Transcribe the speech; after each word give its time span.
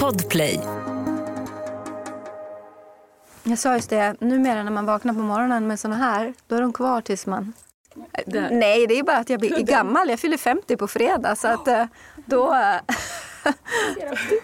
Podplay. 0.00 0.60
Jag 3.42 3.58
sa 3.58 3.74
just 3.74 3.90
det, 3.90 4.16
numera 4.20 4.62
när 4.62 4.70
man 4.70 4.86
vaknar 4.86 5.14
på 5.14 5.20
morgonen 5.20 5.66
med 5.66 5.80
såna 5.80 5.96
här, 5.96 6.34
då 6.48 6.56
är 6.56 6.60
de 6.60 6.72
kvar 6.72 7.00
tills 7.00 7.26
man... 7.26 7.52
Där. 8.26 8.50
Nej, 8.50 8.86
det 8.86 8.98
är 8.98 9.02
bara 9.02 9.16
att 9.16 9.30
jag 9.30 9.40
blir 9.40 9.58
gammal. 9.66 10.10
Jag 10.10 10.20
fyller 10.20 10.36
50 10.36 10.76
på 10.76 10.88
fredag 10.88 11.36
så 11.36 11.48
att 11.48 11.68
eh, 11.68 11.84
då... 12.26 12.56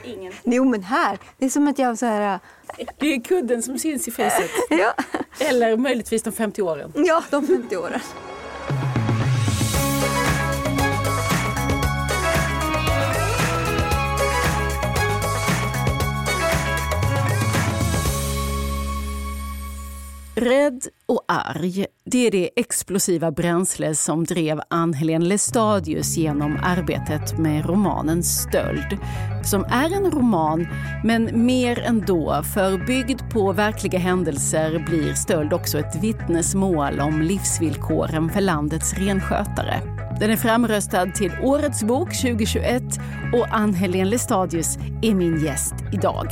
Ingen. 0.05 0.33
Jo 0.45 0.65
men 0.65 0.83
här, 0.83 1.19
det 1.39 1.45
är 1.47 1.51
som 1.51 1.69
att 1.69 1.79
jag 1.79 1.99
så 1.99 2.07
här... 2.07 2.41
Det 2.99 3.15
är 3.15 3.21
kudden 3.21 3.63
som 3.63 3.79
syns 3.79 4.09
i 4.09 4.11
facet. 4.11 4.51
Ja, 4.71 4.95
Eller 5.39 5.77
möjligtvis 5.77 6.23
de 6.23 6.33
50 6.33 6.63
åren. 6.63 6.93
ja 6.95 7.23
de 7.31 7.47
50 7.47 7.77
åren. 7.77 8.01
Rädd 20.41 20.87
och 21.07 21.25
arg, 21.29 21.87
det 22.05 22.27
är 22.27 22.31
det 22.31 22.51
explosiva 22.57 23.31
bränsle 23.31 23.95
som 23.95 24.25
drev 24.25 24.61
Ann-Helén 24.71 25.29
Lestadius 25.29 26.17
genom 26.17 26.59
arbetet 26.63 27.39
med 27.39 27.67
romanen 27.67 28.23
Stöld. 28.23 28.99
Som 29.45 29.65
är 29.65 29.97
en 29.97 30.11
roman, 30.11 30.69
men 31.05 31.47
mer 31.47 31.79
ändå, 31.79 32.43
för 32.55 32.87
byggd 32.87 33.21
på 33.33 33.53
verkliga 33.53 33.99
händelser 33.99 34.85
blir 34.87 35.15
Stöld 35.15 35.53
också 35.53 35.79
ett 35.79 36.03
vittnesmål 36.03 37.01
om 37.01 37.23
livsvillkoren 37.23 38.31
för 38.31 38.41
landets 38.41 38.95
renskötare. 38.95 39.81
Den 40.21 40.31
är 40.31 40.37
framröstad 40.37 41.07
till 41.07 41.33
Årets 41.43 41.83
bok 41.83 42.17
2021 42.17 42.83
och 43.35 43.55
Ann-Helén 43.55 44.11
Lestadius 44.11 44.77
är 45.03 45.15
min 45.15 45.45
gäst 45.45 45.75
idag. 45.93 46.27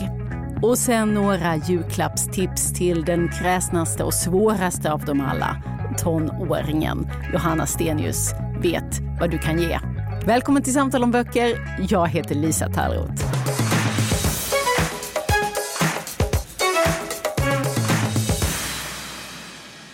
Och 0.62 0.78
sen 0.78 1.14
några 1.14 1.56
julklappstips 1.56 2.72
till 2.72 3.04
den 3.04 3.28
kräsnaste 3.28 4.04
och 4.04 4.14
svåraste 4.14 4.92
av 4.92 5.04
dem 5.04 5.20
alla. 5.20 5.62
Tonåringen. 5.98 7.10
Johanna 7.32 7.66
Stenius 7.66 8.32
vet 8.62 9.00
vad 9.20 9.30
du 9.30 9.38
kan 9.38 9.58
ge. 9.58 9.78
Välkommen 10.26 10.62
till 10.62 10.72
Samtal 10.72 11.02
om 11.02 11.10
böcker. 11.10 11.78
Jag 11.88 12.08
heter 12.08 12.34
Lisa 12.34 12.68
Tallroth. 12.68 13.24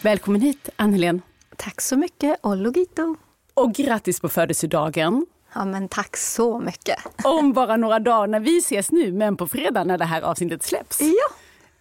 Välkommen 0.02 0.40
hit, 0.40 0.68
Ann-Helén. 0.76 1.22
Tack 1.56 1.80
så 1.80 1.96
mycket 1.96 2.38
och 2.40 2.56
logito. 2.56 3.16
Och 3.54 3.72
grattis 3.74 4.20
på 4.20 4.28
födelsedagen. 4.28 5.26
Ja 5.54 5.64
men 5.64 5.88
tack 5.88 6.16
så 6.16 6.58
mycket. 6.58 6.98
Om 7.24 7.52
bara 7.52 7.76
några 7.76 7.98
dagar 7.98 8.26
när 8.26 8.40
vi 8.40 8.58
ses 8.58 8.92
nu, 8.92 9.12
men 9.12 9.36
på 9.36 9.48
fredag 9.48 9.84
när 9.84 9.98
det 9.98 10.04
här 10.04 10.22
avsnittet 10.22 10.62
släpps. 10.62 11.00
Ja. 11.00 11.34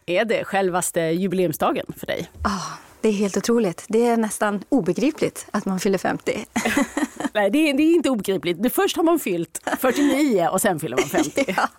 Är 0.06 0.26
det 0.26 0.44
självaste 0.44 1.02
jubileumsdagen 1.02 1.86
för 1.98 2.08
dig? 2.08 2.30
Ah, 2.44 2.78
det 3.02 3.10
är 3.10 3.14
helt 3.14 3.38
otroligt. 3.38 3.86
Det 3.88 4.06
är 4.06 4.18
nästan 4.18 4.64
obegripligt 4.70 5.48
att 5.52 5.66
man 5.66 5.80
fyller 5.80 5.98
50. 5.98 6.46
Nej, 7.34 7.50
det 7.50 7.70
är, 7.70 7.74
det 7.74 7.84
är 7.84 7.96
inte 7.96 8.10
obegripligt. 8.10 8.74
Först 8.74 8.98
har 8.98 9.04
man 9.04 9.20
fyllt 9.20 9.70
49 9.80 10.48
och 10.52 10.62
sen 10.62 10.80
fyller 10.80 10.98
man 10.98 11.06
50. 11.06 11.46
ja, 11.58 11.70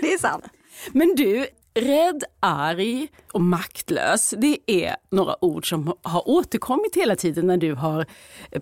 det 0.00 0.12
är 0.12 0.18
sant. 0.18 0.44
Men 0.92 1.14
du, 1.14 1.46
rädd, 1.74 2.24
arg 2.40 3.08
och 3.32 3.40
maktlös, 3.40 4.34
det 4.38 4.58
är 4.66 4.96
några 5.10 5.44
ord 5.44 5.68
som 5.68 5.94
har 6.02 6.28
återkommit 6.28 6.96
hela 6.96 7.16
tiden 7.16 7.46
när 7.46 7.56
du 7.56 7.74
har 7.74 8.06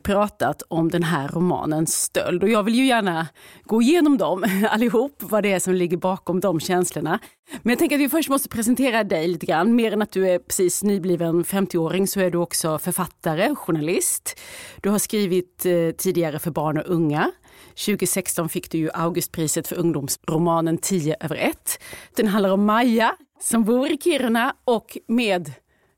pratat 0.03 0.63
om 0.69 0.91
den 0.91 1.03
här 1.03 1.29
romanen 1.29 1.87
Stöld. 1.87 2.43
Och 2.43 2.49
jag 2.49 2.63
vill 2.63 2.75
ju 2.75 2.87
gärna 2.87 3.27
gå 3.65 3.83
igenom 3.83 4.19
dem 4.19 4.45
allihop, 4.71 5.17
vad 5.19 5.43
det 5.43 5.53
är 5.53 5.59
som 5.59 5.75
ligger 5.75 5.97
bakom 5.97 6.41
de 6.41 6.61
känslorna. 6.61 7.19
Men 7.63 7.71
jag 7.71 7.79
tänker 7.79 7.97
att 7.97 8.03
vi 8.03 8.09
först 8.09 8.29
måste 8.29 8.49
presentera 8.49 9.05
dig 9.05 9.29
lite 9.29 9.47
grann. 9.47 9.75
Mer 9.75 9.93
än 9.93 10.03
att 10.03 10.13
du 10.13 10.29
är 10.29 10.39
precis 10.39 10.83
nybliven 10.83 11.45
50-åring 11.45 12.07
så 12.07 12.21
är 12.21 12.31
du 12.31 12.39
också 12.39 12.79
författare, 12.79 13.55
journalist. 13.55 14.41
Du 14.81 14.91
har 14.91 14.99
skrivit 14.99 15.67
eh, 15.67 15.91
tidigare 15.97 16.39
för 16.39 16.51
barn 16.51 16.79
och 16.79 16.85
unga. 16.87 17.31
2016 17.71 18.49
fick 18.49 18.71
du 18.71 18.79
ju 18.79 18.91
Augustpriset 18.95 19.69
för 19.69 19.77
ungdomsromanen 19.77 20.79
10 20.79 21.17
över 21.21 21.37
1. 21.37 21.81
Den 22.17 22.27
handlar 22.27 22.51
om 22.51 22.65
Maja 22.65 23.17
som 23.41 23.65
bor 23.65 23.89
i 23.89 23.99
Kiruna 23.99 24.55
och 24.65 24.99
med 25.09 25.53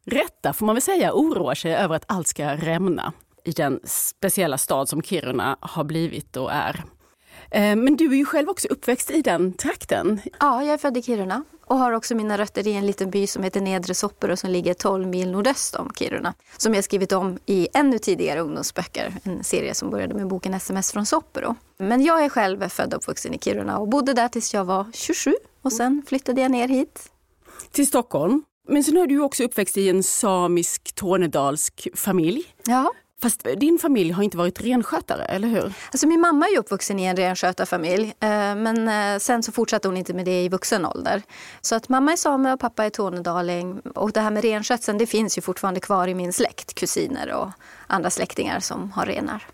rätta 0.07 0.53
får 0.53 0.67
man 0.67 0.75
väl 0.75 0.83
säga 0.83 1.13
oroar 1.15 1.55
sig 1.55 1.75
över 1.75 1.97
att 1.97 2.05
allt 2.07 2.29
ska 2.29 2.57
rämna 2.57 3.13
i 3.45 3.53
den 3.53 3.81
speciella 3.85 4.59
stad 4.59 4.89
som 4.89 5.03
Kiruna 5.03 5.57
har 5.61 5.85
blivit 5.85 6.37
och 6.37 6.53
är. 6.53 6.85
Eh, 7.51 7.77
men 7.77 7.97
du 7.97 8.13
är 8.13 8.17
ju 8.17 8.25
själv 8.25 8.49
också 8.49 8.69
uppväxt 8.69 9.11
i 9.11 9.23
den 9.23 9.53
trakten. 9.53 10.21
Ja, 10.41 10.63
jag 10.63 10.75
är 10.75 10.79
född 10.79 10.97
i 10.97 11.03
Kiruna 11.03 11.45
och 11.65 11.79
har 11.79 11.93
också 11.93 12.15
mina 12.15 12.39
rötter 12.39 12.67
i 12.67 12.73
en 12.73 12.87
liten 12.87 13.11
by 13.11 13.27
som 13.27 13.43
heter 13.43 13.61
Nedre 13.61 13.95
Soppero 13.95 14.37
som 14.37 14.51
ligger 14.51 14.75
12 14.75 15.07
mil 15.09 15.31
nordöst 15.31 15.75
om 15.75 15.91
Kiruna. 15.95 16.35
Som 16.57 16.75
jag 16.75 16.85
skrivit 16.85 17.13
om 17.13 17.39
i 17.47 17.69
ännu 17.75 17.99
tidigare 17.99 18.41
ungdomsböcker, 18.41 19.15
en 19.23 19.45
serie 19.45 19.75
som 19.75 19.91
började 19.91 20.15
med 20.15 20.27
boken 20.29 20.55
SMS 20.55 20.93
från 20.93 21.07
Soppero. 21.07 21.55
Men 21.79 22.03
jag 22.03 22.25
är 22.25 22.29
själv 22.29 22.69
född 22.69 22.95
och 22.95 22.99
uppvuxen 22.99 23.35
i 23.35 23.39
Kiruna 23.39 23.79
och 23.79 23.89
bodde 23.89 24.13
där 24.15 24.29
tills 24.29 24.55
jag 24.55 24.65
var 24.65 24.87
27 24.95 25.35
och 25.63 25.73
sen 25.73 26.03
flyttade 26.07 26.41
jag 26.41 26.51
ner 26.51 26.69
hit. 26.69 27.11
till 27.71 27.87
Stockholm. 27.87 28.43
Men 28.69 28.85
sen 28.85 28.97
är 28.97 29.07
du 29.07 29.21
också 29.21 29.45
uppväxt 29.45 29.77
i 29.77 29.89
en 29.89 30.03
samisk 30.03 30.95
tornedalsk 30.95 31.89
familj. 31.95 32.45
Ja. 32.67 32.93
Fast 33.23 33.47
din 33.57 33.79
familj 33.79 34.11
har 34.11 34.23
inte 34.23 34.37
varit 34.37 34.61
renskötare, 34.61 35.25
eller 35.25 35.49
hur? 35.49 35.73
Alltså 35.93 36.07
min 36.07 36.21
mamma 36.21 36.47
är 36.47 36.51
ju 36.51 36.59
uppvuxen 36.59 36.99
i 36.99 37.05
en 37.05 37.17
renskötarfamilj 37.17 38.15
eh, 38.21 38.29
men 38.55 38.89
eh, 38.89 39.19
sen 39.19 39.43
så 39.43 39.53
fortsatte 39.53 39.89
hon 39.89 39.97
inte 39.97 40.15
med 40.15 40.25
det 40.25 40.45
i 40.45 40.49
vuxen 40.49 40.87
ålder. 40.87 41.23
Så 41.61 41.75
att 41.75 41.89
mamma 41.89 42.13
är 42.13 42.17
same 42.17 42.53
och 42.53 42.61
pappa 42.61 42.85
är 42.85 42.91
tornedaling 42.91 43.81
och 43.81 44.13
det 44.13 44.21
här 44.21 44.31
med 44.31 44.45
renskötseln 44.45 44.99
det 44.99 45.07
finns 45.07 45.39
ju 45.39 45.43
fortfarande 45.43 45.81
kvar 45.81 46.09
i 46.09 46.15
min 46.15 46.33
släkt, 46.33 46.75
kusiner 46.75 47.33
och 47.33 47.49
andra 47.87 48.11
släktingar 48.11 48.61
som 48.61 48.91
har 48.93 49.07
renar. 49.07 49.47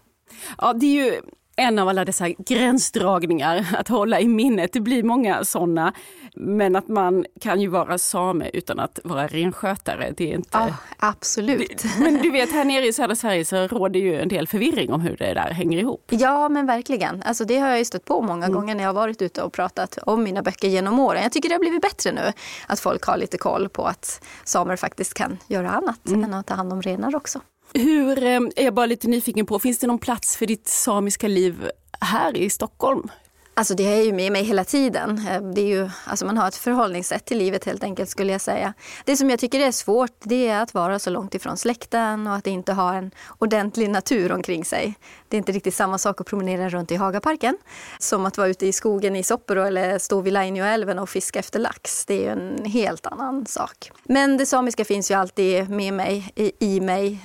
Ja, 0.59 0.73
det 0.73 0.87
är 0.87 1.05
ju 1.05 1.21
en 1.59 1.79
av 1.79 1.89
alla 1.89 2.05
dessa 2.05 2.29
gränsdragningar 2.29 3.67
att 3.79 3.89
hålla 3.89 4.21
i 4.21 4.29
minnet. 4.29 4.73
Det 4.73 4.81
blir 4.81 5.03
många 5.03 5.45
sådana. 5.45 5.93
Men 6.35 6.77
att 6.77 6.89
man 6.89 7.25
kan 7.41 7.61
ju 7.61 7.69
vara 7.69 7.99
same 7.99 8.51
utan 8.53 8.79
att 8.81 8.99
vara 9.05 9.27
renskötare, 9.27 10.15
det 10.17 10.31
är 10.31 10.35
inte... 10.35 10.49
Ja, 10.59 10.69
absolut. 10.99 11.79
Det- 11.83 12.03
Men 12.05 12.15
du 12.23 12.31
vet, 12.31 12.53
här 12.53 12.65
nere 12.65 12.87
i 12.87 12.93
södra 12.93 13.17
Sverige 13.17 13.45
så 13.45 13.57
råder 13.67 14.01
ju 14.01 14.21
en 14.21 14.29
del 14.29 14.47
förvirring 14.49 14.93
om 14.93 15.01
hur 15.01 15.17
det 15.17 15.35
där 15.35 15.51
hänger 15.51 15.79
ihop. 15.79 16.05
Ja, 16.11 16.49
men 16.49 16.67
verkligen. 16.67 17.23
Alltså, 17.23 17.45
det 17.45 17.59
har 17.59 17.69
jag 17.69 17.79
ju 17.79 17.85
stött 17.85 18.05
på 18.05 18.23
många 18.23 18.49
gånger 18.49 18.75
när 18.75 18.85
jag 18.85 18.93
varit 18.93 19.23
ute 19.23 19.43
och 19.43 19.53
pratat 19.53 19.99
om 20.03 20.23
mina 20.23 20.43
böcker 20.43 20.69
genom 20.69 20.99
åren. 20.99 21.23
Jag 21.23 21.33
tycker 21.33 21.49
det 21.49 21.55
har 21.55 21.61
blivit 21.61 21.83
bättre 21.83 22.13
nu 22.13 22.33
att 22.67 22.81
folk 22.81 23.03
har 23.05 23.17
lite 23.17 23.39
koll 23.39 23.69
på 23.69 23.85
att 23.85 24.25
samer 24.45 24.77
faktiskt 24.77 25.15
kan 25.15 25.39
göra 25.47 25.71
annat 25.71 26.09
än 26.09 26.35
att 26.35 26.47
ta 26.47 26.55
hand 26.55 26.73
om 26.73 26.83
renar 26.83 27.17
också. 27.17 27.41
Hur, 27.78 28.22
eh, 28.25 28.41
är 28.56 28.65
jag 28.65 28.75
bara 28.75 28.87
lite 28.87 29.09
nyfiken 29.09 29.47
på, 29.47 29.59
finns 29.59 29.78
det 29.78 29.87
någon 29.87 29.99
plats 29.99 30.37
för 30.37 30.47
ditt 30.47 30.69
samiska 30.69 31.28
liv 31.28 31.71
här 32.00 32.37
i 32.37 32.50
Stockholm? 32.50 33.11
Alltså 33.55 33.75
det 33.75 33.83
är 33.83 34.03
ju 34.03 34.12
med 34.12 34.33
mig 34.33 34.43
hela 34.43 34.65
tiden. 34.65 35.27
Eh, 35.28 35.43
det 35.43 35.61
är 35.61 35.66
ju, 35.66 35.91
alltså 36.05 36.27
man 36.27 36.38
har 36.38 36.49
ett 36.49 36.56
förhållningssätt 36.56 37.25
till 37.25 37.38
livet 37.38 37.65
helt 37.65 37.83
enkelt 37.83 38.11
skulle 38.11 38.33
jag 38.33 38.41
säga. 38.41 38.75
Det 39.05 39.17
som 39.17 39.31
jag 39.31 39.38
tycker 39.38 39.61
är 39.61 39.72
svårt 39.72 40.12
det 40.22 40.49
är 40.49 40.62
att 40.62 40.75
vara 40.75 40.99
så 40.99 41.11
långt 41.11 41.34
ifrån 41.34 41.56
släkten 41.56 42.27
och 42.27 42.34
att 42.34 42.47
inte 42.47 42.72
ha 42.72 42.94
en 42.94 43.11
ordentlig 43.38 43.91
natur 43.91 44.33
omkring 44.33 44.65
sig. 44.65 44.94
Det 45.28 45.37
är 45.37 45.38
inte 45.38 45.53
riktigt 45.53 45.75
samma 45.75 45.99
sak 45.99 46.21
att 46.21 46.27
promenera 46.27 46.69
runt 46.69 46.93
i 46.93 46.97
Hagaparken 46.97 47.59
som 47.99 48.27
att 48.27 48.38
vara 48.38 48.49
ute 48.49 48.67
i 48.67 48.72
skogen 48.72 49.17
i 49.17 49.22
Soppero 49.22 49.62
eller 49.62 49.99
stå 49.99 50.21
vid 50.21 50.33
Lainioälven 50.33 50.99
och 50.99 51.09
fiska 51.09 51.38
efter 51.38 51.59
lax. 51.59 52.05
Det 52.06 52.15
är 52.15 52.21
ju 52.21 52.28
en 52.28 52.65
helt 52.65 53.06
annan 53.06 53.47
sak. 53.47 53.91
Men 54.05 54.37
det 54.37 54.47
samiska 54.47 54.84
finns 54.84 55.11
ju 55.11 55.15
alltid 55.15 55.71
med 55.71 55.94
mig, 55.94 56.33
i, 56.37 56.53
i 56.59 56.81
mig. 56.81 57.21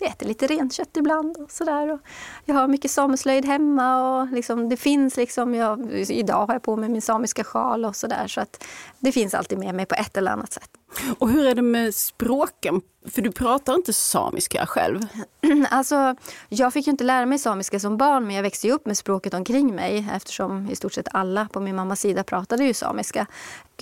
Vi 0.00 0.06
äter 0.06 0.26
lite 0.26 0.46
renkött 0.46 0.96
ibland 0.96 1.36
och 1.36 1.50
sådär. 1.50 1.92
Och 1.92 2.00
jag 2.44 2.54
har 2.54 2.68
mycket 2.68 2.90
sameslöjd 2.90 3.44
hemma 3.44 4.20
och 4.20 4.28
liksom, 4.28 4.68
det 4.68 4.76
finns 4.76 5.16
liksom, 5.16 5.54
jag, 5.54 5.92
idag 6.10 6.46
har 6.46 6.54
jag 6.54 6.62
på 6.62 6.76
mig 6.76 6.88
min 6.88 7.02
samiska 7.02 7.44
sjal 7.44 7.84
och 7.84 7.96
sådär. 7.96 8.26
Så 8.28 8.40
att 8.40 8.64
det 8.98 9.12
finns 9.12 9.34
alltid 9.34 9.58
med 9.58 9.74
mig 9.74 9.86
på 9.86 9.94
ett 9.94 10.16
eller 10.16 10.30
annat 10.32 10.52
sätt. 10.52 10.70
Och 11.18 11.28
hur 11.30 11.46
är 11.46 11.54
det 11.54 11.62
med 11.62 11.94
språken? 11.94 12.80
För 13.06 13.22
du 13.22 13.32
pratar 13.32 13.74
inte 13.74 13.92
samiska 13.92 14.66
själv. 14.66 15.00
Alltså, 15.70 16.14
jag 16.48 16.72
fick 16.72 16.86
ju 16.86 16.90
inte 16.90 17.04
lära 17.04 17.26
mig 17.26 17.38
samiska 17.38 17.80
som 17.80 17.96
barn 17.96 18.26
men 18.26 18.36
jag 18.36 18.42
växte 18.42 18.66
ju 18.66 18.72
upp 18.72 18.86
med 18.86 18.96
språket 18.96 19.34
omkring 19.34 19.74
mig 19.74 20.08
eftersom 20.12 20.70
i 20.70 20.76
stort 20.76 20.92
sett 20.92 21.08
alla 21.12 21.48
på 21.52 21.60
min 21.60 21.76
mammas 21.76 22.00
sida 22.00 22.24
pratade 22.24 22.64
ju 22.64 22.74
samiska. 22.74 23.26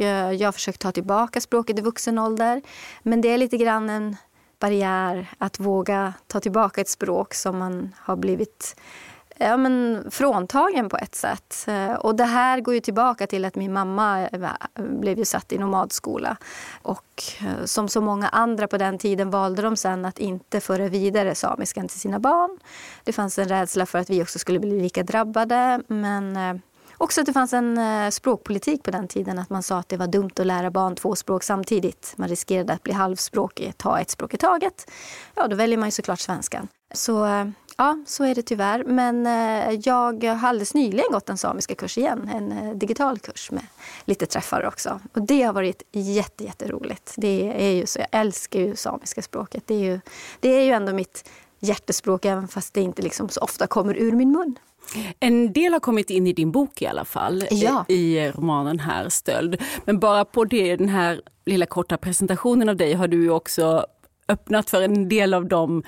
Eh, 0.00 0.06
Jag 0.32 0.46
har 0.46 0.52
försökt 0.52 0.80
ta 0.80 0.92
tillbaka 0.92 1.40
språket 1.40 1.78
i 1.78 1.82
vuxen 1.82 2.18
ålder 2.18 2.62
men 3.02 3.20
det 3.20 3.28
är 3.28 3.38
lite 3.38 3.56
grann 3.56 3.90
en 3.90 4.16
barriär 4.58 5.30
att 5.38 5.60
våga 5.60 6.14
ta 6.26 6.40
tillbaka 6.40 6.80
ett 6.80 6.88
språk 6.88 7.34
som 7.34 7.58
man 7.58 7.94
har 7.98 8.16
blivit 8.16 8.76
ja, 9.38 9.56
men 9.56 10.04
fråntagen 10.10 10.88
på 10.88 10.96
ett 10.96 11.14
sätt. 11.14 11.64
Eh, 11.68 11.92
och 11.92 12.16
det 12.16 12.24
här 12.24 12.60
går 12.60 12.74
ju 12.74 12.80
tillbaka 12.80 13.26
till 13.26 13.44
att 13.44 13.54
min 13.54 13.72
mamma 13.72 14.28
eh, 14.28 14.50
blev 14.76 15.18
ju 15.18 15.24
satt 15.24 15.52
i 15.52 15.58
nomadskola. 15.58 16.36
Och 16.82 17.22
eh, 17.40 17.64
som 17.64 17.88
så 17.88 18.00
många 18.00 18.28
andra 18.28 18.68
på 18.68 18.78
den 18.78 18.98
tiden 18.98 19.30
valde 19.30 19.62
de 19.62 19.76
sen 19.76 20.04
att 20.04 20.18
inte 20.18 20.60
föra 20.60 20.88
vidare 20.88 21.34
samiskan 21.34 21.88
till 21.88 22.00
sina 22.00 22.18
barn. 22.18 22.58
Det 23.04 23.12
fanns 23.12 23.38
en 23.38 23.48
rädsla 23.48 23.86
för 23.86 23.98
att 23.98 24.10
vi 24.10 24.22
också 24.22 24.38
skulle 24.38 24.58
bli 24.58 24.80
lika 24.80 25.02
drabbade. 25.02 25.82
Men 25.86 26.36
eh, 26.36 26.54
också 26.98 27.20
att 27.20 27.26
det 27.26 27.32
fanns 27.32 27.52
en 27.52 27.78
eh, 27.78 28.10
språkpolitik 28.10 28.82
på 28.82 28.90
den 28.90 29.08
tiden. 29.08 29.38
Att 29.38 29.50
man 29.50 29.62
sa 29.62 29.78
att 29.78 29.88
det 29.88 29.96
var 29.96 30.06
dumt 30.06 30.30
att 30.38 30.46
lära 30.46 30.70
barn 30.70 30.96
två 30.96 31.16
språk 31.16 31.42
samtidigt. 31.42 32.14
Man 32.16 32.28
riskerade 32.28 32.72
att 32.72 32.82
bli 32.82 32.92
halvspråkig, 32.92 33.72
ta 33.76 34.00
ett 34.00 34.10
språk 34.10 34.34
i 34.34 34.36
taget. 34.36 34.90
Ja, 35.34 35.48
då 35.48 35.56
väljer 35.56 35.78
man 35.78 35.88
ju 35.88 35.90
såklart 35.90 36.20
svenskan. 36.20 36.68
Så 36.94 37.26
eh, 37.26 37.48
ja, 37.76 38.04
så 38.06 38.24
är 38.24 38.34
det 38.34 38.42
tyvärr. 38.42 38.84
Men 38.84 39.26
eh, 39.26 39.80
jag 39.84 40.24
har 40.24 40.48
alldeles 40.48 40.74
nyligen 40.74 41.12
gått 41.12 41.28
en 41.28 41.38
samiska 41.38 41.74
kurs 41.74 41.98
igen. 41.98 42.30
En 42.34 42.78
digital 42.78 43.18
kurs 43.18 43.50
med 43.50 43.66
lite 44.04 44.26
träffar 44.26 44.66
också. 44.66 45.00
Och 45.12 45.22
det 45.22 45.42
har 45.42 45.52
varit 45.52 45.82
jätte, 45.92 46.44
jätteroligt. 46.44 47.14
Det 47.16 47.52
är 47.66 47.70
ju 47.70 47.86
så, 47.86 47.98
jag 47.98 48.08
älskar 48.10 48.60
ju 48.60 48.76
samiska 48.76 49.22
språket. 49.22 49.62
Det 49.66 49.74
är 49.74 49.84
ju, 49.84 50.00
det 50.40 50.48
är 50.48 50.64
ju 50.64 50.72
ändå 50.72 50.92
mitt 50.92 51.28
hjärtespråk 51.60 52.24
även 52.24 52.48
fast 52.48 52.74
det 52.74 52.80
inte 52.80 53.02
liksom 53.02 53.28
så 53.28 53.40
ofta 53.40 53.66
kommer 53.66 53.94
ur 53.94 54.12
min 54.12 54.32
mun. 54.32 54.58
En 55.20 55.52
del 55.52 55.72
har 55.72 55.80
kommit 55.80 56.10
in 56.10 56.26
i 56.26 56.32
din 56.32 56.52
bok 56.52 56.82
i 56.82 56.86
alla 56.86 57.04
fall, 57.04 57.44
ja. 57.50 57.84
i 57.88 58.30
romanen 58.30 58.78
här 58.78 59.08
Stöld. 59.08 59.62
Men 59.84 59.98
bara 59.98 60.24
på 60.24 60.44
det, 60.44 60.76
den 60.76 60.88
här 60.88 61.20
lilla 61.46 61.66
korta 61.66 61.96
presentationen 61.96 62.68
av 62.68 62.76
dig 62.76 62.94
har 62.94 63.08
du 63.08 63.30
också 63.30 63.86
öppnat 64.28 64.70
för 64.70 64.82
en 64.82 65.08
del 65.08 65.34
av 65.34 65.46
de 65.46 65.82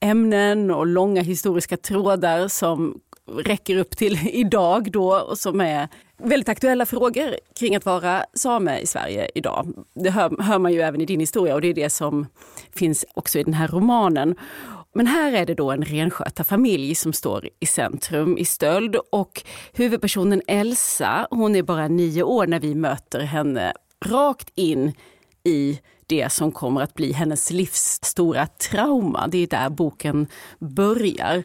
ämnen 0.00 0.70
och 0.70 0.86
långa 0.86 1.22
historiska 1.22 1.76
trådar 1.76 2.48
som 2.48 3.00
räcker 3.28 3.76
upp 3.76 3.96
till 3.96 4.28
idag 4.32 4.92
då 4.92 5.14
och 5.14 5.38
som 5.38 5.60
är 5.60 5.88
väldigt 6.18 6.48
aktuella 6.48 6.86
frågor 6.86 7.36
kring 7.58 7.76
att 7.76 7.86
vara 7.86 8.24
same 8.34 8.78
i 8.78 8.86
Sverige 8.86 9.30
idag. 9.34 9.74
Det 9.94 10.10
hör, 10.10 10.42
hör 10.42 10.58
man 10.58 10.72
ju 10.72 10.80
även 10.80 11.00
i 11.00 11.06
din 11.06 11.20
historia 11.20 11.54
och 11.54 11.60
det 11.60 11.68
är 11.68 11.74
det 11.74 11.90
som 11.90 12.26
finns 12.74 13.04
också 13.14 13.38
i 13.38 13.42
den 13.42 13.54
här 13.54 13.68
romanen. 13.68 14.34
Men 14.96 15.06
här 15.06 15.32
är 15.32 15.46
det 15.46 15.54
då 15.54 15.70
en 15.70 15.84
renskötarfamilj 15.84 16.94
som 16.94 17.12
står 17.12 17.48
i 17.60 17.66
centrum 17.66 18.38
i 18.38 18.44
stöld 18.44 18.96
och 19.12 19.42
huvudpersonen 19.72 20.42
Elsa, 20.46 21.26
hon 21.30 21.56
är 21.56 21.62
bara 21.62 21.88
nio 21.88 22.22
år 22.22 22.46
när 22.46 22.60
vi 22.60 22.74
möter 22.74 23.20
henne 23.20 23.72
rakt 24.04 24.52
in 24.54 24.92
i 25.44 25.80
det 26.06 26.32
som 26.32 26.52
kommer 26.52 26.80
att 26.82 26.94
bli 26.94 27.12
hennes 27.12 27.50
livs 27.50 27.98
stora 28.02 28.46
trauma. 28.46 29.28
Det 29.28 29.38
är 29.38 29.46
där 29.46 29.70
boken 29.70 30.26
börjar. 30.58 31.42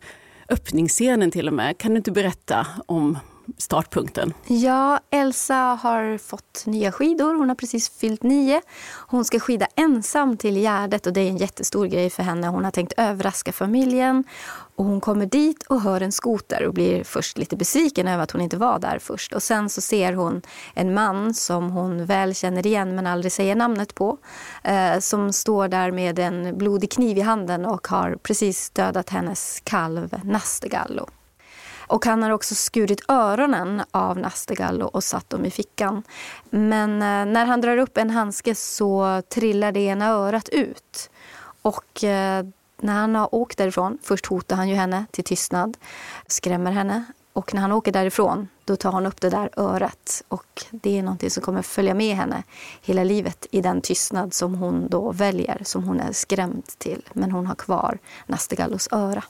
Öppningsscenen 0.50 1.32
till 1.32 1.48
och 1.48 1.54
med. 1.54 1.78
Kan 1.78 1.92
du 1.92 1.98
inte 1.98 2.12
berätta 2.12 2.68
om 2.86 3.18
startpunkten? 3.58 4.34
Ja, 4.48 5.00
Elsa 5.10 5.56
har 5.56 6.18
fått 6.18 6.64
nya 6.66 6.92
skidor. 6.92 7.34
Hon 7.34 7.50
har 7.50 7.56
precis 7.56 7.90
fyllt 7.90 8.24
nio. 8.24 8.62
Hon 9.08 9.26
ska 9.26 9.40
skida 9.40 9.68
ensam 9.76 10.38
till 10.38 10.58
Gärdet 10.58 11.08
och 11.08 11.14
det 11.14 11.22
är 11.22 11.30
en 11.30 11.38
jättestor 11.38 11.86
grej 11.86 12.10
för 12.10 12.24
henne. 12.24 12.48
Hon 12.48 12.64
har 12.64 12.72
tänkt 12.72 12.94
överraska 12.98 13.52
familjen. 13.52 14.24
Och 14.76 14.86
hon 14.86 15.02
kommer 15.02 15.26
dit 15.26 15.64
och 15.64 15.82
hör 15.82 16.02
en 16.02 16.12
skoter 16.12 16.68
och 16.68 16.74
blir 16.74 17.04
först 17.04 17.38
lite 17.38 17.56
besviken 17.56 18.08
över 18.08 18.24
att 18.24 18.32
hon 18.32 18.42
inte 18.42 18.58
var 18.58 18.80
där 18.80 19.00
först. 19.00 19.34
Och 19.34 19.44
sen 19.44 19.70
så 19.70 19.82
ser 19.82 20.14
hon 20.14 20.42
en 20.74 20.94
man 20.94 21.34
som 21.34 21.72
hon 21.72 22.06
väl 22.06 22.36
känner 22.36 22.68
igen 22.68 22.96
men 22.96 23.08
aldrig 23.08 23.32
säger 23.32 23.56
namnet 23.56 23.96
på. 23.96 24.18
Eh, 24.64 25.00
som 25.00 25.34
står 25.34 25.68
där 25.68 25.92
med 25.92 26.20
en 26.20 26.58
blodig 26.58 26.92
kniv 26.92 27.18
i 27.18 27.22
handen 27.22 27.66
och 27.66 27.88
har 27.88 28.16
precis 28.16 28.70
dödat 28.70 29.10
hennes 29.10 29.62
kalv 29.64 30.20
Nastegallo. 30.24 31.10
Och 31.92 32.06
han 32.06 32.24
har 32.24 32.30
också 32.30 32.56
skurit 32.56 33.02
öronen 33.08 33.84
av 33.92 34.18
Nastegallo 34.18 34.86
och 34.86 35.04
satt 35.04 35.30
dem 35.30 35.46
i 35.46 35.52
fickan. 35.52 36.04
Men 36.50 36.92
eh, 36.92 37.34
när 37.34 37.46
han 37.46 37.62
drar 37.62 37.78
upp 37.78 37.98
en 37.98 38.10
handske 38.10 38.56
så 38.56 39.22
trillar 39.30 39.72
det 39.72 39.80
ena 39.80 40.08
örat 40.08 40.50
ut. 40.50 41.10
Och 41.62 42.04
eh, 42.04 42.46
när 42.82 42.94
han 42.94 43.16
har 43.16 43.36
åkt 43.36 43.58
därifrån, 43.58 43.98
först 44.04 44.26
hotar 44.26 44.56
han 44.56 44.70
ju 44.70 44.76
henne 44.76 45.06
till 45.12 45.24
tystnad, 45.24 45.78
skrämmer 46.28 46.72
henne. 46.72 47.04
Och 47.34 47.54
när 47.54 47.62
han 47.62 47.72
åker 47.72 47.92
därifrån, 47.92 48.48
då 48.66 48.76
tar 48.76 48.92
han 48.92 49.06
upp 49.06 49.22
det 49.22 49.30
där 49.30 49.50
örat. 49.58 50.24
Och 50.28 50.66
det 50.72 50.98
är 50.98 51.04
någonting 51.04 51.30
som 51.30 51.44
kommer 51.44 51.62
följa 51.62 51.94
med 51.94 52.16
henne 52.16 52.44
hela 52.82 53.04
livet 53.04 53.48
i 53.52 53.62
den 53.62 53.82
tystnad 53.82 54.34
som 54.34 54.56
hon 54.56 54.88
då 54.90 55.12
väljer, 55.12 55.62
som 55.64 55.84
hon 55.84 56.00
är 56.00 56.12
skrämd 56.12 56.66
till. 56.78 57.10
Men 57.14 57.32
hon 57.32 57.48
har 57.48 57.56
kvar 57.56 57.98
Nastegallos 58.28 58.88
öra. 58.92 59.24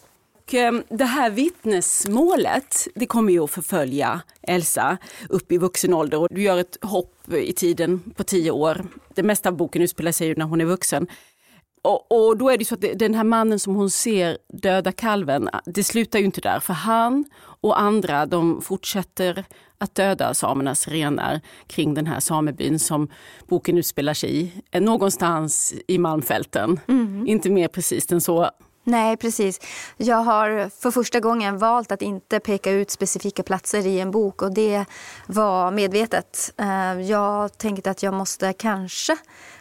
Ehm, 0.53 0.83
det 0.89 1.05
här 1.05 1.29
vittnesmålet, 1.29 2.87
det 2.95 3.05
kommer 3.05 3.33
ju 3.33 3.43
att 3.43 3.51
förfölja 3.51 4.21
Elsa 4.41 4.97
upp 5.29 5.51
i 5.51 5.57
vuxen 5.57 5.93
ålder 5.93 6.19
och 6.19 6.27
du 6.31 6.41
gör 6.41 6.57
ett 6.57 6.77
hopp 6.81 7.33
i 7.33 7.53
tiden 7.53 7.99
på 8.15 8.23
tio 8.23 8.51
år. 8.51 8.85
Det 9.15 9.23
mesta 9.23 9.49
av 9.49 9.57
boken 9.57 9.81
utspelar 9.81 10.11
sig 10.11 10.27
ju 10.27 10.35
när 10.35 10.45
hon 10.45 10.61
är 10.61 10.65
vuxen. 10.65 11.07
Och, 11.83 12.11
och, 12.11 12.37
då 12.37 12.49
är 12.49 12.57
det 12.57 12.65
så 12.65 12.75
att 12.75 12.85
den 12.95 13.13
här 13.13 13.23
mannen 13.23 13.59
som 13.59 13.75
hon 13.75 13.89
ser 13.89 14.37
döda 14.53 14.91
kalven, 14.91 15.49
det 15.65 15.83
slutar 15.83 16.19
ju 16.19 16.25
inte 16.25 16.41
där. 16.41 16.59
För 16.59 16.73
han 16.73 17.25
och 17.43 17.79
andra 17.81 18.25
de 18.25 18.61
fortsätter 18.61 19.45
att 19.77 19.95
döda 19.95 20.33
samernas 20.33 20.87
renar 20.87 21.41
kring 21.67 21.93
den 21.93 22.07
här 22.07 22.19
samebyn 22.19 22.79
som 22.79 23.07
boken 23.47 23.77
utspelar 23.77 24.13
sig 24.13 24.41
i. 24.41 24.79
Någonstans 24.79 25.73
i 25.87 25.97
Malmfälten. 25.97 26.79
Mm. 26.87 27.27
Inte 27.27 27.49
mer 27.49 27.67
precis 27.67 28.11
än 28.11 28.21
så. 28.21 28.49
Nej, 28.91 29.17
precis. 29.17 29.59
Jag 29.97 30.15
har 30.15 30.69
för 30.69 30.91
första 30.91 31.19
gången 31.19 31.57
valt 31.57 31.91
att 31.91 32.01
inte 32.01 32.39
peka 32.39 32.71
ut 32.71 32.91
specifika 32.91 33.43
platser 33.43 33.87
i 33.87 33.99
en 33.99 34.11
bok 34.11 34.41
och 34.41 34.53
det 34.53 34.85
var 35.27 35.71
medvetet. 35.71 36.53
Eh, 36.57 37.01
jag 37.01 37.57
tänkte 37.57 37.91
att 37.91 38.03
jag 38.03 38.13
måste 38.13 38.53
kanske 38.53 39.17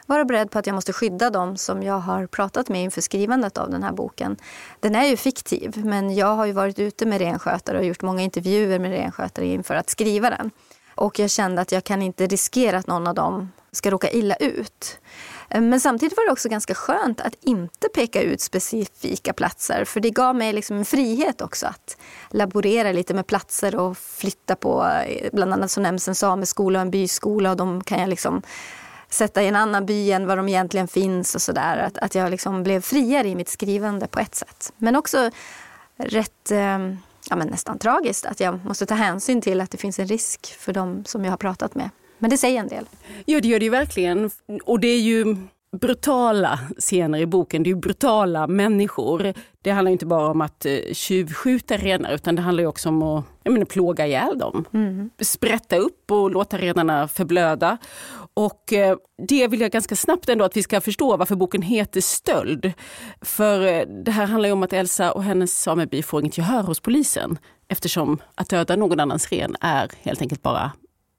vara 0.06 0.24
beredd 0.24 0.50
på 0.50 0.58
att 0.58 0.66
jag 0.66 0.74
måste 0.74 0.92
skydda 0.92 1.30
dem 1.30 1.56
som 1.56 1.82
jag 1.82 1.98
har 1.98 2.26
pratat 2.26 2.68
med 2.68 2.82
inför 2.82 3.00
skrivandet 3.00 3.58
av 3.58 3.70
den 3.70 3.82
här 3.82 3.92
boken. 3.92 4.36
Den 4.80 4.94
är 4.94 5.04
ju 5.04 5.16
fiktiv, 5.16 5.84
men 5.84 6.14
jag 6.14 6.36
har 6.36 6.46
ju 6.46 6.52
varit 6.52 6.78
ute 6.78 7.06
med 7.06 7.20
renskötare 7.20 7.78
och 7.78 7.84
gjort 7.84 8.02
många 8.02 8.22
intervjuer 8.22 8.78
med 8.78 8.90
renskötare 8.90 9.46
inför 9.46 9.74
att 9.74 9.90
skriva 9.90 10.30
den. 10.30 10.50
Och 10.94 11.18
jag 11.18 11.30
kände 11.30 11.62
att 11.62 11.72
jag 11.72 11.84
kan 11.84 12.02
inte 12.02 12.26
riskera 12.26 12.78
att 12.78 12.86
någon 12.86 13.06
av 13.06 13.14
dem 13.14 13.52
ska 13.72 13.90
råka 13.90 14.10
illa 14.10 14.34
ut. 14.36 14.98
Eh, 15.50 15.60
men 15.60 15.80
samtidigt 15.80 16.16
var 16.16 16.26
det 16.26 16.32
också 16.32 16.48
ganska 16.48 16.74
skönt 16.74 17.20
att 17.20 17.34
inte 17.40 17.88
peka 17.94 18.22
ut 18.22 18.40
specifika 18.40 19.32
platser. 19.32 19.84
För 19.84 20.00
det 20.00 20.10
gav 20.10 20.36
mig 20.36 20.52
liksom 20.52 20.76
en 20.76 20.84
frihet 20.84 21.40
också 21.40 21.66
att 21.66 21.96
laborera 22.30 22.92
lite 22.92 23.14
med 23.14 23.26
platser 23.26 23.76
och 23.76 23.98
flytta 23.98 24.56
på. 24.56 24.86
Eh, 25.06 25.28
bland 25.32 25.52
annat 25.52 25.70
så 25.70 25.80
nämns 25.80 26.08
en 26.08 26.14
sameskola 26.14 26.78
och 26.78 26.82
en 26.82 26.90
byskola 26.90 27.50
och 27.50 27.56
de 27.56 27.84
kan 27.84 28.00
jag 28.00 28.08
liksom 28.08 28.42
sätta 29.08 29.42
i 29.42 29.48
en 29.48 29.56
annan 29.56 29.86
by 29.86 30.12
än 30.12 30.26
var 30.26 30.36
de 30.36 30.48
egentligen 30.48 30.88
finns 30.88 31.34
och 31.34 31.42
sådär. 31.42 31.78
Att, 31.78 31.98
att 31.98 32.14
jag 32.14 32.30
liksom 32.30 32.62
blev 32.62 32.80
friare 32.80 33.28
i 33.28 33.34
mitt 33.34 33.48
skrivande 33.48 34.06
på 34.06 34.20
ett 34.20 34.34
sätt. 34.34 34.72
Men 34.76 34.96
också 34.96 35.30
rätt 35.96 36.50
eh, 36.50 36.78
ja, 37.28 37.36
men 37.36 37.48
nästan 37.48 37.78
tragiskt 37.78 38.26
att 38.26 38.40
jag 38.40 38.64
måste 38.64 38.86
ta 38.86 38.94
hänsyn 38.94 39.40
till 39.40 39.60
att 39.60 39.70
det 39.70 39.78
finns 39.78 39.98
en 39.98 40.06
risk 40.06 40.54
för 40.58 40.72
dem 40.72 41.04
som 41.04 41.24
jag 41.24 41.32
har 41.32 41.36
pratat 41.36 41.74
med. 41.74 41.90
Men 42.20 42.30
det 42.30 42.38
säger 42.38 42.60
en 42.60 42.68
del. 42.68 42.86
Ja, 43.24 43.40
det 43.40 43.48
gör 43.48 43.58
det 43.58 43.64
ju 43.64 43.70
verkligen. 43.70 44.30
Och 44.64 44.80
det 44.80 44.88
är 44.88 45.00
ju 45.00 45.36
brutala 45.76 46.58
scener 46.78 47.18
i 47.18 47.26
boken. 47.26 47.62
Det 47.62 47.70
är 47.70 47.74
brutala 47.74 48.46
människor. 48.46 49.34
Det 49.62 49.70
handlar 49.70 49.92
inte 49.92 50.06
bara 50.06 50.30
om 50.30 50.40
att 50.40 50.66
eh, 50.66 50.78
tjuvskjuta 50.92 51.76
renar 51.76 52.12
utan 52.12 52.34
det 52.34 52.42
handlar 52.42 52.66
också 52.66 52.88
om 52.88 53.02
att 53.02 53.24
jag 53.42 53.52
menar, 53.52 53.66
plåga 53.66 54.06
ihjäl 54.06 54.38
dem. 54.38 54.64
Mm. 54.72 55.10
Sprätta 55.20 55.76
upp 55.76 56.10
och 56.10 56.30
låta 56.30 56.58
renarna 56.58 57.08
förblöda. 57.08 57.78
Och 58.34 58.72
eh, 58.72 58.96
det 59.28 59.48
vill 59.48 59.60
jag 59.60 59.70
ganska 59.70 59.96
snabbt 59.96 60.28
ändå 60.28 60.44
att 60.44 60.56
vi 60.56 60.62
ska 60.62 60.80
förstå 60.80 61.16
varför 61.16 61.36
boken 61.36 61.62
heter 61.62 62.00
Stöld. 62.00 62.72
För 63.20 63.66
eh, 63.66 63.82
det 64.04 64.10
här 64.10 64.26
handlar 64.26 64.48
ju 64.48 64.52
om 64.52 64.62
att 64.62 64.72
Elsa 64.72 65.12
och 65.12 65.22
hennes 65.22 65.60
sameby 65.62 66.02
får 66.02 66.20
inget 66.20 66.38
gehör 66.38 66.62
hos 66.62 66.80
polisen 66.80 67.38
eftersom 67.68 68.18
att 68.34 68.48
döda 68.48 68.76
någon 68.76 69.00
annans 69.00 69.32
ren 69.32 69.56
är 69.60 69.90
helt 70.02 70.22
enkelt 70.22 70.42
bara 70.42 70.72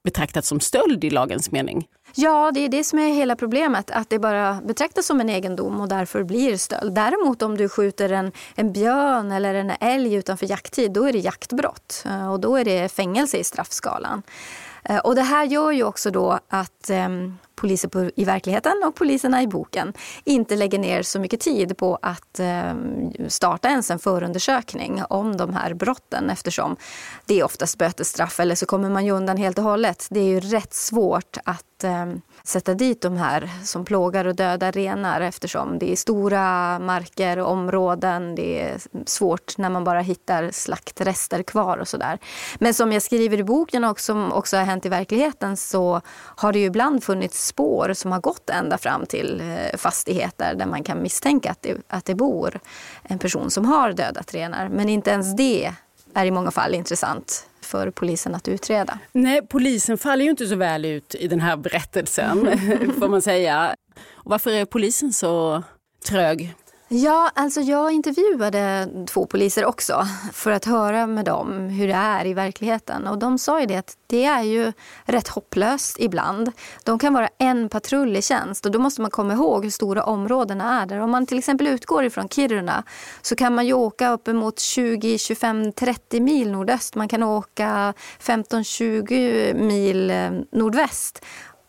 betraktat 0.04 0.44
som 0.44 0.60
stöld 0.60 1.04
i 1.04 1.10
lagens 1.10 1.50
mening. 1.50 1.88
Ja, 2.14 2.50
det 2.54 2.60
är 2.60 2.68
det 2.68 2.84
som 2.84 2.98
är 2.98 3.14
hela 3.14 3.36
problemet. 3.36 3.90
Att 3.90 4.10
det 4.10 4.18
bara 4.18 4.60
betraktas 4.64 5.06
som 5.06 5.20
en 5.20 5.28
egendom 5.28 5.80
och 5.80 5.88
därför 5.88 6.22
blir 6.22 6.56
stöld. 6.56 6.94
Däremot 6.94 7.42
om 7.42 7.56
du 7.56 7.68
skjuter 7.68 8.12
en, 8.12 8.32
en 8.54 8.72
björn 8.72 9.32
eller 9.32 9.54
en 9.54 9.72
älg 9.80 10.14
utanför 10.14 10.46
jakttid, 10.46 10.92
då 10.92 11.04
är 11.04 11.12
det 11.12 11.18
jaktbrott. 11.18 12.04
Eh, 12.06 12.32
och 12.32 12.40
då 12.40 12.56
är 12.56 12.64
det 12.64 12.92
fängelse 12.92 13.38
i 13.38 13.44
straffskalan. 13.44 14.22
Eh, 14.84 14.98
och 14.98 15.14
det 15.14 15.22
här 15.22 15.44
gör 15.44 15.70
ju 15.70 15.84
också 15.84 16.10
då 16.10 16.38
att 16.48 16.90
eh, 16.90 17.08
poliser 17.54 17.88
på, 17.88 18.10
i 18.16 18.24
verkligheten 18.24 18.82
och 18.86 18.94
poliserna 18.94 19.42
i 19.42 19.46
boken 19.46 19.92
inte 20.24 20.56
lägger 20.56 20.78
ner 20.78 21.02
så 21.02 21.20
mycket 21.20 21.40
tid 21.40 21.76
på 21.76 21.98
att 22.02 22.40
eh, 22.40 22.74
starta 23.28 23.68
ens 23.68 23.90
en 23.90 23.98
förundersökning 23.98 25.02
om 25.08 25.36
de 25.36 25.54
här 25.54 25.74
brotten 25.74 26.30
eftersom 26.30 26.76
det 27.26 27.40
är 27.40 27.44
oftast 27.44 27.78
bötesstraff 27.78 28.40
eller 28.40 28.54
så 28.54 28.66
kommer 28.66 28.90
man 28.90 29.06
ju 29.06 29.12
undan 29.12 29.36
helt 29.36 29.58
och 29.58 29.64
hållet. 29.64 30.06
Det 30.10 30.20
är 30.20 30.28
ju 30.28 30.40
rätt 30.40 30.74
svårt 30.74 31.36
att 31.44 31.84
eh, 31.84 32.06
sätta 32.44 32.74
dit 32.74 33.02
de 33.02 33.16
här 33.16 33.50
som 33.64 33.84
plågar 33.84 34.24
och 34.24 34.36
dödar 34.36 34.72
renar 34.72 35.20
eftersom 35.20 35.78
det 35.78 35.92
är 35.92 35.96
stora 35.96 36.78
marker 36.78 37.38
och 37.38 37.50
områden. 37.50 38.34
Det 38.34 38.60
är 38.60 38.80
svårt 39.06 39.58
när 39.58 39.70
man 39.70 39.84
bara 39.84 40.00
hittar 40.00 40.50
slaktrester 40.50 41.42
kvar 41.42 41.78
och 41.78 41.88
sådär. 41.88 42.18
Men 42.58 42.74
som 42.74 42.92
jag 42.92 43.02
skriver 43.02 43.40
i 43.40 43.44
boken 43.44 43.84
och 43.84 44.00
som 44.00 44.32
också 44.32 44.56
har 44.56 44.64
hänt 44.64 44.86
i 44.86 44.88
verkligheten 44.88 45.56
så 45.56 46.00
har 46.14 46.52
det 46.52 46.58
ju 46.58 46.64
ibland 46.64 47.04
funnits 47.04 47.46
spår 47.46 47.92
som 47.94 48.12
har 48.12 48.20
gått 48.20 48.50
ända 48.50 48.78
fram 48.78 49.06
till 49.06 49.40
eh, 49.40 49.76
fastigheter 49.76 50.54
där 50.54 50.66
man 50.66 50.82
kan 50.82 51.02
misstänka 51.02 51.50
att 51.50 51.62
det, 51.62 51.76
att 51.88 52.04
det 52.04 52.14
bor 52.14 52.60
en 53.02 53.18
person 53.18 53.50
som 53.50 53.64
har 53.64 53.92
dödat 53.92 54.34
renar. 54.34 54.68
Men 54.68 54.88
inte 54.88 55.10
ens 55.10 55.36
det 55.36 55.72
är 56.14 56.24
i 56.24 56.30
många 56.30 56.50
fall 56.50 56.74
intressant 56.74 57.46
för 57.72 57.90
polisen 57.90 58.34
att 58.34 58.48
utreda. 58.48 58.98
Nej, 59.12 59.40
polisen 59.48 59.98
faller 59.98 60.24
ju 60.24 60.30
inte 60.30 60.46
så 60.46 60.56
väl 60.56 60.84
ut 60.84 61.14
i 61.14 61.28
den 61.28 61.40
här 61.40 61.56
berättelsen, 61.56 62.38
får 62.98 63.08
man 63.08 63.22
säga. 63.22 63.74
Och 64.12 64.30
varför 64.30 64.50
är 64.50 64.64
polisen 64.64 65.12
så 65.12 65.62
trög? 66.08 66.54
Ja, 66.94 67.30
alltså 67.34 67.60
jag 67.60 67.92
intervjuade 67.92 68.88
två 69.06 69.26
poliser 69.26 69.64
också 69.64 70.06
för 70.32 70.50
att 70.50 70.64
höra 70.64 71.06
med 71.06 71.24
dem 71.24 71.68
hur 71.68 71.88
det 71.88 71.94
är 71.94 72.26
i 72.26 72.34
verkligheten. 72.34 73.06
Och 73.06 73.18
de 73.18 73.38
sa 73.38 73.60
ju 73.60 73.66
det 73.66 73.76
att 73.76 73.96
det 74.06 74.24
är 74.24 74.42
ju 74.42 74.72
rätt 75.04 75.28
hopplöst 75.28 75.96
ibland. 76.00 76.52
De 76.84 76.98
kan 76.98 77.14
vara 77.14 77.28
en 77.38 77.68
patrull 77.68 78.16
i 78.16 78.22
tjänst 78.22 78.66
och 78.66 78.72
då 78.72 78.78
måste 78.78 79.00
man 79.00 79.10
komma 79.10 79.32
ihåg 79.32 79.64
hur 79.64 79.70
stora 79.70 80.04
områdena 80.04 80.82
är 80.82 80.86
där. 80.86 80.98
Om 80.98 81.10
man 81.10 81.26
till 81.26 81.38
exempel 81.38 81.66
utgår 81.66 82.04
ifrån 82.04 82.28
Kiruna 82.28 82.84
så 83.22 83.36
kan 83.36 83.54
man 83.54 83.66
ju 83.66 83.72
åka 83.72 84.10
uppemot 84.10 84.60
20, 84.60 85.18
25, 85.18 85.72
30 85.72 86.20
mil 86.20 86.52
nordöst. 86.52 86.94
Man 86.94 87.08
kan 87.08 87.22
åka 87.22 87.94
15, 88.18 88.64
20 88.64 89.54
mil 89.54 90.10
eh, 90.10 90.30
nordväst. 90.52 91.24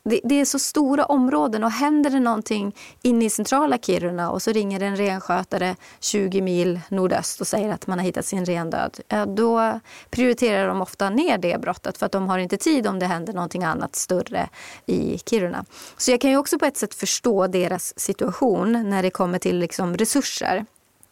Det, 0.05 0.19
det, 0.23 0.41
är 0.41 0.45
så 0.45 0.59
stora 0.59 1.05
områden 1.05 1.63
och 1.63 1.71
händer 1.71 2.09
det 2.09 2.19
någonting 2.19 2.75
inne 3.01 3.25
i 3.25 3.29
centrala 3.29 3.77
Kiruna 3.77 4.31
och 4.31 4.41
så 4.41 4.51
ringer 4.51 4.79
en 4.79 4.95
renskötare 4.95 5.75
20 5.99 6.41
mil 6.41 6.79
nordöst 6.89 7.41
och 7.41 7.47
säger 7.47 7.73
att 7.73 7.87
man 7.87 7.99
har 7.99 8.05
hittat 8.05 8.25
sin 8.25 8.45
ren 8.45 8.69
död. 8.69 8.99
Då 9.27 9.79
prioriterar 10.09 10.67
de 10.67 10.81
ofta 10.81 11.09
ner 11.09 11.37
det 11.37 11.61
brottet 11.61 11.97
för 11.97 12.05
att 12.05 12.11
de 12.11 12.27
har 12.27 12.37
inte 12.37 12.57
tid 12.57 12.87
om 12.87 12.99
det 12.99 13.05
händer 13.05 13.33
någonting 13.33 13.63
annat 13.63 13.95
större 13.95 14.49
i 14.85 15.17
Kiruna. 15.25 15.65
Så 15.97 16.11
jag 16.11 16.21
kan 16.21 16.31
ju 16.31 16.37
också 16.37 16.59
på 16.59 16.65
ett 16.65 16.77
sätt 16.77 16.93
förstå 16.93 17.47
deras 17.47 17.99
situation 17.99 18.89
när 18.89 19.03
det 19.03 19.09
kommer 19.09 19.39
till 19.39 19.59
liksom 19.59 19.97
resurser. 19.97 20.65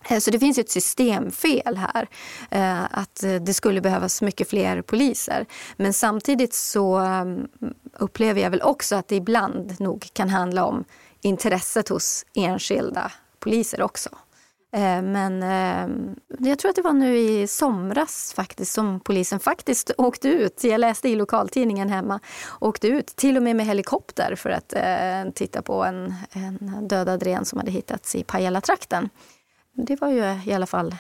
Eh, 0.10 0.20
så 0.20 0.32
det 0.32 0.40
finns 0.40 0.58
ett 0.58 0.70
systemfel 0.70 1.78
här. 1.78 2.08
Eh, 2.50 2.84
att 2.92 3.24
eh, 3.24 3.36
det 3.36 3.54
skulle 3.54 3.82
behövas 3.82 4.22
mycket 4.22 4.50
fler 4.50 4.82
poliser. 4.82 5.46
Men 5.78 5.94
samtidigt 5.94 6.54
så 6.54 6.96
mm, 6.96 7.48
upplever 7.94 8.42
jag 8.42 8.50
väl 8.50 8.62
också 8.62 8.96
att 8.96 9.08
det 9.08 9.16
ibland 9.16 9.80
nog 9.80 10.10
kan 10.14 10.30
handla 10.30 10.66
om 10.66 10.84
intresset 11.22 11.90
hos 11.90 12.26
enskilda 12.34 13.12
poliser 13.40 13.82
också. 13.82 14.10
Men 15.04 15.42
jag 16.40 16.60
tror 16.60 16.70
att 16.70 16.76
det 16.76 16.82
var 16.82 16.94
nu 16.94 17.18
i 17.18 17.48
somras 17.48 18.34
faktiskt 18.36 18.74
som 18.74 19.00
polisen 19.00 19.40
faktiskt 19.40 19.92
åkte 19.98 20.28
ut. 20.28 20.64
Jag 20.64 20.80
läste 20.80 21.10
i 21.10 21.16
lokaltidningen 21.16 21.90
hemma. 21.90 22.20
Åkte 22.60 22.88
ut 22.88 23.08
till 23.08 23.38
och 23.38 23.44
med 23.44 23.56
med 23.56 23.66
helikopter 23.66 24.36
för 24.36 24.50
att 24.50 24.74
titta 25.36 25.62
på 25.62 25.84
en, 25.84 26.14
en 26.32 26.88
dödad 26.88 27.24
ren 27.24 27.46
som 27.46 27.60
hade 27.60 27.72
hittats 27.72 28.16
i 28.16 28.24
Pajala-trakten. 28.24 29.10
Det 29.74 30.02
var 30.02 30.10
ju 30.10 30.40
i 30.46 30.54
alla 30.54 30.66
fall 30.66 30.96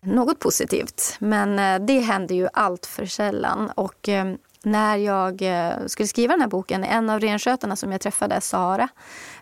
något 0.00 0.38
positivt. 0.38 1.16
Men 1.18 1.58
eh, 1.58 1.86
det 1.86 2.00
hände 2.00 2.34
ju 2.34 2.48
allt 2.52 2.86
för 2.86 3.06
sällan. 3.06 3.70
Och 3.74 4.08
eh, 4.08 4.34
när 4.64 4.96
jag 4.96 5.42
eh, 5.42 5.86
skulle 5.86 6.06
skriva 6.06 6.32
den 6.32 6.40
här 6.40 6.48
boken, 6.48 6.84
en 6.84 7.10
av 7.10 7.20
renskötarna 7.20 7.76
som 7.76 7.92
jag 7.92 8.00
träffade, 8.00 8.40
Sara, 8.40 8.88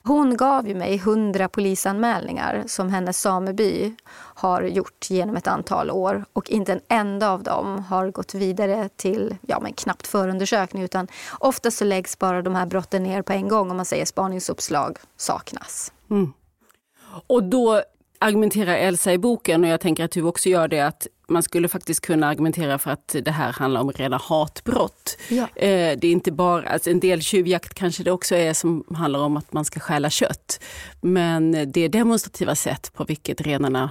hon 0.03 0.37
gav 0.37 0.69
ju 0.69 0.75
mig 0.75 0.99
hundra 0.99 1.49
polisanmälningar 1.49 2.65
som 2.67 2.89
hennes 2.89 3.21
sameby 3.21 3.95
har 4.13 4.63
gjort 4.63 5.11
genom 5.11 5.37
ett 5.37 5.47
antal 5.47 5.91
år. 5.91 6.25
Och 6.33 6.51
inte 6.51 6.73
en 6.73 6.81
enda 6.89 7.31
av 7.31 7.43
dem 7.43 7.85
har 7.85 8.11
gått 8.11 8.35
vidare 8.35 8.89
till 8.97 9.37
ja, 9.47 9.61
men 9.61 9.73
knappt 9.73 10.07
förundersökning. 10.07 10.83
Utan 10.83 11.09
ofta 11.39 11.71
så 11.71 11.85
läggs 11.85 12.19
bara 12.19 12.43
de 12.43 12.55
här 12.55 12.67
brotten 12.67 13.03
ner 13.03 13.23
på 13.23 13.33
en 13.33 13.49
gång 13.49 13.71
om 13.71 13.77
man 13.77 13.87
säger 13.87 14.05
spaningsuppslag 14.05 14.99
saknas. 15.17 15.93
Mm. 16.11 16.33
Och 17.27 17.43
då 17.45 17.83
argumenterar 18.21 18.75
Elsa 18.75 19.13
i 19.13 19.19
boken, 19.19 19.65
och 19.65 19.71
jag 19.71 19.81
tänker 19.81 20.05
att 20.05 20.11
du 20.11 20.23
också 20.23 20.49
gör 20.49 20.69
det, 20.69 20.81
att 20.81 21.07
man 21.29 21.43
skulle 21.43 21.69
faktiskt 21.69 22.01
kunna 22.01 22.29
argumentera 22.29 22.79
för 22.79 22.91
att 22.91 23.17
det 23.23 23.31
här 23.31 23.53
handlar 23.53 23.81
om 23.81 23.93
rena 23.93 24.17
hatbrott. 24.17 25.17
Ja. 25.29 25.43
Eh, 25.43 25.99
det 25.99 26.07
är 26.07 26.13
inte 26.13 26.33
bara, 26.33 26.69
alltså 26.71 26.91
en 26.91 27.01
del 27.01 27.23
tjuvjakt 27.23 27.75
kanske 27.75 28.03
det 28.03 28.11
också 28.11 28.35
är 28.35 28.55
som 28.55 28.85
handlar 28.95 29.21
om 29.21 29.37
att 29.37 29.53
man 29.53 29.65
ska 29.65 29.81
stjäla 29.81 30.11
kött. 30.11 30.61
Men 31.01 31.73
det 31.73 31.89
demonstrativa 31.89 32.55
sätt 32.55 32.93
på 32.95 33.05
vilket 33.05 33.41
renarna 33.41 33.91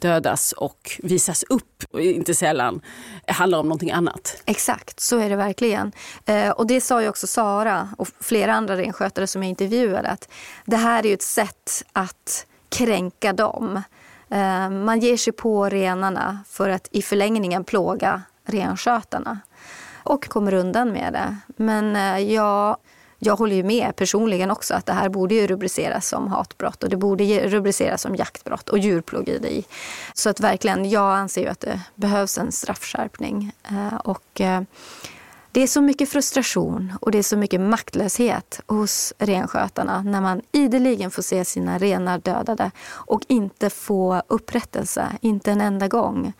dödas 0.00 0.52
och 0.52 1.00
visas 1.02 1.42
upp, 1.42 1.84
inte 1.98 2.34
sällan, 2.34 2.80
handlar 3.26 3.58
om 3.58 3.66
någonting 3.66 3.90
annat. 3.90 4.42
Exakt, 4.46 5.00
så 5.00 5.18
är 5.18 5.30
det 5.30 5.36
verkligen. 5.36 5.92
Eh, 6.26 6.50
och 6.50 6.66
det 6.66 6.80
sa 6.80 7.02
ju 7.02 7.08
också 7.08 7.26
Sara 7.26 7.88
och 7.98 8.08
flera 8.20 8.54
andra 8.54 8.76
renskötare 8.76 9.26
som 9.26 9.42
jag 9.42 9.50
intervjuade, 9.50 10.08
att 10.08 10.28
det 10.64 10.76
här 10.76 11.06
är 11.06 11.14
ett 11.14 11.22
sätt 11.22 11.84
att 11.92 12.46
kränka 12.70 13.32
dem. 13.32 13.82
Eh, 14.30 14.70
man 14.70 15.00
ger 15.00 15.16
sig 15.16 15.32
på 15.32 15.68
renarna 15.68 16.38
för 16.46 16.68
att 16.68 16.88
i 16.90 17.02
förlängningen 17.02 17.64
plåga 17.64 18.22
renskötarna. 18.44 19.40
Och 20.02 20.28
kommer 20.28 20.54
undan 20.54 20.92
med 20.92 21.12
det. 21.12 21.36
Men 21.56 21.96
eh, 21.96 22.32
jag, 22.32 22.76
jag 23.18 23.36
håller 23.36 23.56
ju 23.56 23.62
med 23.62 23.96
personligen 23.96 24.50
också 24.50 24.74
att 24.74 24.86
det 24.86 24.92
här 24.92 25.08
borde 25.08 25.34
ju 25.34 25.46
rubriceras 25.46 26.08
som 26.08 26.28
hatbrott 26.28 26.82
och 26.82 26.88
det 26.88 26.96
borde 26.96 27.48
rubriceras 27.48 28.02
som 28.02 28.16
jaktbrott 28.16 28.68
och 28.68 28.78
djurplågeri. 28.78 29.64
Så 30.14 30.30
att 30.30 30.40
verkligen, 30.40 30.90
jag 30.90 31.16
anser 31.16 31.40
ju 31.40 31.48
att 31.48 31.60
det 31.60 31.80
behövs 31.94 32.38
en 32.38 32.52
straffskärpning. 32.52 33.52
Eh, 33.70 33.96
och 33.96 34.40
det 35.52 35.60
är 35.60 35.66
så 35.66 35.80
mycket 35.80 36.08
frustration 36.08 36.92
och 37.00 37.10
det 37.10 37.18
är 37.18 37.22
så 37.22 37.36
mycket 37.36 37.60
maktlöshet 37.60 38.60
hos 38.66 39.12
renskötarna 39.18 40.02
när 40.02 40.20
man 40.20 40.40
ideligen 40.52 41.10
får 41.10 41.22
se 41.22 41.44
sina 41.44 41.78
renar 41.78 42.18
dödade 42.18 42.70
och 42.90 43.22
inte 43.28 43.70
få 43.70 44.22
upprättelse, 44.26 45.06
inte 45.20 45.50
en 45.50 45.60
enda 45.60 45.88
gång. 45.88 46.32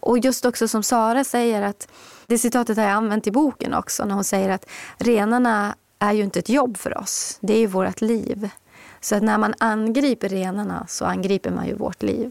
Och 0.00 0.18
just 0.18 0.44
också 0.44 0.68
som 0.68 0.82
Sara 0.82 1.24
säger, 1.24 1.62
att 1.62 1.88
det 2.26 2.38
citatet 2.38 2.76
har 2.76 2.84
jag 2.84 2.92
använt 2.92 3.26
i 3.26 3.30
boken 3.30 3.74
också, 3.74 4.04
när 4.04 4.14
hon 4.14 4.24
säger 4.24 4.48
att 4.48 4.66
renarna 4.98 5.76
är 5.98 6.12
ju 6.12 6.22
inte 6.22 6.38
ett 6.38 6.48
jobb 6.48 6.76
för 6.76 6.98
oss, 6.98 7.38
det 7.40 7.54
är 7.54 7.58
ju 7.58 7.66
vårt 7.66 8.00
liv. 8.00 8.50
Så 9.00 9.16
att 9.16 9.22
när 9.22 9.38
man 9.38 9.54
angriper 9.58 10.28
renarna 10.28 10.86
så 10.88 11.04
angriper 11.04 11.50
man 11.50 11.66
ju 11.66 11.74
vårt 11.74 12.02
liv. 12.02 12.30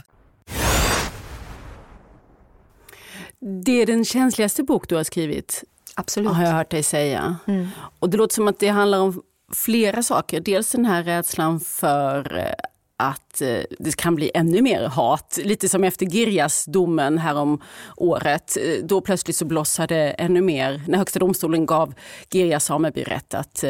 Det 3.41 3.81
är 3.81 3.85
den 3.85 4.05
känsligaste 4.05 4.63
bok 4.63 4.89
du 4.89 4.95
har 4.95 5.03
skrivit. 5.03 5.63
Absolut. 5.95 6.31
Har 6.31 6.43
jag 6.43 6.51
hört 6.51 6.71
dig 6.71 6.83
säga. 6.83 7.37
Mm. 7.47 7.67
Och 7.99 8.09
det 8.09 8.17
låter 8.17 8.35
som 8.35 8.47
att 8.47 8.59
det 8.59 8.67
handlar 8.67 8.99
om 8.99 9.21
flera 9.53 10.03
saker. 10.03 10.39
Dels 10.39 10.71
den 10.71 10.85
här 10.85 11.03
rädslan 11.03 11.59
för 11.59 12.37
eh, 12.37 12.53
att 12.97 13.41
eh, 13.41 13.59
det 13.79 13.95
kan 13.95 14.15
bli 14.15 14.31
ännu 14.33 14.61
mer 14.61 14.83
hat. 14.83 15.39
Lite 15.43 15.69
som 15.69 15.83
efter 15.83 16.05
Girjas-domen 16.05 17.17
härom 17.17 17.61
året. 17.97 18.57
Eh, 18.57 18.83
då 18.83 19.01
plötsligt 19.01 19.35
så 19.35 19.45
blossade 19.45 19.95
ännu 19.95 20.41
mer 20.41 20.83
när 20.87 20.97
Högsta 20.97 21.19
domstolen 21.19 21.65
gav 21.65 21.93
Girjas 22.31 22.65
sameby 22.65 23.03
rätt 23.03 23.33
att 23.33 23.63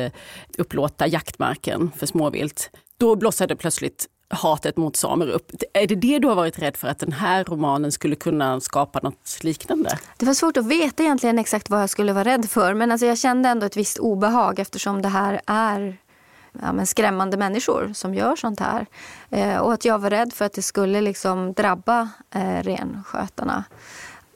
upplåta 0.57 1.07
jaktmarken 1.07 1.91
för 1.97 2.05
småvilt. 2.05 2.69
Då 2.97 3.15
blossade 3.15 3.55
plötsligt 3.55 4.07
hatet 4.31 4.77
mot 4.77 4.95
samer 4.95 5.27
upp. 5.27 5.51
Är 5.73 5.87
det 5.87 5.95
det 5.95 6.19
du 6.19 6.27
har 6.27 6.35
varit 6.35 6.59
rädd 6.59 6.77
för, 6.77 6.87
att 6.87 6.99
den 6.99 7.11
här 7.11 7.43
romanen 7.43 7.91
skulle 7.91 8.15
kunna 8.15 8.59
skapa 8.59 8.99
något 9.03 9.39
liknande? 9.41 9.99
Det 10.17 10.25
var 10.25 10.33
svårt 10.33 10.57
att 10.57 10.65
veta 10.65 11.03
egentligen 11.03 11.39
exakt 11.39 11.69
vad 11.69 11.81
jag 11.81 11.89
skulle 11.89 12.13
vara 12.13 12.23
rädd 12.23 12.49
för. 12.49 12.73
Men 12.73 12.91
alltså 12.91 13.05
jag 13.05 13.17
kände 13.17 13.49
ändå 13.49 13.65
ett 13.65 13.77
visst 13.77 13.97
obehag 13.97 14.59
eftersom 14.59 15.01
det 15.01 15.09
här 15.09 15.41
är 15.45 15.97
ja, 16.61 16.73
men 16.73 16.87
skrämmande 16.87 17.37
människor 17.37 17.91
som 17.93 18.13
gör 18.13 18.35
sånt 18.35 18.59
här. 18.59 18.85
Eh, 19.29 19.57
och 19.57 19.73
att 19.73 19.85
jag 19.85 19.99
var 19.99 20.09
rädd 20.09 20.33
för 20.33 20.45
att 20.45 20.53
det 20.53 20.61
skulle 20.61 21.01
liksom 21.01 21.53
drabba 21.53 22.09
eh, 22.35 22.63
renskötarna 22.63 23.63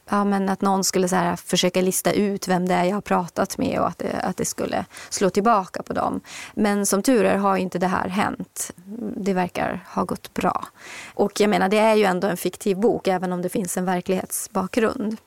ja, 0.09 0.23
men 0.23 0.49
att 0.49 0.61
någon 0.61 0.83
skulle 0.83 1.07
så 1.07 1.15
här, 1.15 1.35
försöka 1.35 1.81
lista 1.81 2.11
ut 2.11 2.47
vem 2.47 2.67
det 2.67 2.73
är 2.73 2.83
jag 2.83 2.95
har 2.95 3.01
pratat 3.01 3.57
med 3.57 3.79
och 3.79 3.87
att 3.87 3.97
det, 3.97 4.19
att 4.23 4.37
det 4.37 4.45
skulle 4.45 4.85
slå 5.09 5.29
tillbaka 5.29 5.83
på 5.83 5.93
dem. 5.93 6.21
Men 6.53 6.85
som 6.85 7.01
tur 7.01 7.25
är 7.25 7.37
har 7.37 7.57
inte 7.57 7.79
det 7.79 7.87
här 7.87 8.09
hänt. 8.09 8.71
Det 9.17 9.33
verkar 9.33 9.85
ha 9.89 10.03
gått 10.03 10.33
bra. 10.33 10.65
Och 11.13 11.39
jag 11.39 11.49
menar, 11.49 11.69
det 11.69 11.79
är 11.79 11.95
ju 11.95 12.03
ändå 12.03 12.27
en 12.27 12.37
fiktiv 12.37 12.77
bok 12.77 13.07
även 13.07 13.33
om 13.33 13.41
det 13.41 13.49
finns 13.49 13.77
en 13.77 13.85
verklighetsbakgrund. 13.85 15.17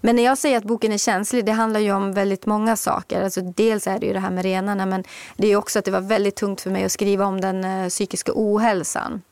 Men 0.00 0.16
när 0.16 0.22
jag 0.22 0.38
säger 0.38 0.58
att 0.58 0.64
boken 0.64 0.92
är 0.92 0.98
känslig, 0.98 1.44
det 1.44 1.52
handlar 1.52 1.80
ju 1.80 1.92
om 1.92 2.12
väldigt 2.12 2.46
många 2.46 2.76
saker. 2.76 3.22
Alltså 3.22 3.40
dels 3.40 3.86
är 3.86 3.98
det 3.98 4.06
ju 4.06 4.12
det 4.12 4.20
här 4.20 4.30
med 4.30 4.44
renarna, 4.44 4.86
men 4.86 5.04
det 5.36 5.48
är 5.48 5.56
också 5.56 5.78
att 5.78 5.84
det 5.84 5.90
var 5.90 6.00
väldigt 6.00 6.36
tungt 6.36 6.60
för 6.60 6.70
mig 6.70 6.84
att 6.84 6.92
skriva 6.92 7.26
om 7.26 7.40
den 7.40 7.64
eh, 7.64 7.88
psykiska 7.88 8.32
ohälsan 8.34 9.22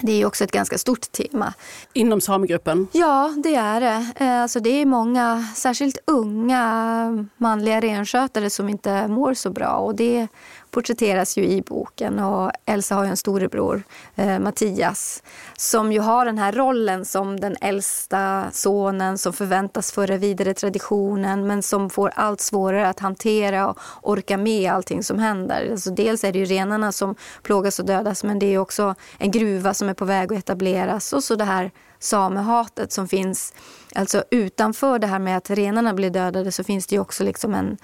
det 0.00 0.22
är 0.22 0.26
också 0.26 0.44
ett 0.44 0.52
ganska 0.52 0.78
stort 0.78 1.12
tema. 1.12 1.54
Inom 1.92 2.20
samegruppen? 2.20 2.88
Ja, 2.92 3.34
det 3.36 3.54
är 3.54 3.80
det. 3.80 4.06
Eh, 4.16 4.42
alltså 4.42 4.60
det 4.60 4.70
är 4.70 4.86
många, 4.86 5.48
särskilt 5.54 5.98
unga 6.04 7.26
manliga 7.36 7.80
renskötare 7.80 8.50
som 8.50 8.68
inte 8.68 9.08
mår 9.08 9.34
så 9.34 9.50
bra. 9.50 9.76
Och 9.76 9.94
det 9.94 10.28
porträtteras 10.76 11.38
ju 11.38 11.44
i 11.46 11.62
boken. 11.62 12.18
Och 12.18 12.50
Elsa 12.64 12.94
har 12.94 13.04
ju 13.04 13.10
en 13.10 13.16
storebror, 13.16 13.82
eh, 14.16 14.38
Mattias, 14.38 15.22
som 15.56 15.92
ju 15.92 16.00
har 16.00 16.26
den 16.26 16.38
här 16.38 16.52
rollen 16.52 17.04
som 17.04 17.40
den 17.40 17.56
äldsta 17.60 18.44
sonen 18.52 19.18
som 19.18 19.32
förväntas 19.32 19.92
föra 19.92 20.16
vidare 20.16 20.54
traditionen 20.54 21.46
men 21.46 21.62
som 21.62 21.90
får 21.90 22.12
allt 22.14 22.40
svårare 22.40 22.88
att 22.88 23.00
hantera 23.00 23.68
och 23.68 23.78
orka 24.02 24.36
med 24.36 24.72
allting 24.72 25.02
som 25.02 25.18
händer. 25.18 25.68
Alltså 25.70 25.90
dels 25.90 26.24
är 26.24 26.32
det 26.32 26.38
ju 26.38 26.44
renarna 26.44 26.92
som 26.92 27.14
plågas 27.42 27.78
och 27.78 27.86
dödas 27.86 28.24
men 28.24 28.38
det 28.38 28.54
är 28.54 28.58
också 28.58 28.94
en 29.18 29.30
gruva 29.30 29.74
som 29.74 29.85
är 29.88 29.94
på 29.94 30.04
väg 30.04 30.32
att 30.32 30.38
etableras 30.38 31.12
och 31.12 31.24
så 31.24 31.34
det 31.34 31.44
här 31.44 31.70
samehatet 31.98 32.92
som 32.92 33.08
finns. 33.08 33.54
Alltså 33.94 34.24
utanför 34.30 34.98
det 34.98 35.06
här 35.06 35.18
med 35.18 35.36
att 35.36 35.50
renarna 35.50 35.94
blir 35.94 36.10
dödade 36.10 36.52
så 36.52 36.64
finns 36.64 36.86
det 36.86 36.94
ju 36.94 37.00
också 37.00 37.24
liksom 37.24 37.54
en, 37.54 37.78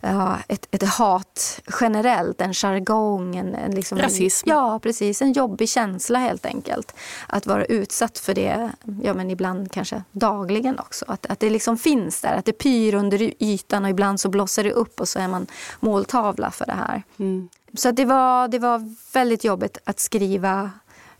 ja, 0.00 0.38
ett, 0.48 0.68
ett 0.70 0.82
hat 0.82 1.60
generellt, 1.80 2.40
en 2.40 2.54
jargong. 2.54 3.36
En, 3.36 3.54
en 3.54 3.74
liksom 3.74 3.98
Rasism. 3.98 4.50
En, 4.50 4.56
ja, 4.56 4.78
precis. 4.82 5.22
En 5.22 5.32
jobbig 5.32 5.68
känsla 5.68 6.18
helt 6.18 6.46
enkelt. 6.46 6.94
Att 7.26 7.46
vara 7.46 7.64
utsatt 7.64 8.18
för 8.18 8.34
det, 8.34 8.70
ja 9.02 9.14
men 9.14 9.30
ibland 9.30 9.72
kanske 9.72 10.02
dagligen 10.12 10.78
också. 10.78 11.04
Att, 11.08 11.26
att 11.26 11.40
det 11.40 11.50
liksom 11.50 11.76
finns 11.76 12.20
där, 12.20 12.36
att 12.36 12.44
det 12.44 12.52
pyr 12.52 12.94
under 12.94 13.32
ytan 13.38 13.84
och 13.84 13.90
ibland 13.90 14.20
så 14.20 14.28
blossar 14.28 14.64
det 14.64 14.72
upp 14.72 15.00
och 15.00 15.08
så 15.08 15.18
är 15.18 15.28
man 15.28 15.46
måltavla 15.80 16.50
för 16.50 16.66
det 16.66 16.72
här. 16.72 17.02
Mm. 17.18 17.48
Så 17.74 17.90
det, 17.90 18.04
var, 18.04 18.48
det 18.48 18.58
var 18.58 18.96
väldigt 19.12 19.44
jobbigt 19.44 19.78
att 19.84 20.00
skriva 20.00 20.70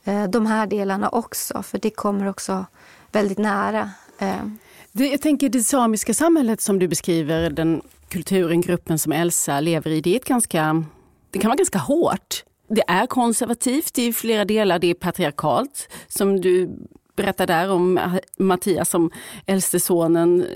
Eh, 0.04 0.25
de 0.25 0.47
här 0.47 0.66
delarna 0.66 1.09
också, 1.09 1.62
för 1.62 1.78
det 1.78 1.90
kommer 1.90 2.28
också 2.28 2.66
väldigt 3.12 3.38
nära. 3.38 3.90
Eh. 4.19 4.45
Det, 4.92 5.07
jag 5.07 5.23
tänker 5.23 5.49
det 5.49 5.62
samiska 5.62 6.14
samhället 6.14 6.61
som 6.61 6.78
du 6.78 6.88
beskriver, 6.88 7.50
den 7.50 7.83
kulturen, 8.09 8.61
gruppen 8.61 8.99
som 8.99 9.12
Elsa 9.12 9.61
lever 9.61 9.90
i, 9.90 10.00
det, 10.00 10.12
är 10.12 10.16
ett 10.16 10.25
ganska, 10.25 10.85
det 11.30 11.38
kan 11.38 11.49
vara 11.49 11.57
ganska 11.57 11.78
hårt. 11.78 12.45
Det 12.69 12.83
är 12.88 13.07
konservativt 13.07 13.99
i 13.99 14.12
flera 14.12 14.45
delar, 14.45 14.78
det 14.78 14.87
är 14.87 14.95
patriarkalt 14.95 15.88
som 16.09 16.40
du 16.40 16.71
berättar 17.16 17.47
där 17.47 17.71
om 17.71 17.99
eh, 17.99 18.14
Mattias 18.38 18.90
som 18.90 19.11
äldste 19.47 19.80
sonen. 19.80 20.47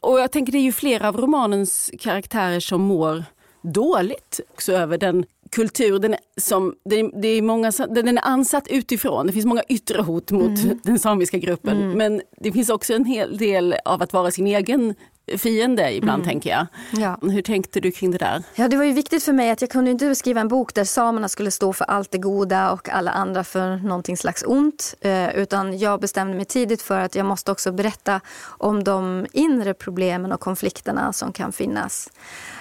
Och 0.00 0.20
jag 0.20 0.32
tänker 0.32 0.52
det 0.52 0.58
är 0.58 0.62
ju 0.62 0.72
flera 0.72 1.08
av 1.08 1.16
romanens 1.16 1.90
karaktärer 2.00 2.60
som 2.60 2.82
mår 2.82 3.24
dåligt 3.62 4.40
också 4.50 4.72
över 4.72 4.98
den 4.98 5.24
kultur, 5.54 5.98
den 5.98 6.16
som, 6.40 6.74
det, 6.84 7.10
det 7.22 7.28
är 7.28 7.42
många, 7.42 7.70
den 7.70 8.18
är 8.18 8.22
ansatt 8.24 8.68
utifrån. 8.68 9.26
Det 9.26 9.32
finns 9.32 9.46
många 9.46 9.62
yttre 9.68 10.02
hot 10.02 10.30
mot 10.30 10.64
mm. 10.64 10.80
den 10.82 10.98
samiska 10.98 11.38
gruppen. 11.38 11.82
Mm. 11.82 11.98
Men 11.98 12.22
det 12.40 12.52
finns 12.52 12.70
också 12.70 12.94
en 12.94 13.04
hel 13.04 13.36
del 13.36 13.74
av 13.84 14.02
att 14.02 14.12
vara 14.12 14.30
sin 14.30 14.46
egen 14.46 14.94
fiende 15.38 15.92
ibland 15.92 16.22
mm. 16.22 16.28
tänker 16.28 16.50
jag. 16.50 16.66
Ja. 16.92 17.18
Hur 17.22 17.42
tänkte 17.42 17.80
du 17.80 17.90
kring 17.90 18.10
det 18.10 18.18
där? 18.18 18.42
Ja, 18.54 18.68
det 18.68 18.76
var 18.76 18.84
ju 18.84 18.92
viktigt 18.92 19.22
för 19.22 19.32
mig 19.32 19.50
att 19.50 19.60
jag 19.60 19.70
kunde 19.70 19.90
inte 19.90 20.14
skriva 20.14 20.40
en 20.40 20.48
bok 20.48 20.74
där 20.74 20.84
samerna 20.84 21.28
skulle 21.28 21.50
stå 21.50 21.72
för 21.72 21.84
allt 21.84 22.10
det 22.10 22.18
goda 22.18 22.70
och 22.70 22.88
alla 22.88 23.10
andra 23.10 23.44
för 23.44 23.76
någonting 23.76 24.16
slags 24.16 24.44
ont. 24.46 24.94
Eh, 25.00 25.36
utan 25.36 25.78
jag 25.78 26.00
bestämde 26.00 26.34
mig 26.36 26.44
tidigt 26.44 26.82
för 26.82 27.00
att 27.00 27.14
jag 27.14 27.26
måste 27.26 27.52
också 27.52 27.72
berätta 27.72 28.20
om 28.44 28.84
de 28.84 29.26
inre 29.32 29.74
problemen 29.74 30.32
och 30.32 30.40
konflikterna 30.40 31.12
som 31.12 31.32
kan 31.32 31.52
finnas. 31.52 32.10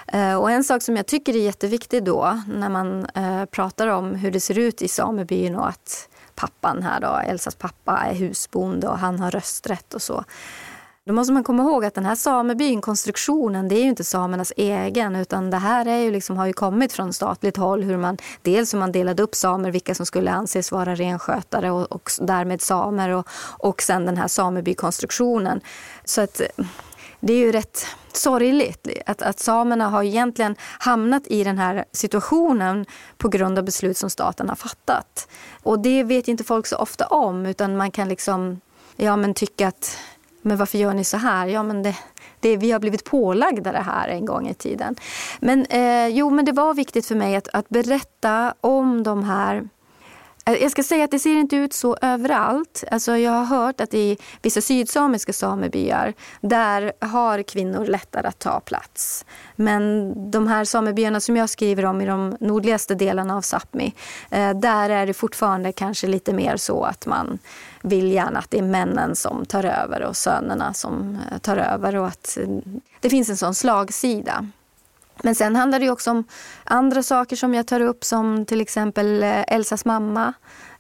Eh, 0.07 0.35
och 0.35 0.51
en 0.51 0.63
sak 0.63 0.81
som 0.81 0.95
jag 0.95 1.05
tycker 1.05 1.35
är 1.35 1.39
jätteviktig 1.39 2.03
då 2.03 2.41
när 2.47 2.69
man 2.69 3.05
eh, 3.15 3.45
pratar 3.45 3.87
om 3.87 4.15
hur 4.15 4.31
det 4.31 4.39
ser 4.39 4.59
ut 4.59 4.81
i 4.81 4.87
samebyn 4.87 5.55
och 5.55 5.67
att 5.67 6.09
pappan 6.35 6.83
här 6.83 6.99
då, 6.99 7.19
Elsas 7.27 7.55
pappa 7.55 7.97
är 7.97 8.13
husbonde 8.13 8.87
och 8.87 8.97
han 8.97 9.19
har 9.19 9.31
rösträtt 9.31 9.93
och 9.93 10.01
så. 10.01 10.23
Då 11.05 11.13
måste 11.13 11.33
man 11.33 11.43
komma 11.43 11.63
ihåg 11.63 11.85
att 11.85 11.93
den 11.93 12.05
här 12.05 12.15
samebyn, 12.15 12.81
konstruktionen, 12.81 13.67
det 13.67 13.75
är 13.75 13.83
ju 13.83 13.89
inte 13.89 14.03
samernas 14.03 14.53
egen 14.57 15.15
utan 15.15 15.49
det 15.49 15.57
här 15.57 15.85
är 15.85 15.97
ju 15.97 16.11
liksom, 16.11 16.37
har 16.37 16.45
ju 16.45 16.53
kommit 16.53 16.93
från 16.93 17.13
statligt 17.13 17.57
håll. 17.57 17.83
Hur 17.83 17.97
man, 17.97 18.17
dels 18.41 18.73
hur 18.73 18.79
man 18.79 18.91
delade 18.91 19.23
upp 19.23 19.35
samer, 19.35 19.71
vilka 19.71 19.95
som 19.95 20.05
skulle 20.05 20.31
anses 20.31 20.71
vara 20.71 20.95
renskötare 20.95 21.71
och, 21.71 21.91
och 21.91 22.11
därmed 22.19 22.61
samer 22.61 23.09
och, 23.09 23.27
och 23.59 23.81
sen 23.81 24.05
den 24.05 24.17
här 24.17 24.27
samebykonstruktionen. 24.27 25.61
Så 26.05 26.21
att 26.21 26.41
det 27.19 27.33
är 27.33 27.37
ju 27.37 27.51
rätt 27.51 27.85
sorgligt 28.13 28.87
att, 29.05 29.21
att 29.21 29.39
samerna 29.39 29.89
har 29.89 30.03
egentligen 30.03 30.55
hamnat 30.79 31.27
i 31.27 31.43
den 31.43 31.57
här 31.57 31.85
situationen 31.91 32.85
på 33.17 33.29
grund 33.29 33.57
av 33.57 33.65
beslut 33.65 33.97
som 33.97 34.09
staten 34.09 34.49
har 34.49 34.55
fattat. 34.55 35.27
Och 35.63 35.79
det 35.79 36.03
vet 36.03 36.27
inte 36.27 36.43
folk 36.43 36.67
så 36.67 36.75
ofta 36.75 37.05
om 37.05 37.45
utan 37.45 37.77
man 37.77 37.91
kan 37.91 38.09
liksom 38.09 38.61
ja, 38.95 39.15
men 39.15 39.33
tycka 39.33 39.67
att 39.67 39.97
men 40.43 40.57
varför 40.57 40.77
gör 40.77 40.93
ni 40.93 41.03
så 41.03 41.17
här? 41.17 41.47
Ja, 41.47 41.63
men 41.63 41.83
det, 41.83 41.95
det, 42.39 42.57
vi 42.57 42.71
har 42.71 42.79
blivit 42.79 43.03
pålagda 43.03 43.71
det 43.71 43.79
här 43.79 44.07
en 44.07 44.25
gång 44.25 44.47
i 44.47 44.53
tiden. 44.53 44.95
Men, 45.39 45.65
eh, 45.65 46.07
jo, 46.07 46.29
men 46.29 46.45
det 46.45 46.51
var 46.51 46.73
viktigt 46.73 47.05
för 47.05 47.15
mig 47.15 47.35
att, 47.35 47.47
att 47.53 47.69
berätta 47.69 48.53
om 48.61 49.03
de 49.03 49.23
här 49.23 49.69
eh, 50.45 50.53
jag 50.53 50.71
ska 50.71 50.83
säga 50.83 51.03
att 51.03 51.11
det 51.11 51.19
ser 51.19 51.35
inte 51.35 51.55
ut 51.55 51.73
så 51.73 51.97
överallt. 52.01 52.83
Alltså 52.91 53.17
jag 53.17 53.31
har 53.31 53.45
hört 53.45 53.81
att 53.81 53.93
i 53.93 54.17
vissa 54.41 54.61
sydsamiska 54.61 55.33
samebyar, 55.33 56.13
där 56.41 56.93
har 56.99 57.43
kvinnor 57.43 57.85
lättare 57.85 58.27
att 58.27 58.39
ta 58.39 58.59
plats. 58.59 59.25
Men 59.55 60.13
de 60.31 60.47
här 60.47 60.65
samebyarna 60.65 61.19
som 61.19 61.37
jag 61.37 61.49
skriver 61.49 61.85
om 61.85 62.01
i 62.01 62.05
de 62.05 62.37
nordligaste 62.39 62.95
delarna 62.95 63.37
av 63.37 63.41
Sápmi, 63.41 63.93
eh, 64.29 64.53
där 64.53 64.89
är 64.89 65.07
det 65.07 65.13
fortfarande 65.13 65.71
kanske 65.71 66.07
lite 66.07 66.33
mer 66.33 66.57
så 66.57 66.83
att 66.83 67.05
man 67.05 67.39
vill 67.83 68.11
gärna 68.11 68.39
att 68.39 68.51
det 68.51 68.57
är 68.57 68.63
männen 68.63 69.15
som 69.15 69.45
tar 69.45 69.63
över 69.63 70.03
och 70.03 70.17
sönerna 70.17 70.73
som 70.73 71.17
eh, 71.31 71.37
tar 71.37 71.57
över 71.57 71.95
och 71.95 72.07
att 72.07 72.37
eh, 72.41 72.47
det 72.99 73.09
finns 73.09 73.29
en 73.29 73.37
sån 73.37 73.55
slagsida. 73.55 74.47
Men 75.23 75.35
sen 75.35 75.55
handlar 75.55 75.79
det 75.79 75.89
också 75.89 76.11
om 76.11 76.23
andra 76.63 77.03
saker 77.03 77.35
som 77.35 77.53
jag 77.53 77.67
tar 77.67 77.79
upp 77.79 78.03
som 78.03 78.45
till 78.45 78.61
exempel 78.61 79.23
eh, 79.23 79.43
Elsas 79.47 79.85
mamma 79.85 80.33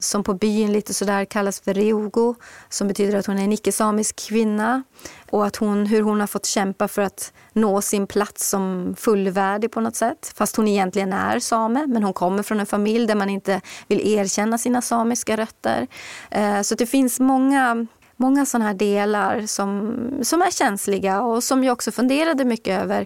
som 0.03 0.23
på 0.23 0.33
byn 0.33 0.73
lite 0.73 0.93
sådär 0.93 1.25
kallas 1.25 1.59
för 1.59 1.73
Reugo 1.73 2.35
som 2.69 2.87
betyder 2.87 3.17
att 3.17 3.25
hon 3.25 3.39
är 3.39 3.43
en 3.43 3.53
icke-samisk 3.53 4.27
kvinna 4.27 4.83
och 5.29 5.45
att 5.45 5.55
hon, 5.55 5.85
hur 5.85 6.01
hon 6.01 6.19
har 6.19 6.27
fått 6.27 6.45
kämpa 6.45 6.87
för 6.87 7.01
att 7.01 7.33
nå 7.53 7.81
sin 7.81 8.07
plats 8.07 8.49
som 8.49 8.95
fullvärdig 8.97 9.71
på 9.71 9.81
något 9.81 9.95
sätt. 9.95 10.33
Fast 10.35 10.55
hon 10.55 10.67
egentligen 10.67 11.13
är 11.13 11.39
same, 11.39 11.87
men 11.87 12.03
hon 12.03 12.13
kommer 12.13 12.43
från 12.43 12.59
en 12.59 12.65
familj 12.65 13.07
där 13.07 13.15
man 13.15 13.29
inte 13.29 13.61
vill 13.87 14.07
erkänna 14.07 14.57
sina 14.57 14.81
samiska 14.81 15.37
rötter. 15.37 15.87
Eh, 16.31 16.61
så 16.61 16.75
det 16.75 16.85
finns 16.85 17.19
många 17.19 17.87
många 18.15 18.45
sådana 18.45 18.65
här 18.65 18.73
delar 18.73 19.45
som, 19.45 19.95
som 20.21 20.41
är 20.41 20.51
känsliga 20.51 21.21
och 21.21 21.43
som 21.43 21.63
jag 21.63 21.73
också 21.73 21.91
funderade 21.91 22.45
mycket 22.45 22.81
över 22.81 23.05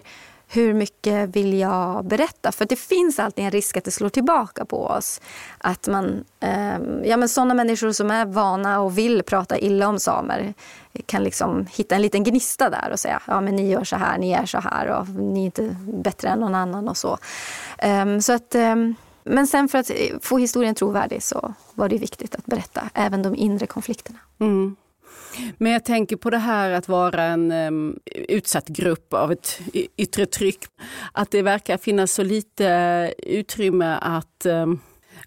hur 0.50 0.74
mycket 0.74 1.36
vill 1.36 1.58
jag 1.58 2.04
berätta? 2.04 2.52
För 2.52 2.64
det 2.64 2.76
finns 2.76 3.18
alltid 3.18 3.44
en 3.44 3.50
risk 3.50 3.76
att 3.76 3.84
det 3.84 3.90
slår 3.90 4.08
tillbaka 4.08 4.64
på 4.64 4.86
oss. 4.86 5.20
Att 5.58 5.88
man, 5.88 6.24
eh, 6.40 6.78
ja, 7.04 7.16
men 7.16 7.28
sådana 7.28 7.54
människor 7.54 7.92
som 7.92 8.10
är 8.10 8.26
vana 8.26 8.80
och 8.80 8.98
vill 8.98 9.22
prata 9.22 9.58
illa 9.58 9.88
om 9.88 9.98
samer 9.98 10.54
kan 11.06 11.24
liksom 11.24 11.66
hitta 11.72 11.94
en 11.94 12.02
liten 12.02 12.24
gnista 12.24 12.70
där 12.70 12.90
och 12.92 13.00
säga 13.00 13.22
ja 13.26 13.40
men 13.40 13.56
ni 13.56 13.70
gör 13.70 13.84
så 13.84 13.96
här, 13.96 14.18
ni 14.18 14.32
är 14.32 14.46
så 14.46 14.58
här 14.58 14.86
och 14.86 15.08
ni 15.08 15.40
är 15.40 15.44
inte 15.44 15.76
bättre 15.86 16.28
än 16.28 16.40
någon 16.40 16.54
annan 16.54 16.88
och 16.88 16.96
så. 16.96 17.18
Eh, 17.78 18.18
så 18.18 18.32
att, 18.32 18.54
eh, 18.54 18.76
men 19.24 19.46
sen 19.46 19.68
för 19.68 19.78
att 19.78 19.90
få 20.22 20.38
historien 20.38 20.74
trovärdig 20.74 21.22
så 21.22 21.54
var 21.74 21.88
det 21.88 21.98
viktigt 21.98 22.34
att 22.34 22.46
berätta 22.46 22.90
även 22.94 23.22
de 23.22 23.36
inre 23.36 23.66
konflikterna. 23.66 24.18
Mm. 24.38 24.76
Men 25.58 25.72
jag 25.72 25.84
tänker 25.84 26.16
på 26.16 26.30
det 26.30 26.38
här 26.38 26.70
att 26.70 26.88
vara 26.88 27.22
en 27.22 27.52
um, 27.52 27.98
utsatt 28.28 28.68
grupp 28.68 29.14
av 29.14 29.32
ett 29.32 29.60
yttre 29.96 30.26
tryck. 30.26 30.64
Att 31.12 31.30
det 31.30 31.42
verkar 31.42 31.76
finnas 31.76 32.12
så 32.12 32.22
lite 32.22 33.14
utrymme 33.18 33.98
att 34.00 34.46
um, 34.46 34.80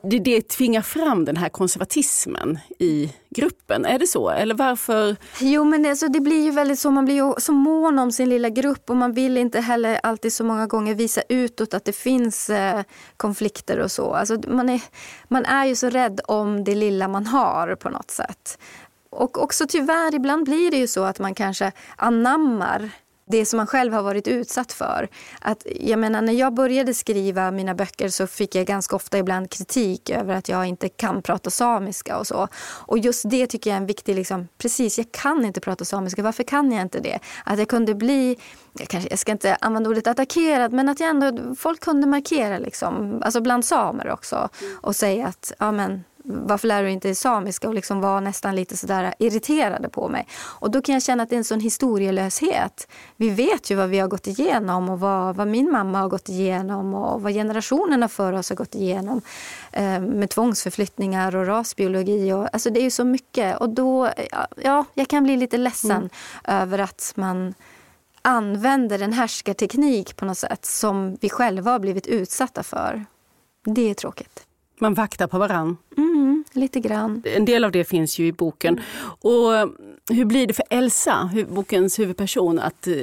det, 0.03 0.19
det 0.19 0.41
tvingar 0.41 0.81
fram 0.81 1.25
den 1.25 1.37
här 1.37 1.49
konservatismen 1.49 2.59
i 2.79 3.13
gruppen. 3.29 3.85
Är 3.85 3.99
det 3.99 4.07
så? 4.07 4.29
Eller 4.29 4.55
varför? 4.55 5.15
Jo, 5.39 5.63
men 5.63 5.85
alltså, 5.85 6.07
det 6.07 6.19
blir 6.19 6.43
ju 6.43 6.51
väldigt 6.51 6.79
så. 6.79 6.91
Man 6.91 7.05
blir 7.05 7.15
ju 7.15 7.33
så 7.37 7.51
mån 7.51 7.99
om 7.99 8.11
sin 8.11 8.29
lilla 8.29 8.49
grupp 8.49 8.89
och 8.89 8.97
man 8.97 9.13
vill 9.13 9.37
inte 9.37 9.59
heller 9.59 9.99
alltid 10.03 10.33
så 10.33 10.43
många 10.43 10.67
gånger 10.67 10.95
visa 10.95 11.21
utåt 11.29 11.73
att 11.73 11.85
det 11.85 11.95
finns 11.95 12.49
eh, 12.49 12.81
konflikter 13.17 13.79
och 13.79 13.91
så. 13.91 14.13
Alltså, 14.13 14.39
man, 14.47 14.69
är, 14.69 14.81
man 15.27 15.45
är 15.45 15.65
ju 15.65 15.75
så 15.75 15.89
rädd 15.89 16.21
om 16.27 16.63
det 16.63 16.75
lilla 16.75 17.07
man 17.07 17.25
har 17.25 17.75
på 17.75 17.89
något 17.89 18.11
sätt. 18.11 18.57
Och 19.11 19.43
också 19.43 19.65
tyvärr, 19.67 20.15
ibland 20.15 20.45
blir 20.45 20.71
det 20.71 20.77
ju 20.77 20.87
så 20.87 21.03
att 21.03 21.19
man 21.19 21.35
kanske 21.35 21.71
anammar 21.95 22.91
det 23.31 23.45
som 23.45 23.57
man 23.57 23.67
själv 23.67 23.93
har 23.93 24.03
varit 24.03 24.27
utsatt 24.27 24.73
för. 24.73 25.09
Att, 25.41 25.67
jag 25.79 25.99
menar, 25.99 26.21
när 26.21 26.33
jag 26.33 26.53
började 26.53 26.93
skriva 26.93 27.51
mina 27.51 27.75
böcker 27.75 28.09
så 28.09 28.27
fick 28.27 28.55
jag 28.55 28.65
ganska 28.65 28.95
ofta 28.95 29.17
ibland 29.17 29.49
kritik 29.49 30.09
över 30.09 30.35
att 30.35 30.49
jag 30.49 30.65
inte 30.65 30.89
kan 30.89 31.21
prata 31.21 31.49
samiska 31.49 32.17
och 32.17 32.27
så. 32.27 32.47
Och 32.63 32.97
just 32.97 33.29
det 33.29 33.47
tycker 33.47 33.69
jag 33.69 33.75
är 33.75 33.81
en 33.81 33.87
viktig, 33.87 34.15
liksom, 34.15 34.47
precis, 34.57 34.97
jag 34.97 35.11
kan 35.11 35.45
inte 35.45 35.59
prata 35.59 35.85
samiska, 35.85 36.23
varför 36.23 36.43
kan 36.43 36.71
jag 36.71 36.81
inte 36.81 36.99
det? 36.99 37.19
Att 37.45 37.59
jag 37.59 37.67
kunde 37.67 37.95
bli, 37.95 38.37
jag, 38.73 38.87
kanske, 38.87 39.09
jag 39.09 39.19
ska 39.19 39.31
inte 39.31 39.55
använda 39.55 39.89
ordet 39.89 40.07
attackerad, 40.07 40.73
men 40.73 40.89
att 40.89 40.99
jag 40.99 41.09
ändå, 41.09 41.55
folk 41.55 41.79
kunde 41.79 42.07
markera 42.07 42.57
liksom, 42.57 43.21
alltså 43.25 43.41
bland 43.41 43.65
samer 43.65 44.09
också 44.09 44.49
och 44.81 44.95
säga 44.95 45.27
att 45.27 45.53
ja, 45.59 45.71
men, 45.71 46.03
varför 46.31 46.67
lär 46.67 46.83
du 46.83 46.91
inte 46.91 47.15
samiska? 47.15 47.67
Och 47.67 47.73
liksom 47.73 48.01
var 48.01 48.21
nästan 48.21 48.55
lite 48.55 48.77
sådär 48.77 49.13
irriterade 49.19 49.89
på 49.89 50.07
mig. 50.07 50.27
Och 50.43 50.71
då 50.71 50.81
kan 50.81 50.93
jag 50.93 51.03
känna 51.03 51.23
att 51.23 51.29
det 51.29 51.35
är 51.35 51.37
en 51.37 51.43
sån 51.43 51.59
historielöshet. 51.59 52.87
Vi 53.15 53.29
vet 53.29 53.71
ju 53.71 53.75
vad 53.75 53.89
vi 53.89 53.99
har 53.99 54.07
gått 54.07 54.27
igenom 54.27 54.89
och 54.89 54.99
vad, 54.99 55.35
vad 55.35 55.47
min 55.47 55.71
mamma 55.71 55.99
har 55.99 56.09
gått 56.09 56.29
igenom 56.29 56.93
och 56.93 57.21
vad 57.21 57.33
generationerna 57.33 58.07
före 58.07 58.39
oss 58.39 58.49
har 58.49 58.55
gått 58.55 58.75
igenom 58.75 59.21
eh, 59.71 59.99
med 59.99 60.29
tvångsförflyttningar 60.29 61.35
och 61.35 61.47
rasbiologi. 61.47 62.33
Och, 62.33 62.47
alltså 62.53 62.69
det 62.69 62.79
är 62.79 62.83
ju 62.83 62.91
så 62.91 63.03
mycket. 63.03 63.57
Och 63.57 63.69
då, 63.69 64.09
ja, 64.63 64.85
jag 64.93 65.07
kan 65.07 65.23
bli 65.23 65.37
lite 65.37 65.57
ledsen 65.57 65.91
mm. 65.91 66.09
över 66.43 66.79
att 66.79 67.13
man 67.15 67.53
använder 68.21 69.01
en 69.01 69.13
härskarteknik 69.13 70.15
på 70.15 70.25
något 70.25 70.37
sätt 70.37 70.65
som 70.65 71.17
vi 71.21 71.29
själva 71.29 71.71
har 71.71 71.79
blivit 71.79 72.07
utsatta 72.07 72.63
för. 72.63 73.05
Det 73.65 73.89
är 73.89 73.93
tråkigt. 73.93 74.45
Man 74.81 74.93
vaktar 74.93 75.27
på 75.27 75.37
varann? 75.37 75.77
Mm, 75.97 76.43
lite 76.53 76.79
grann. 76.79 77.23
En 77.25 77.45
del 77.45 77.63
av 77.63 77.71
det 77.71 77.83
finns 77.83 78.19
ju 78.19 78.27
i 78.27 78.31
boken. 78.31 78.81
Och 79.21 79.55
eh, 79.55 79.67
hur 80.09 80.25
blir 80.25 80.47
det 80.47 80.53
för 80.53 80.65
Elsa, 80.69 81.29
bokens 81.49 81.99
huvudperson, 81.99 82.59
att 82.59 82.87
eh, 82.87 82.93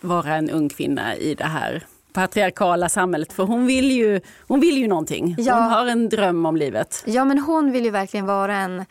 vara 0.00 0.34
en 0.34 0.50
ung 0.50 0.68
kvinna 0.68 1.16
i 1.16 1.34
det 1.34 1.44
här 1.44 1.86
patriarkala 2.12 2.88
samhället? 2.88 3.32
För 3.32 3.44
hon 3.44 3.66
vill 3.66 3.90
ju, 3.90 4.20
hon 4.48 4.60
vill 4.60 4.78
ju 4.78 4.88
någonting. 4.88 5.34
Hon 5.36 5.44
ja. 5.44 5.54
har 5.54 5.86
en 5.86 6.08
dröm 6.08 6.46
om 6.46 6.56
livet. 6.56 7.04
Ja, 7.06 7.24
men 7.24 7.38
hon 7.38 7.72
vill 7.72 7.84
ju 7.84 7.90
verkligen 7.90 8.26
vara 8.26 8.56
en 8.56 8.84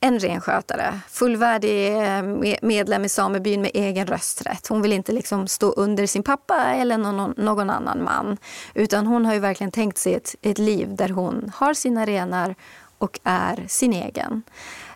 en 0.00 0.18
renskötare, 0.18 1.00
fullvärdig 1.08 1.96
eh, 1.96 2.22
medlem 2.62 3.04
i 3.04 3.08
samebyn 3.08 3.62
med 3.62 3.70
egen 3.74 4.06
rösträtt. 4.06 4.66
Hon 4.66 4.82
vill 4.82 4.92
inte 4.92 5.12
liksom 5.12 5.48
stå 5.48 5.72
under 5.72 6.06
sin 6.06 6.22
pappa 6.22 6.64
eller 6.64 6.98
någon, 6.98 7.34
någon 7.36 7.70
annan 7.70 8.04
man. 8.04 8.36
Utan 8.74 9.06
hon 9.06 9.26
har 9.26 9.34
ju 9.34 9.40
verkligen 9.40 9.70
tänkt 9.70 9.98
sig 9.98 10.14
ett, 10.14 10.34
ett 10.42 10.58
liv 10.58 10.94
där 10.96 11.08
hon 11.08 11.52
har 11.54 11.74
sina 11.74 12.06
renar 12.06 12.54
och 12.98 13.20
är 13.24 13.64
sin 13.68 13.92
egen. 13.92 14.42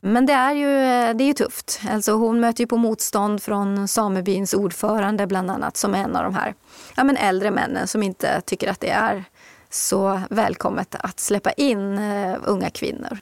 Men 0.01 0.27
det 0.27 0.33
är 0.33 0.53
ju, 0.53 0.69
eh, 0.69 1.17
det 1.17 1.25
är 1.25 1.27
ju 1.27 1.33
tufft. 1.33 1.81
Alltså 1.91 2.13
hon 2.13 2.41
möter 2.41 2.61
ju 2.61 2.67
på 2.67 2.77
motstånd 2.77 3.43
från 3.43 3.89
samebyns 3.89 4.55
ordförande 4.55 5.27
bland 5.27 5.51
annat 5.51 5.77
som 5.77 5.95
är 5.95 6.05
en 6.05 6.17
av 6.17 6.25
de 6.25 6.35
här 6.35 6.55
ja, 6.97 7.05
men 7.05 7.17
äldre 7.17 7.51
männen 7.51 7.89
som 7.89 8.03
inte 8.03 8.41
tycker 8.41 8.71
att 8.71 8.81
det 8.81 8.91
är 8.91 9.25
så 9.71 10.21
välkommet 10.31 10.95
att 10.99 11.21
släppa 11.21 11.53
in 11.53 11.99
eh, 11.99 12.37
unga 12.45 12.71
kvinnor. 12.71 13.19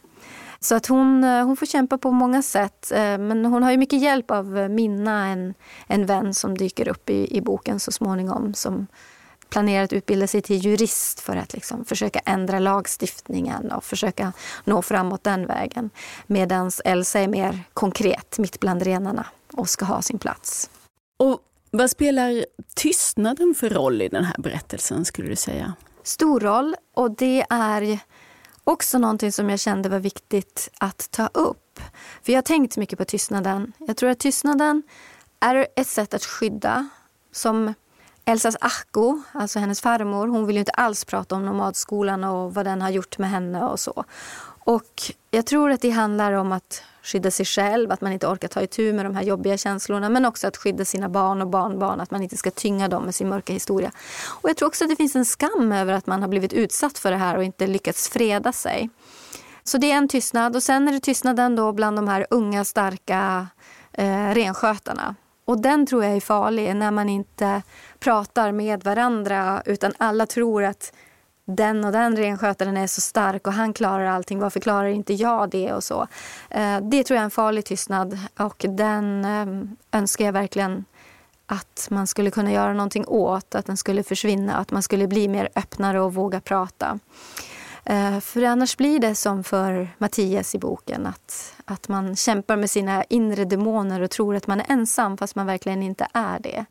Så 0.62 0.74
att 0.74 0.86
hon, 0.86 1.24
eh, 1.24 1.44
hon 1.44 1.56
får 1.56 1.66
kämpa 1.66 1.98
på 1.98 2.10
många 2.10 2.42
sätt. 2.42 2.92
Eh, 2.92 3.18
men 3.18 3.44
hon 3.44 3.62
har 3.62 3.70
ju 3.70 3.76
mycket 3.76 4.02
hjälp 4.02 4.30
av 4.30 4.46
Minna, 4.70 5.26
en, 5.26 5.54
en 5.86 6.06
vän 6.06 6.34
som 6.34 6.58
dyker 6.58 6.88
upp 6.88 7.10
i, 7.10 7.36
i 7.36 7.40
boken 7.40 7.80
så 7.80 7.92
småningom. 7.92 8.54
Som 8.54 8.86
planerar 9.48 9.84
att 9.84 9.92
utbilda 9.92 10.26
sig 10.26 10.42
till 10.42 10.56
jurist 10.56 11.20
för 11.20 11.36
att 11.36 11.52
liksom 11.52 11.84
försöka 11.84 12.18
ändra 12.18 12.58
lagstiftningen 12.58 13.72
och 13.72 13.84
försöka 13.84 14.32
nå 14.64 14.82
framåt 14.82 15.24
den 15.24 15.46
vägen. 15.46 15.90
Medan 16.26 16.70
Elsa 16.84 17.20
är 17.20 17.28
mer 17.28 17.58
konkret, 17.74 18.38
mitt 18.38 18.60
bland 18.60 18.82
renarna 18.82 19.26
och 19.52 19.68
ska 19.68 19.84
ha 19.84 20.02
sin 20.02 20.18
plats. 20.18 20.70
Och 21.18 21.40
vad 21.70 21.90
spelar 21.90 22.44
tystnaden 22.74 23.54
för 23.54 23.70
roll 23.70 24.02
i 24.02 24.08
den 24.08 24.24
här 24.24 24.36
berättelsen 24.38 25.04
skulle 25.04 25.28
du 25.28 25.36
säga? 25.36 25.74
Stor 26.02 26.40
roll 26.40 26.76
och 26.94 27.16
det 27.16 27.46
är 27.50 27.98
också 28.64 28.98
någonting 28.98 29.32
som 29.32 29.50
jag 29.50 29.60
kände 29.60 29.88
var 29.88 29.98
viktigt 29.98 30.70
att 30.78 31.10
ta 31.10 31.26
upp. 31.26 31.80
För 32.22 32.32
jag 32.32 32.36
har 32.36 32.42
tänkt 32.42 32.76
mycket 32.76 32.98
på 32.98 33.04
tystnaden. 33.04 33.72
Jag 33.78 33.96
tror 33.96 34.10
att 34.10 34.18
tystnaden 34.18 34.82
är 35.40 35.66
ett 35.76 35.88
sätt 35.88 36.14
att 36.14 36.24
skydda. 36.24 36.88
Som 37.32 37.74
Elsas 38.24 38.56
Ahko, 38.60 39.22
alltså 39.32 39.58
hennes 39.58 39.80
farmor, 39.80 40.26
hon 40.28 40.46
vill 40.46 40.56
ju 40.56 40.60
inte 40.60 40.72
alls 40.72 41.04
prata 41.04 41.34
om 41.34 41.46
nomadskolan 41.46 42.24
och 42.24 42.54
vad 42.54 42.64
den 42.64 42.82
har 42.82 42.90
gjort 42.90 43.18
med 43.18 43.30
henne 43.30 43.64
och 43.64 43.80
så. 43.80 44.04
Och 44.64 45.12
jag 45.30 45.46
tror 45.46 45.70
att 45.70 45.80
det 45.80 45.90
handlar 45.90 46.32
om 46.32 46.52
att 46.52 46.82
skydda 47.02 47.30
sig 47.30 47.46
själv, 47.46 47.92
att 47.92 48.00
man 48.00 48.12
inte 48.12 48.26
orkar 48.26 48.48
ta 48.48 48.62
itu 48.62 48.92
med 48.92 49.06
de 49.06 49.16
här 49.16 49.22
jobbiga 49.22 49.56
känslorna. 49.56 50.08
Men 50.08 50.24
också 50.24 50.46
att 50.46 50.56
skydda 50.56 50.84
sina 50.84 51.08
barn 51.08 51.42
och 51.42 51.48
barnbarn, 51.48 52.00
att 52.00 52.10
man 52.10 52.22
inte 52.22 52.36
ska 52.36 52.50
tynga 52.50 52.88
dem 52.88 53.04
med 53.04 53.14
sin 53.14 53.28
mörka 53.28 53.52
historia. 53.52 53.90
Och 54.42 54.50
jag 54.50 54.56
tror 54.56 54.68
också 54.68 54.84
att 54.84 54.90
det 54.90 54.96
finns 54.96 55.16
en 55.16 55.24
skam 55.24 55.72
över 55.72 55.92
att 55.92 56.06
man 56.06 56.22
har 56.22 56.28
blivit 56.28 56.52
utsatt 56.52 56.98
för 56.98 57.10
det 57.10 57.16
här 57.16 57.36
och 57.36 57.44
inte 57.44 57.66
lyckats 57.66 58.08
freda 58.08 58.52
sig. 58.52 58.90
Så 59.64 59.78
det 59.78 59.92
är 59.92 59.96
en 59.96 60.08
tystnad. 60.08 60.56
Och 60.56 60.62
sen 60.62 60.88
är 60.88 60.92
det 60.92 61.00
tystnaden 61.00 61.56
då 61.56 61.72
bland 61.72 61.98
de 61.98 62.08
här 62.08 62.26
unga, 62.30 62.64
starka 62.64 63.46
eh, 63.92 64.34
renskötarna. 64.34 65.14
Och 65.44 65.60
den 65.60 65.86
tror 65.86 66.04
jag 66.04 66.16
är 66.16 66.20
farlig 66.20 66.76
när 66.76 66.90
man 66.90 67.08
inte 67.08 67.62
pratar 67.98 68.52
med 68.52 68.84
varandra 68.84 69.62
utan 69.66 69.92
alla 69.98 70.26
tror 70.26 70.64
att 70.64 70.92
den 71.44 71.84
och 71.84 71.92
den 71.92 72.16
renskötaren 72.16 72.76
är 72.76 72.86
så 72.86 73.00
stark 73.00 73.46
och 73.46 73.52
han 73.52 73.72
klarar 73.72 74.06
allting, 74.06 74.38
varför 74.38 74.60
klarar 74.60 74.88
inte 74.88 75.14
jag 75.14 75.50
det 75.50 75.72
och 75.72 75.84
så. 75.84 76.06
Eh, 76.50 76.80
det 76.80 77.04
tror 77.04 77.16
jag 77.16 77.20
är 77.20 77.24
en 77.24 77.30
farlig 77.30 77.64
tystnad 77.64 78.18
och 78.38 78.64
den 78.68 79.24
eh, 79.24 79.98
önskar 80.00 80.24
jag 80.24 80.32
verkligen 80.32 80.84
att 81.46 81.86
man 81.90 82.06
skulle 82.06 82.30
kunna 82.30 82.52
göra 82.52 82.72
någonting 82.72 83.04
åt, 83.06 83.54
att 83.54 83.66
den 83.66 83.76
skulle 83.76 84.02
försvinna, 84.02 84.56
att 84.56 84.70
man 84.70 84.82
skulle 84.82 85.06
bli 85.06 85.28
mer 85.28 85.48
öppnare 85.54 86.00
och 86.00 86.14
våga 86.14 86.40
prata. 86.40 86.98
Eh, 87.84 88.20
för 88.20 88.42
annars 88.42 88.76
blir 88.76 88.98
det 88.98 89.14
som 89.14 89.44
för 89.44 89.88
Mattias 89.98 90.54
i 90.54 90.58
boken, 90.58 91.06
att, 91.06 91.54
att 91.64 91.88
man 91.88 92.16
kämpar 92.16 92.56
med 92.56 92.70
sina 92.70 93.04
inre 93.04 93.44
demoner 93.44 94.00
och 94.00 94.10
tror 94.10 94.36
att 94.36 94.46
man 94.46 94.60
är 94.60 94.66
ensam 94.68 95.16
fast 95.16 95.34
man 95.34 95.46
verkligen 95.46 95.82
inte 95.82 96.06
är 96.12 96.38
det. 96.38 96.64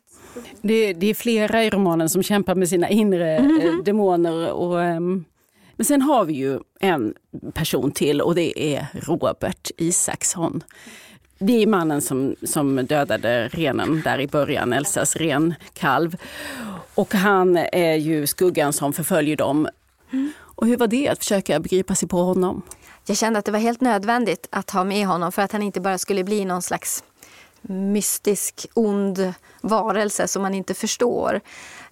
Det, 0.62 0.93
det 0.93 1.08
är 1.08 1.13
flera 1.13 1.63
i 1.63 1.69
romanen 1.69 2.10
som 2.10 2.23
kämpar 2.23 2.56
med 2.56 2.69
sina 2.69 2.89
inre 2.89 3.38
mm 3.38 3.62
-hmm. 3.62 3.84
demoner. 3.84 4.51
Och, 4.51 4.75
um, 4.75 5.25
men 5.75 5.86
sen 5.86 6.01
har 6.01 6.25
vi 6.25 6.34
ju 6.34 6.60
en 6.80 7.13
person 7.54 7.91
till 7.91 8.21
och 8.21 8.36
det 8.36 8.75
är 8.75 8.88
Robert 8.93 9.71
Isaksson. 9.77 10.63
Det 11.39 11.63
är 11.63 11.67
mannen 11.67 12.01
som, 12.01 12.36
som 12.43 12.86
dödade 12.86 13.47
renen 13.47 14.01
där 14.04 14.19
i 14.19 14.27
början, 14.27 14.73
Elsas 14.73 15.15
renkalv. 15.15 16.17
Och 16.95 17.13
han 17.13 17.58
är 17.58 17.95
ju 17.95 18.27
skuggan 18.27 18.73
som 18.73 18.93
förföljer 18.93 19.38
dem. 19.38 19.67
Mm. 20.12 20.32
Och 20.39 20.67
hur 20.67 20.77
var 20.77 20.88
det 20.88 21.10
att 21.10 21.19
försöka 21.19 21.60
begripa 21.60 21.95
sig 21.95 22.08
på 22.08 22.17
honom? 22.17 22.62
Jag 23.06 23.18
kände 23.18 23.40
att 23.40 23.46
det 23.46 23.52
var 23.52 23.60
helt 23.60 23.82
nödvändigt 23.82 24.48
att 24.52 24.72
ha 24.72 24.84
med 24.84 25.08
honom 25.08 25.32
för 25.32 25.42
att 25.42 25.52
han 25.52 25.64
inte 25.64 25.82
bara 25.82 25.98
skulle 25.98 26.24
bli 26.24 26.46
någon 26.46 26.62
slags 26.62 27.04
mystisk, 27.62 28.68
ond 28.74 29.34
varelse 29.62 30.28
som 30.28 30.42
man 30.42 30.54
inte 30.54 30.74
förstår. 30.74 31.42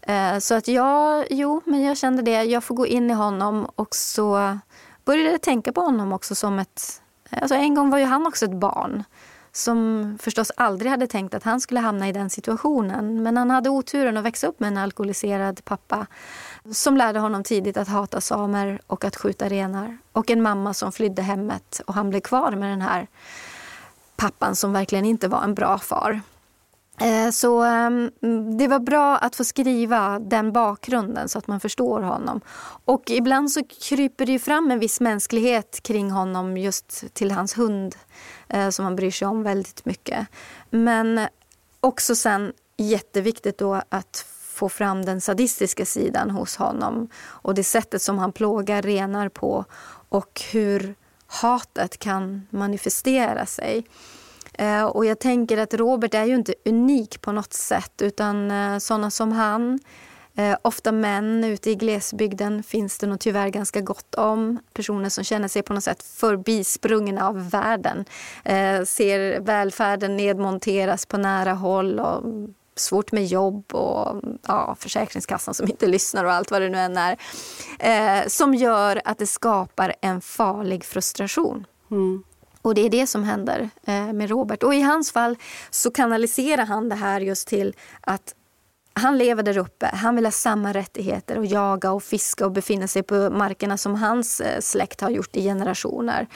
Eh, 0.02 0.40
så 0.40 0.56
att 0.56 0.68
jag, 0.68 1.26
jo, 1.30 1.62
men 1.66 1.82
jag 1.82 1.98
kände 1.98 2.22
det. 2.22 2.44
Jag 2.44 2.64
får 2.64 2.76
gå 2.76 2.88
in 2.88 3.12
i 3.12 3.14
honom 3.14 3.68
och 3.76 3.96
så 3.96 4.58
började 5.06 5.32
jag 5.32 5.42
tänka 5.42 5.72
på 5.72 5.82
honom 5.82 6.14
också 6.14 6.36
som 6.36 6.60
ett... 6.60 7.02
Alltså 7.30 7.56
en 7.56 7.76
gång 7.76 7.90
var 7.90 7.98
ju 7.98 8.06
han 8.06 8.28
också 8.28 8.46
ett 8.46 8.60
barn 8.60 9.04
som 9.52 10.18
förstås 10.22 10.52
aldrig 10.58 10.92
hade 10.92 11.08
tänkt 11.08 11.34
att 11.34 11.44
han 11.44 11.62
skulle 11.62 11.80
hamna 11.80 12.10
i 12.10 12.12
den 12.12 12.30
situationen. 12.30 13.24
Men 13.24 13.38
han 13.38 13.50
hade 13.50 13.70
oturen 13.70 14.18
att 14.18 14.24
växa 14.24 14.48
upp 14.48 14.60
med 14.60 14.68
en 14.68 14.78
alkoholiserad 14.78 15.66
pappa 15.66 16.08
som 16.72 16.98
lärde 16.98 17.20
honom 17.20 17.44
tidigt 17.44 17.78
att 17.78 17.88
hata 17.88 18.22
samer 18.22 18.82
och 18.88 19.06
att 19.06 19.16
skjuta 19.16 19.50
renar. 19.50 19.98
Och 20.12 20.32
en 20.32 20.42
mamma 20.42 20.74
som 20.74 20.92
flydde 20.92 21.22
hemmet 21.22 21.82
och 21.86 21.94
han 21.94 22.10
blev 22.10 22.22
kvar 22.22 22.52
med 22.52 22.70
den 22.70 22.82
här 22.82 23.08
pappan 24.16 24.56
som 24.56 24.74
verkligen 24.74 25.06
inte 25.06 25.28
var 25.28 25.44
en 25.44 25.56
bra 25.56 25.78
far. 25.78 26.22
Eh, 27.02 27.30
så 27.32 27.64
ehm, 27.64 28.12
det 28.58 28.68
var 28.68 28.80
bra 28.80 29.18
att 29.18 29.36
få 29.36 29.44
skriva 29.44 30.20
den 30.20 30.52
bakgrunden 30.52 31.30
så 31.30 31.40
att 31.40 31.48
man 31.48 31.60
förstår 31.60 32.02
honom. 32.02 32.42
Och 32.86 33.10
ibland 33.10 33.52
så 33.52 33.62
kryper 33.82 34.26
det 34.26 34.40
fram 34.40 34.72
en 34.72 34.80
viss 34.80 35.00
mänsklighet 35.00 35.84
kring 35.84 36.12
honom 36.12 36.58
just 36.58 37.14
till 37.14 37.32
hans 37.32 37.58
hund 37.58 37.96
eh, 38.48 38.70
som 38.70 38.86
han 38.86 38.96
bryr 38.96 39.12
sig 39.12 39.28
om 39.28 39.44
väldigt 39.44 39.86
mycket. 39.86 40.28
Men 40.70 41.28
också 41.80 42.16
sen 42.16 42.54
jätteviktigt 42.78 43.58
då 43.58 43.82
att 43.90 44.26
få 44.60 44.70
fram 44.70 45.06
den 45.06 45.22
sadistiska 45.22 45.86
sidan 45.86 46.30
hos 46.30 46.56
honom 46.56 47.10
och 47.26 47.56
det 47.56 47.64
sättet 47.64 48.02
som 48.02 48.18
han 48.20 48.32
plågar 48.32 48.82
renar 48.82 49.30
på 49.30 49.66
och 50.10 50.42
hur 50.52 50.96
hatet 51.28 52.00
kan 52.00 52.48
manifestera 52.50 53.46
sig. 53.46 53.86
Eh, 54.54 54.84
och 54.84 55.06
jag 55.06 55.20
tänker 55.20 55.58
att 55.58 55.74
Robert 55.74 56.14
är 56.14 56.26
ju 56.26 56.36
inte 56.36 56.54
unik 56.66 57.22
på 57.22 57.32
något 57.32 57.54
sätt 57.54 58.02
utan 58.02 58.52
eh, 58.52 58.78
sådana 58.78 59.12
som 59.12 59.32
han 59.32 59.80
eh, 60.36 60.58
ofta 60.62 60.92
män 60.92 61.44
ute 61.44 61.70
i 61.70 61.76
glesbygden 61.76 62.64
finns 62.64 62.98
det 62.98 63.08
nog 63.08 63.20
tyvärr 63.20 63.50
ganska 63.50 63.82
gott 63.82 64.16
om. 64.16 64.60
Personer 64.74 65.10
som 65.10 65.24
känner 65.24 65.48
sig 65.48 65.62
på 65.62 65.74
något 65.74 65.84
sätt 65.84 66.04
förbisprungna 66.04 67.28
av 67.28 67.50
världen. 67.50 68.06
Ser 68.86 69.40
välfärden 69.40 70.18
nedmonteras 70.18 71.06
på 71.06 71.18
nära 71.18 71.54
håll 71.54 72.00
och 72.00 72.24
svårt 72.80 73.12
med 73.12 73.26
jobb 73.26 73.74
och 73.74 74.22
ja, 74.48 74.76
Försäkringskassan 74.80 75.54
som 75.54 75.68
inte 75.68 75.88
lyssnar 75.88 76.26
och 76.26 76.34
allt 76.34 76.52
vad 76.52 76.62
det 76.62 76.70
nu 76.70 76.78
än 76.78 76.98
är. 76.98 77.18
Eh, 77.80 78.28
som 78.28 78.54
gör 78.54 79.02
att 79.06 79.18
det 79.18 79.28
skapar 79.28 79.96
en 80.02 80.22
farlig 80.22 80.86
frustration. 80.86 81.66
Mm. 81.92 82.24
Och 82.62 82.76
det 82.76 82.82
är 82.82 82.90
det 82.90 83.08
som 83.08 83.24
händer 83.24 83.70
eh, 83.86 84.14
med 84.14 84.30
Robert. 84.30 84.64
Och 84.64 84.76
i 84.76 84.82
hans 84.82 85.12
fall 85.12 85.38
så 85.70 85.92
kanaliserar 85.92 86.66
han 86.66 86.90
det 86.90 86.96
här 86.96 87.22
just 87.22 87.48
till 87.48 87.76
att 88.02 88.36
han 88.94 89.18
lever 89.18 89.44
där 89.44 89.58
uppe, 89.58 89.90
han 89.94 90.16
vill 90.16 90.26
ha 90.26 90.32
samma 90.32 90.74
rättigheter 90.74 91.38
och 91.38 91.46
jaga 91.46 91.92
och 91.92 92.04
fiska 92.04 92.46
och 92.46 92.52
befinna 92.52 92.88
sig 92.88 93.04
på 93.04 93.30
markerna 93.30 93.78
som 93.78 93.96
hans 93.96 94.42
eh, 94.42 94.60
släkt 94.60 95.02
har 95.02 95.10
gjort 95.10 95.36
i 95.36 95.44
generationer. 95.44 96.28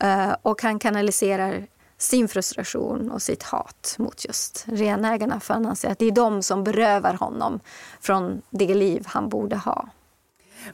Eh, 0.00 0.34
och 0.42 0.62
han 0.62 0.78
kanaliserar 0.78 1.66
sin 1.98 2.28
frustration 2.28 3.10
och 3.10 3.22
sitt 3.22 3.42
hat 3.42 3.94
mot 3.98 4.24
just 4.24 4.64
renägarna 4.68 5.40
för 5.40 5.54
han 5.54 5.66
anser 5.66 5.90
att 5.90 5.98
det 5.98 6.06
är 6.06 6.12
de 6.12 6.42
som 6.42 6.64
berövar 6.64 7.14
honom 7.14 7.60
från 8.00 8.42
det 8.50 8.74
liv 8.74 9.02
han 9.06 9.28
borde 9.28 9.56
ha. 9.56 9.88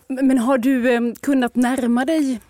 Men 0.07 0.39
har 0.39 0.59
du 0.59 0.95
eh, 0.95 1.01
kunnat 1.21 1.57
närma 1.57 2.05
dig 2.05 2.41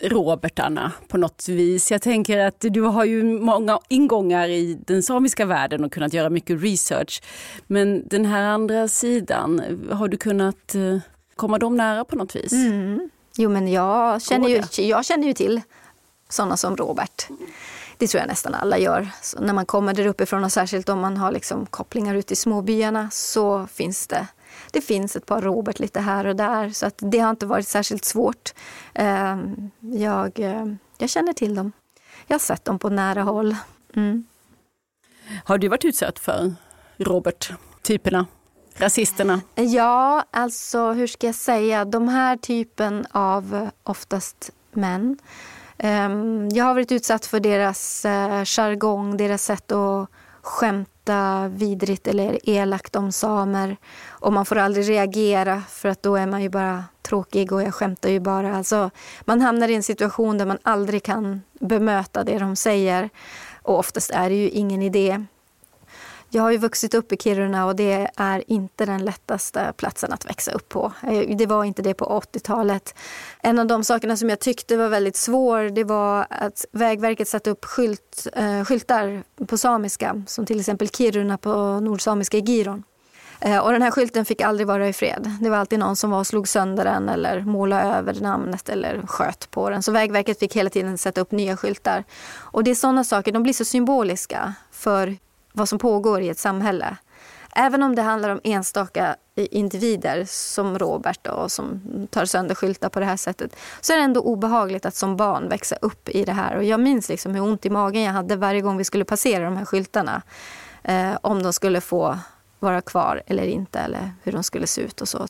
Robertarna 0.00 0.92
på 1.08 1.18
något 1.18 1.48
vis? 1.48 1.90
Jag 1.90 2.02
tänker 2.02 2.38
att 2.38 2.60
du 2.60 2.80
har 2.80 3.04
ju 3.04 3.22
många 3.24 3.78
ingångar 3.88 4.48
i 4.48 4.78
den 4.86 5.02
samiska 5.02 5.46
världen 5.46 5.84
och 5.84 5.92
kunnat 5.92 6.12
göra 6.12 6.30
mycket 6.30 6.62
research. 6.62 7.22
Men 7.66 8.08
den 8.08 8.24
här 8.24 8.42
andra 8.42 8.88
sidan, 8.88 9.62
har 9.92 10.08
du 10.08 10.16
kunnat 10.16 10.74
eh, 10.74 10.98
komma 11.36 11.58
dem 11.58 11.76
nära 11.76 12.04
på 12.04 12.16
något 12.16 12.36
vis? 12.36 12.52
Mm. 12.52 13.10
Jo, 13.36 13.50
men 13.50 13.68
jag 13.72 14.22
känner, 14.22 14.48
ju, 14.48 14.86
jag 14.88 15.04
känner 15.04 15.26
ju 15.26 15.34
till 15.34 15.60
sådana 16.28 16.56
som 16.56 16.76
Robert. 16.76 17.28
Det 18.04 18.08
tror 18.08 18.20
jag 18.20 18.28
nästan 18.28 18.54
alla 18.54 18.78
gör. 18.78 19.08
Så 19.22 19.40
när 19.40 19.52
man 19.52 19.66
kommer 19.66 19.94
där 19.94 20.06
uppifrån 20.06 20.44
och 20.44 20.52
särskilt 20.52 20.88
om 20.88 21.00
man 21.00 21.16
har 21.16 21.32
liksom 21.32 21.66
kopplingar 21.66 22.14
ut 22.14 22.32
i 22.32 22.36
småbyarna 22.36 23.10
så 23.10 23.66
finns 23.66 24.06
det 24.06 24.26
det 24.70 24.80
finns 24.80 25.16
ett 25.16 25.26
par 25.26 25.42
Robert 25.42 25.78
lite 25.78 26.00
här 26.00 26.26
och 26.26 26.36
där 26.36 26.70
så 26.70 26.86
att 26.86 26.94
det 26.96 27.18
har 27.18 27.30
inte 27.30 27.46
varit 27.46 27.68
särskilt 27.68 28.04
svårt. 28.04 28.54
Ehm, 28.94 29.70
jag, 29.80 30.40
eh, 30.40 30.66
jag 30.98 31.10
känner 31.10 31.32
till 31.32 31.54
dem. 31.54 31.72
Jag 32.26 32.34
har 32.34 32.38
sett 32.38 32.64
dem 32.64 32.78
på 32.78 32.88
nära 32.88 33.22
håll. 33.22 33.56
Mm. 33.96 34.24
Har 35.44 35.58
du 35.58 35.68
varit 35.68 35.84
utsatt 35.84 36.18
för 36.18 36.54
Robert-typerna? 36.96 38.26
Rasisterna? 38.76 39.40
Ja, 39.54 40.24
alltså 40.30 40.92
hur 40.92 41.06
ska 41.06 41.26
jag 41.26 41.36
säga? 41.36 41.84
De 41.84 42.08
här 42.08 42.36
typen 42.36 43.06
av 43.10 43.68
oftast 43.82 44.50
män. 44.72 45.18
Ehm, 45.78 46.48
jag 46.52 46.64
har 46.64 46.74
varit 46.74 46.92
utsatt 46.92 47.26
för 47.26 47.40
deras 47.40 48.04
eh, 48.04 48.44
jargong, 48.44 49.16
deras 49.16 49.44
sätt 49.44 49.72
att 49.72 50.08
skämta 50.42 51.48
vidrigt 51.48 52.06
eller 52.06 52.50
elakt 52.50 52.96
om 52.96 53.12
samer. 53.12 53.76
Och 54.08 54.32
man 54.32 54.46
får 54.46 54.58
aldrig 54.58 54.88
reagera 54.88 55.62
för 55.68 55.88
att 55.88 56.02
då 56.02 56.16
är 56.16 56.26
man 56.26 56.42
ju 56.42 56.48
bara 56.48 56.84
tråkig 57.02 57.52
och 57.52 57.62
jag 57.62 57.74
skämtar 57.74 58.08
ju 58.10 58.20
bara. 58.20 58.56
Alltså, 58.56 58.90
man 59.24 59.40
hamnar 59.40 59.68
i 59.68 59.74
en 59.74 59.82
situation 59.82 60.38
där 60.38 60.46
man 60.46 60.58
aldrig 60.62 61.02
kan 61.02 61.42
bemöta 61.60 62.24
det 62.24 62.38
de 62.38 62.56
säger. 62.56 63.10
Och 63.62 63.78
oftast 63.78 64.10
är 64.10 64.30
det 64.30 64.36
ju 64.36 64.50
ingen 64.50 64.82
idé. 64.82 65.24
Jag 66.34 66.42
har 66.42 66.50
ju 66.50 66.58
vuxit 66.58 66.94
upp 66.94 67.12
i 67.12 67.16
Kiruna 67.16 67.66
och 67.66 67.76
det 67.76 68.10
är 68.16 68.44
inte 68.46 68.86
den 68.86 69.04
lättaste 69.04 69.72
platsen 69.76 70.12
att 70.12 70.26
växa 70.26 70.52
upp 70.52 70.68
på. 70.68 70.92
Eh, 71.02 71.36
det 71.36 71.46
var 71.46 71.64
inte 71.64 71.82
det 71.82 71.94
på 71.94 72.04
80-talet. 72.04 72.94
En 73.42 73.58
av 73.58 73.66
de 73.66 73.84
sakerna 73.84 74.16
som 74.16 74.28
jag 74.28 74.40
tyckte 74.40 74.76
var 74.76 74.88
väldigt 74.88 75.16
svår 75.16 75.62
det 75.62 75.84
var 75.84 76.26
att 76.30 76.64
Vägverket 76.72 77.28
satte 77.28 77.50
upp 77.50 77.64
skylt, 77.64 78.26
eh, 78.32 78.64
skyltar 78.64 79.22
på 79.46 79.58
samiska 79.58 80.22
som 80.26 80.46
till 80.46 80.60
exempel 80.60 80.88
Kiruna 80.88 81.38
på 81.38 81.80
nordsamiska 81.80 82.36
i 82.36 82.40
Giron. 82.40 82.82
Eh, 83.40 83.58
och 83.58 83.72
den 83.72 83.82
här 83.82 83.90
skylten 83.90 84.24
fick 84.24 84.40
aldrig 84.40 84.66
vara 84.66 84.88
i 84.88 84.92
fred. 84.92 85.30
Det 85.40 85.50
var 85.50 85.56
alltid 85.56 85.78
någon 85.78 85.96
som 85.96 86.10
var 86.10 86.18
och 86.18 86.26
slog 86.26 86.48
sönder 86.48 86.84
den 86.84 87.08
eller 87.08 87.40
målade 87.40 87.82
över 87.82 88.20
namnet 88.20 88.68
eller 88.68 89.06
sköt 89.06 89.50
på 89.50 89.70
den. 89.70 89.82
Så 89.82 89.92
Vägverket 89.92 90.38
fick 90.38 90.56
hela 90.56 90.70
tiden 90.70 90.98
sätta 90.98 91.20
upp 91.20 91.32
nya 91.32 91.56
skyltar. 91.56 92.04
Och 92.34 92.64
det 92.64 92.70
är 92.70 92.74
sådana 92.74 93.04
saker, 93.04 93.32
de 93.32 93.42
blir 93.42 93.52
så 93.52 93.64
symboliska 93.64 94.54
för 94.72 95.16
vad 95.56 95.68
som 95.68 95.78
pågår 95.78 96.20
i 96.20 96.28
ett 96.28 96.38
samhälle. 96.38 96.96
Även 97.56 97.82
om 97.82 97.94
det 97.94 98.02
handlar 98.02 98.30
om 98.30 98.40
enstaka 98.44 99.16
individer 99.36 100.24
som 100.28 100.78
Robert 100.78 101.26
och 101.26 101.52
som 101.52 101.80
tar 102.10 102.24
sönder 102.24 102.54
skyltar 102.54 102.88
på 102.88 103.00
det 103.00 103.06
här 103.06 103.16
sättet 103.16 103.56
så 103.80 103.92
är 103.92 103.96
det 103.96 104.02
ändå 104.02 104.20
obehagligt 104.20 104.86
att 104.86 104.94
som 104.94 105.16
barn 105.16 105.48
växa 105.48 105.76
upp 105.80 106.08
i 106.08 106.24
det 106.24 106.32
här. 106.32 106.56
Och 106.56 106.64
jag 106.64 106.80
minns 106.80 107.08
liksom 107.08 107.34
hur 107.34 107.42
ont 107.42 107.66
i 107.66 107.70
magen 107.70 108.02
jag 108.02 108.12
hade 108.12 108.36
varje 108.36 108.60
gång 108.60 108.76
vi 108.76 108.84
skulle 108.84 109.04
passera 109.04 109.44
de 109.44 109.56
här 109.56 109.64
skyltarna. 109.64 110.22
Eh, 110.82 111.12
om 111.20 111.42
de 111.42 111.52
skulle 111.52 111.80
få 111.80 112.18
vara 112.58 112.80
kvar 112.80 113.22
eller 113.26 113.46
inte 113.46 113.78
eller 113.78 114.12
hur 114.22 114.32
de 114.32 114.42
skulle 114.42 114.66
se 114.66 114.80
ut 114.80 115.00
och 115.00 115.08
så. 115.08 115.26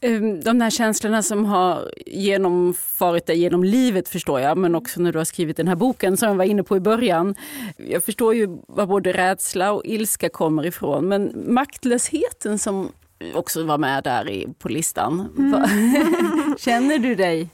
Ehm, 0.00 0.40
de 0.40 0.60
här 0.60 0.70
känslorna 0.70 1.22
som 1.22 1.44
har 1.44 1.92
genomfarit 2.06 3.26
dig 3.26 3.38
genom 3.38 3.64
livet 3.64 4.08
förstår 4.08 4.40
jag, 4.40 4.58
men 4.58 4.74
också 4.74 5.00
när 5.00 5.12
du 5.12 5.18
har 5.18 5.24
skrivit 5.24 5.56
den 5.56 5.68
här 5.68 5.76
boken 5.76 6.16
som 6.16 6.28
jag 6.28 6.36
var 6.36 6.44
inne 6.44 6.62
på 6.62 6.76
i 6.76 6.80
början. 6.80 7.34
Jag 7.76 8.04
förstår 8.04 8.34
ju 8.34 8.58
var 8.68 8.86
både 8.86 9.12
rädsla 9.12 9.72
och 9.72 9.82
ilska 9.84 10.28
kommer 10.28 10.66
ifrån, 10.66 11.08
men 11.08 11.44
maktlösheten 11.48 12.58
som 12.58 12.88
också 13.34 13.64
var 13.64 13.78
med 13.78 14.04
där 14.04 14.52
på 14.58 14.68
listan. 14.68 15.28
Mm. 15.38 16.56
Känner 16.58 16.98
du 16.98 17.14
dig 17.14 17.48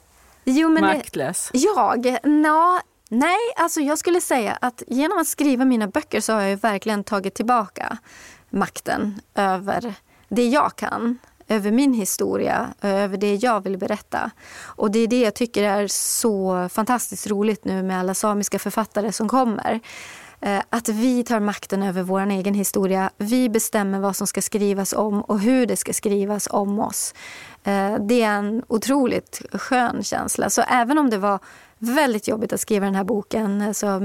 jo, 0.45 0.69
men 0.69 0.83
maktlös? 0.83 1.51
Jag? 1.53 2.19
Nå, 2.23 2.81
nej, 3.09 3.39
alltså 3.57 3.81
jag 3.81 3.99
skulle 3.99 4.21
säga 4.21 4.59
att 4.61 4.83
genom 4.87 5.19
att 5.19 5.27
skriva 5.27 5.65
mina 5.65 5.87
böcker 5.87 6.21
så 6.21 6.33
har 6.33 6.43
jag 6.43 6.57
verkligen 6.57 7.05
tagit 7.05 7.35
tillbaka 7.35 7.99
makten 8.51 9.21
över 9.35 9.95
det 10.29 10.49
jag 10.49 10.77
kan 10.77 11.19
över 11.49 11.71
min 11.71 11.95
historia, 11.95 12.75
över 12.83 13.17
det 13.17 13.35
jag 13.35 13.65
vill 13.65 13.79
berätta. 13.79 14.31
Och 14.63 14.91
det 14.91 14.99
är 14.99 15.07
det 15.07 15.21
jag 15.21 15.35
tycker 15.35 15.63
är 15.63 15.87
så 15.87 16.69
fantastiskt 16.69 17.27
roligt 17.27 17.65
nu 17.65 17.83
med 17.83 18.01
alla 18.01 18.15
samiska 18.15 18.59
författare 18.59 19.13
som 19.13 19.29
kommer. 19.29 19.81
Eh, 20.41 20.61
att 20.71 20.89
vi 20.89 21.25
tar 21.25 21.41
makten 21.41 21.83
över 21.83 22.03
vår 22.03 22.27
egen 22.27 22.55
historia. 22.55 23.11
Vi 23.19 23.49
bestämmer 23.49 23.99
vad 23.99 24.17
som 24.17 24.27
ska 24.27 24.43
skrivas 24.43 24.93
om 24.93 25.23
och 25.23 25.41
hur 25.41 25.67
det 25.67 25.77
ska 25.77 25.93
skrivas 25.93 26.49
om 26.51 26.79
oss. 26.79 27.15
Eh, 27.65 27.95
det 28.01 28.23
är 28.23 28.33
en 28.33 28.63
otroligt 28.69 29.43
skön 29.53 30.03
känsla. 30.03 30.51
Så 30.51 30.63
även 30.63 30.99
om 30.99 31.11
det 31.11 31.19
var 31.19 31.39
väldigt 31.79 32.29
jobbigt 32.29 32.53
att 32.53 32.61
skriva 32.61 32.87
den 32.87 32.95
här 32.95 33.05
boken, 33.05 33.61
eh, 33.61 33.73
så 33.73 34.01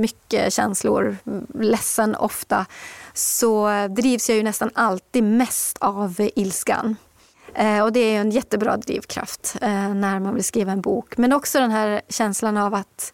mycket 0.00 0.52
känslor, 0.52 1.16
mm, 1.26 1.46
ledsen 1.54 2.14
ofta, 2.14 2.66
så 3.14 3.70
drivs 3.90 4.28
jag 4.28 4.36
ju 4.36 4.42
nästan 4.42 4.70
alltid 4.74 5.24
mest 5.24 5.78
av 5.78 6.28
ilskan. 6.34 6.96
Eh, 7.54 7.82
och 7.82 7.92
det 7.92 8.00
är 8.00 8.20
en 8.20 8.30
jättebra 8.30 8.76
drivkraft 8.76 9.56
eh, 9.60 9.94
när 9.94 10.20
man 10.20 10.34
vill 10.34 10.44
skriva 10.44 10.72
en 10.72 10.80
bok. 10.80 11.16
Men 11.16 11.32
också 11.32 11.60
den 11.60 11.70
här 11.70 12.00
känslan 12.08 12.56
av 12.56 12.74
att 12.74 13.12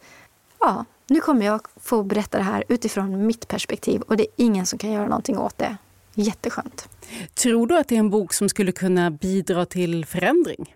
ja, 0.61 0.85
nu 1.07 1.21
kommer 1.21 1.47
jag 1.47 1.61
få 1.77 2.03
berätta 2.03 2.39
det 2.39 2.45
här 2.45 2.65
utifrån 2.69 3.27
mitt 3.27 3.49
perspektiv 3.49 4.01
och 4.01 4.17
det 4.17 4.23
är 4.23 4.29
ingen 4.37 4.67
som 4.67 4.79
kan 4.79 4.93
göra 4.93 5.07
någonting 5.07 5.39
åt 5.39 5.59
det. 5.59 5.77
Jätteskönt. 6.15 6.89
Tror 7.35 7.67
du 7.67 7.79
att 7.79 7.89
det 7.89 7.95
är 7.95 7.99
en 7.99 8.11
bok 8.11 8.33
som 8.33 8.49
skulle 8.49 8.73
kunna 8.73 9.11
bidra 9.11 9.67
till 9.67 10.07
förändring? 10.07 10.75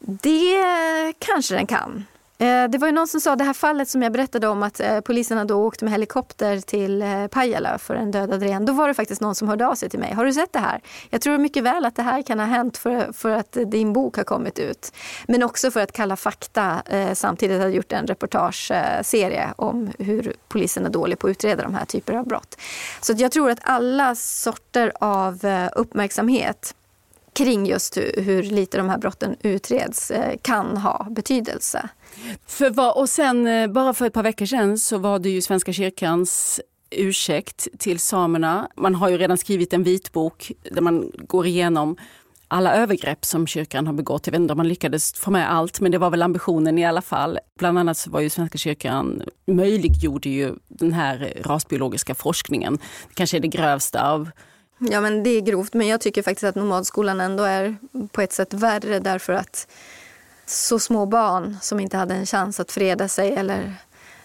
Det 0.00 1.12
kanske 1.18 1.54
den 1.54 1.66
kan. 1.66 2.04
Eh, 2.40 2.68
det 2.68 2.78
var 2.78 2.88
ju 2.88 2.92
någon 2.92 3.08
som 3.08 3.20
sa 3.20 3.36
det 3.36 3.44
här 3.44 3.52
fallet 3.52 3.88
som 3.88 4.02
jag 4.02 4.12
berättade 4.12 4.48
om 4.48 4.62
att 4.62 4.80
eh, 4.80 4.86
polisen 4.86 5.02
poliserna 5.02 5.42
åkt 5.42 5.50
åkte 5.50 5.84
med 5.84 5.92
helikopter 5.92 6.60
till 6.60 7.02
eh, 7.02 7.26
Pajala 7.26 7.78
för 7.78 7.94
en 7.94 8.10
dödad 8.10 8.42
ren. 8.42 8.66
Då 8.66 8.72
var 8.72 8.88
det 8.88 8.94
faktiskt 8.94 9.20
någon 9.20 9.34
som 9.34 9.48
hörde 9.48 9.66
av 9.66 9.74
sig 9.74 9.90
till 9.90 9.98
mig. 9.98 10.12
Har 10.12 10.24
du 10.24 10.32
sett 10.32 10.52
det 10.52 10.58
här? 10.58 10.80
Jag 11.10 11.20
tror 11.20 11.38
mycket 11.38 11.64
väl 11.64 11.84
att 11.84 11.96
det 11.96 12.02
här 12.02 12.22
kan 12.22 12.38
ha 12.38 12.46
hänt 12.46 12.76
för, 12.76 13.12
för 13.12 13.30
att 13.30 13.56
din 13.66 13.92
bok 13.92 14.16
har 14.16 14.24
kommit 14.24 14.58
ut. 14.58 14.92
Men 15.28 15.42
också 15.42 15.70
för 15.70 15.80
att 15.80 15.92
Kalla 15.92 16.16
fakta 16.16 16.82
eh, 16.86 17.14
samtidigt 17.14 17.60
har 17.60 17.68
gjort 17.68 17.92
en 17.92 18.06
reportageserie 18.06 19.48
om 19.56 19.90
hur 19.98 20.34
polisen 20.48 20.86
är 20.86 20.90
dålig 20.90 21.18
på 21.18 21.26
att 21.26 21.30
utreda 21.30 21.62
de 21.62 21.74
här 21.74 21.84
typer 21.84 22.14
av 22.14 22.26
brott. 22.26 22.60
Så 23.00 23.12
jag 23.16 23.32
tror 23.32 23.50
att 23.50 23.60
alla 23.62 24.14
sorter 24.14 24.92
av 25.00 25.40
uppmärksamhet 25.74 26.74
kring 27.38 27.66
just 27.66 27.96
hur, 27.96 28.22
hur 28.22 28.42
lite 28.42 28.76
de 28.76 28.88
här 28.88 28.98
brotten 28.98 29.36
utreds 29.42 30.10
eh, 30.10 30.36
kan 30.42 30.76
ha 30.76 31.06
betydelse. 31.10 31.88
För 32.46 32.70
vad, 32.70 32.96
och 32.96 33.08
sen, 33.08 33.46
eh, 33.46 33.66
bara 33.66 33.94
för 33.94 34.06
ett 34.06 34.12
par 34.12 34.22
veckor 34.22 34.46
sedan 34.46 34.78
så 34.78 34.98
var 34.98 35.18
det 35.18 35.30
ju 35.30 35.42
Svenska 35.42 35.72
kyrkans 35.72 36.60
ursäkt 36.90 37.68
till 37.78 37.98
samerna. 37.98 38.68
Man 38.76 38.94
har 38.94 39.08
ju 39.08 39.18
redan 39.18 39.38
skrivit 39.38 39.72
en 39.72 39.82
vitbok 39.82 40.52
där 40.70 40.80
man 40.80 41.10
går 41.16 41.46
igenom 41.46 41.96
alla 42.48 42.74
övergrepp 42.74 43.24
som 43.24 43.46
kyrkan 43.46 43.86
har 43.86 43.94
begått. 43.94 44.26
Jag 44.26 44.32
vet 44.32 44.40
inte 44.40 44.52
om 44.52 44.56
man 44.56 44.68
lyckades 44.68 45.12
få 45.12 45.30
med 45.30 45.52
allt, 45.52 45.80
men 45.80 45.92
det 45.92 45.98
var 45.98 46.10
väl 46.10 46.22
ambitionen 46.22 46.78
i 46.78 46.86
alla 46.86 47.02
fall. 47.02 47.38
Bland 47.58 47.78
annat 47.78 47.96
så 47.96 48.10
var 48.10 48.20
ju 48.20 48.30
Svenska 48.30 48.58
kyrkan 48.58 49.22
möjliggjorde 49.46 50.28
ju 50.28 50.54
den 50.68 50.92
här 50.92 51.32
rasbiologiska 51.44 52.14
forskningen. 52.14 52.78
Det 53.08 53.14
kanske 53.14 53.36
är 53.36 53.40
det 53.40 53.48
grövsta 53.48 54.10
av 54.10 54.30
Ja, 54.78 55.00
men 55.00 55.22
det 55.22 55.30
är 55.30 55.40
grovt, 55.40 55.74
men 55.74 55.86
jag 55.86 56.00
tycker 56.00 56.22
faktiskt 56.22 56.44
att 56.44 56.54
nomadskolan 56.54 57.20
ändå 57.20 57.44
är 57.44 57.76
på 58.12 58.20
ett 58.20 58.32
sätt 58.32 58.54
värre 58.54 58.98
därför 58.98 59.32
att 59.32 59.68
så 60.46 60.78
små 60.78 61.06
barn 61.06 61.56
som 61.62 61.80
inte 61.80 61.96
hade 61.96 62.14
en 62.14 62.26
chans 62.26 62.60
att 62.60 62.72
freda 62.72 63.08
sig 63.08 63.32
eller 63.32 63.74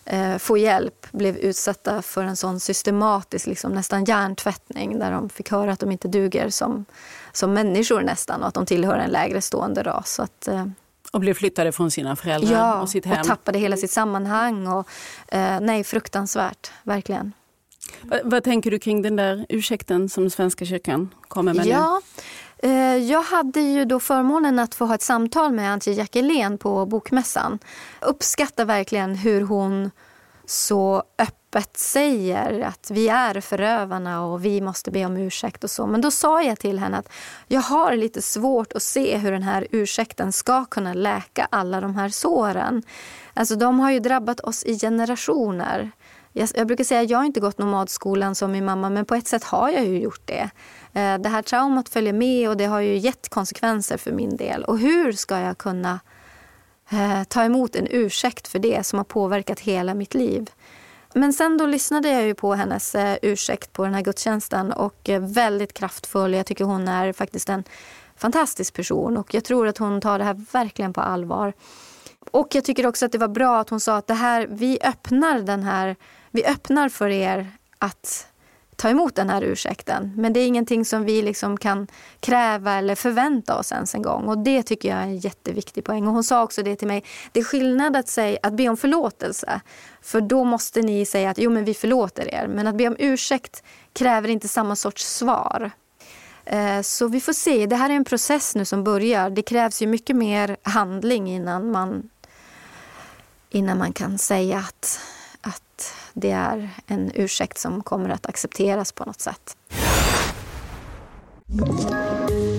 eh, 0.05 0.37
få 0.37 0.57
hjälp 0.57 1.07
blev 1.11 1.37
utsatta 1.37 2.01
för 2.01 2.23
en 2.23 2.35
sån 2.35 2.59
systematisk, 2.59 3.47
liksom, 3.47 3.71
nästan 3.71 4.05
hjärntvättning 4.05 4.99
där 4.99 5.11
de 5.11 5.29
fick 5.29 5.51
höra 5.51 5.71
att 5.71 5.79
de 5.79 5.91
inte 5.91 6.07
duger 6.07 6.49
som, 6.49 6.85
som 7.31 7.53
människor 7.53 8.01
nästan 8.01 8.41
och 8.41 8.47
att 8.47 8.53
de 8.53 8.65
tillhör 8.65 8.97
en 8.97 9.09
lägre 9.09 9.41
stående 9.41 9.83
ras. 9.83 10.19
Att, 10.19 10.47
eh, 10.47 10.65
och 11.11 11.19
blev 11.19 11.33
flyttade 11.33 11.71
från 11.71 11.91
sina 11.91 12.15
föräldrar 12.15 12.57
ja, 12.57 12.81
och 12.81 12.89
sitt 12.89 13.05
hem. 13.05 13.19
och 13.19 13.27
tappade 13.27 13.59
hela 13.59 13.77
sitt 13.77 13.91
sammanhang. 13.91 14.67
Och, 14.67 14.87
eh, 15.27 15.59
nej, 15.59 15.83
fruktansvärt, 15.83 16.71
verkligen. 16.83 17.33
Vad, 18.01 18.19
vad 18.23 18.43
tänker 18.43 18.71
du 18.71 18.79
kring 18.79 19.01
den 19.01 19.15
där 19.15 19.45
ursäkten 19.49 20.09
som 20.09 20.29
Svenska 20.29 20.65
kyrkan 20.65 21.13
kommer 21.27 21.53
med 21.53 21.65
ja, 21.65 22.01
nu? 22.61 22.69
Eh, 22.69 22.97
jag 22.97 23.21
hade 23.21 23.61
ju 23.61 23.85
då 23.85 23.99
förmånen 23.99 24.59
att 24.59 24.75
få 24.75 24.85
ha 24.85 24.95
ett 24.95 25.01
samtal 25.01 25.53
med 25.53 25.71
Antje 25.71 25.93
Jackelén 25.93 26.57
på 26.57 26.85
Bokmässan. 26.85 27.59
Uppskattar 28.01 28.65
verkligen 28.65 29.15
hur 29.15 29.41
hon 29.41 29.91
så 30.45 31.03
öppet 31.17 31.77
säger 31.77 32.61
att 32.61 32.91
vi 32.91 33.09
är 33.09 33.41
förövarna 33.41 34.25
och 34.25 34.45
vi 34.45 34.61
måste 34.61 34.91
be 34.91 35.05
om 35.05 35.17
ursäkt 35.17 35.63
och 35.63 35.69
så. 35.69 35.87
Men 35.87 36.01
då 36.01 36.11
sa 36.11 36.43
jag 36.43 36.59
till 36.59 36.79
henne 36.79 36.97
att 36.97 37.09
jag 37.47 37.61
har 37.61 37.95
lite 37.95 38.21
svårt 38.21 38.73
att 38.73 38.83
se 38.83 39.17
hur 39.17 39.31
den 39.31 39.43
här 39.43 39.67
ursäkten 39.71 40.31
ska 40.31 40.65
kunna 40.65 40.93
läka 40.93 41.47
alla 41.51 41.81
de 41.81 41.95
här 41.95 42.09
såren. 42.09 42.83
Alltså 43.33 43.55
de 43.55 43.79
har 43.79 43.91
ju 43.91 43.99
drabbat 43.99 44.39
oss 44.39 44.63
i 44.63 44.79
generationer. 44.79 45.91
Jag, 46.33 46.49
jag 46.55 46.67
brukar 46.67 46.83
säga 46.83 47.01
att 47.01 47.09
jag 47.09 47.17
har 47.17 47.25
inte 47.25 47.39
gått 47.39 47.57
nomadskolan 47.57 48.35
som 48.35 48.51
min 48.51 48.65
mamma 48.65 48.89
men 48.89 49.05
på 49.05 49.15
ett 49.15 49.27
sätt 49.27 49.43
har 49.43 49.69
jag 49.69 49.85
ju 49.85 49.99
gjort 49.99 50.21
det. 50.25 50.49
Eh, 50.93 51.17
det 51.17 51.29
här 51.29 51.41
traumat 51.41 51.89
följer 51.89 52.13
med 52.13 52.49
och 52.49 52.57
det 52.57 52.65
har 52.65 52.79
ju 52.79 52.97
gett 52.97 53.29
konsekvenser 53.29 53.97
för 53.97 54.11
min 54.11 54.37
del. 54.37 54.63
Och 54.63 54.79
hur 54.79 55.11
ska 55.11 55.39
jag 55.39 55.57
kunna 55.57 55.99
eh, 56.91 57.23
ta 57.23 57.43
emot 57.43 57.75
en 57.75 57.87
ursäkt 57.89 58.47
för 58.47 58.59
det 58.59 58.85
som 58.85 58.99
har 58.99 59.03
påverkat 59.03 59.59
hela 59.59 59.93
mitt 59.93 60.13
liv? 60.13 60.51
Men 61.13 61.33
sen 61.33 61.57
då 61.57 61.65
lyssnade 61.65 62.09
jag 62.09 62.23
ju 62.23 62.35
på 62.35 62.53
hennes 62.53 62.95
eh, 62.95 63.17
ursäkt 63.21 63.73
på 63.73 63.83
den 63.85 63.93
här 63.93 64.01
gudstjänsten 64.01 64.73
och 64.73 65.09
väldigt 65.19 65.73
kraftfull. 65.73 66.33
Jag 66.33 66.45
tycker 66.45 66.65
hon 66.65 66.87
är 66.87 67.13
faktiskt 67.13 67.49
en 67.49 67.63
fantastisk 68.15 68.73
person 68.73 69.17
och 69.17 69.33
jag 69.33 69.43
tror 69.43 69.67
att 69.67 69.77
hon 69.77 70.01
tar 70.01 70.19
det 70.19 70.25
här 70.25 70.45
verkligen 70.51 70.93
på 70.93 71.01
allvar. 71.01 71.53
Och 72.31 72.55
jag 72.55 72.63
tycker 72.63 72.87
också 72.87 73.05
att 73.05 73.11
det 73.11 73.17
var 73.17 73.27
bra 73.27 73.59
att 73.59 73.69
hon 73.69 73.79
sa 73.79 73.97
att 73.97 74.07
det 74.07 74.13
här, 74.13 74.47
vi 74.49 74.79
öppnar 74.83 75.39
den 75.39 75.63
här, 75.63 75.95
vi 76.33 76.45
öppnar 76.45 76.89
för 76.89 77.09
er 77.09 77.51
att 77.77 78.27
ta 78.75 78.89
emot 78.89 79.15
den 79.15 79.29
här 79.29 79.41
ursäkten. 79.41 80.13
Men 80.15 80.33
det 80.33 80.39
är 80.39 80.47
ingenting 80.47 80.85
som 80.85 81.05
vi 81.05 81.21
liksom 81.21 81.57
kan 81.57 81.87
kräva 82.19 82.73
eller 82.73 82.95
förvänta 82.95 83.59
oss 83.59 83.71
ens 83.71 83.95
en 83.95 84.01
gång. 84.01 84.27
Och 84.27 84.37
det 84.37 84.63
tycker 84.63 84.89
jag 84.89 84.97
är 84.97 85.03
en 85.03 85.17
jätteviktig 85.17 85.83
poäng. 85.83 86.07
Och 86.07 86.13
hon 86.13 86.23
sa 86.23 86.43
också 86.43 86.63
det 86.63 86.75
till 86.75 86.87
mig. 86.87 87.03
Det 87.31 87.39
är 87.39 87.43
skillnad 87.43 87.95
att, 87.95 88.07
säga, 88.07 88.39
att 88.43 88.53
be 88.53 88.69
om 88.69 88.77
förlåtelse. 88.77 89.61
För 90.01 90.21
då 90.21 90.43
måste 90.43 90.81
ni 90.81 91.05
säga 91.05 91.29
att 91.29 91.37
jo 91.37 91.51
men 91.51 91.65
vi 91.65 91.73
förlåter 91.73 92.33
er. 92.33 92.47
Men 92.47 92.67
att 92.67 92.75
be 92.75 92.87
om 92.87 92.95
ursäkt 92.99 93.63
kräver 93.93 94.29
inte 94.29 94.47
samma 94.47 94.75
sorts 94.75 95.03
svar. 95.03 95.71
Eh, 96.45 96.81
så 96.81 97.07
vi 97.07 97.21
får 97.21 97.33
se. 97.33 97.65
Det 97.65 97.75
här 97.75 97.89
är 97.89 97.93
en 97.93 98.05
process 98.05 98.55
nu 98.55 98.65
som 98.65 98.83
börjar. 98.83 99.29
Det 99.29 99.41
krävs 99.41 99.81
ju 99.81 99.87
mycket 99.87 100.15
mer 100.15 100.57
handling 100.63 101.29
innan 101.29 101.71
man, 101.71 102.09
innan 103.49 103.77
man 103.77 103.93
kan 103.93 104.17
säga 104.17 104.57
att, 104.57 104.99
att 105.41 105.93
det 106.13 106.31
är 106.31 106.69
en 106.87 107.11
ursäkt 107.15 107.57
som 107.57 107.83
kommer 107.83 108.09
att 108.09 108.25
accepteras 108.25 108.91
på 108.91 109.05
något 109.05 109.21
sätt. 109.21 109.57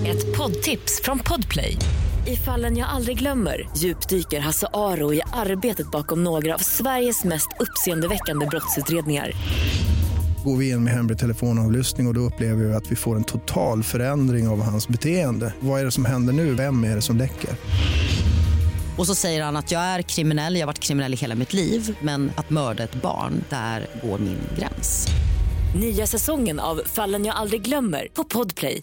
Ett 0.05 0.37
poddtips 0.37 1.01
från 1.03 1.19
Podplay. 1.19 1.77
I 2.27 2.35
fallen 2.35 2.77
jag 2.77 2.89
aldrig 2.89 3.19
glömmer 3.19 3.69
djupdyker 3.77 4.39
Hasse 4.39 4.67
Aro 4.73 5.13
i 5.13 5.21
arbetet 5.33 5.91
bakom 5.91 6.23
några 6.23 6.53
av 6.53 6.59
Sveriges 6.59 7.23
mest 7.23 7.47
uppseendeväckande 7.59 8.45
brottsutredningar 8.45 9.31
går 10.45 10.57
vi 10.57 10.69
in 10.69 10.83
med 10.83 10.93
hemlig 10.93 11.17
telefonavlyssning 11.17 12.07
och, 12.07 12.11
och 12.11 12.13
då 12.13 12.21
upplever 12.21 12.63
vi 12.63 12.73
att 12.73 12.91
vi 12.91 12.95
får 12.95 13.15
en 13.15 13.23
total 13.23 13.83
förändring 13.83 14.47
av 14.47 14.61
hans 14.61 14.87
beteende. 14.87 15.53
Vad 15.59 15.81
är 15.81 15.85
det 15.85 15.91
som 15.91 16.05
händer 16.05 16.33
nu? 16.33 16.53
Vem 16.53 16.83
är 16.83 16.95
det 16.95 17.01
som 17.01 17.17
läcker? 17.17 17.49
Och 18.97 19.07
så 19.07 19.15
säger 19.15 19.43
han 19.43 19.55
att 19.55 19.71
jag 19.71 19.81
är 19.81 20.01
kriminell, 20.01 20.55
jag 20.55 20.61
har 20.61 20.67
varit 20.67 20.79
kriminell 20.79 21.13
i 21.13 21.17
hela 21.17 21.35
mitt 21.35 21.53
liv 21.53 21.97
men 22.01 22.31
att 22.37 22.49
mörda 22.49 22.83
ett 22.83 22.95
barn, 22.95 23.43
där 23.49 23.87
går 24.03 24.17
min 24.17 24.39
gräns. 24.59 25.07
Nya 25.79 26.07
säsongen 26.07 26.59
av 26.59 26.81
Fallen 26.85 27.25
jag 27.25 27.35
aldrig 27.35 27.61
glömmer 27.61 28.07
på 28.13 28.23
Podplay. 28.23 28.81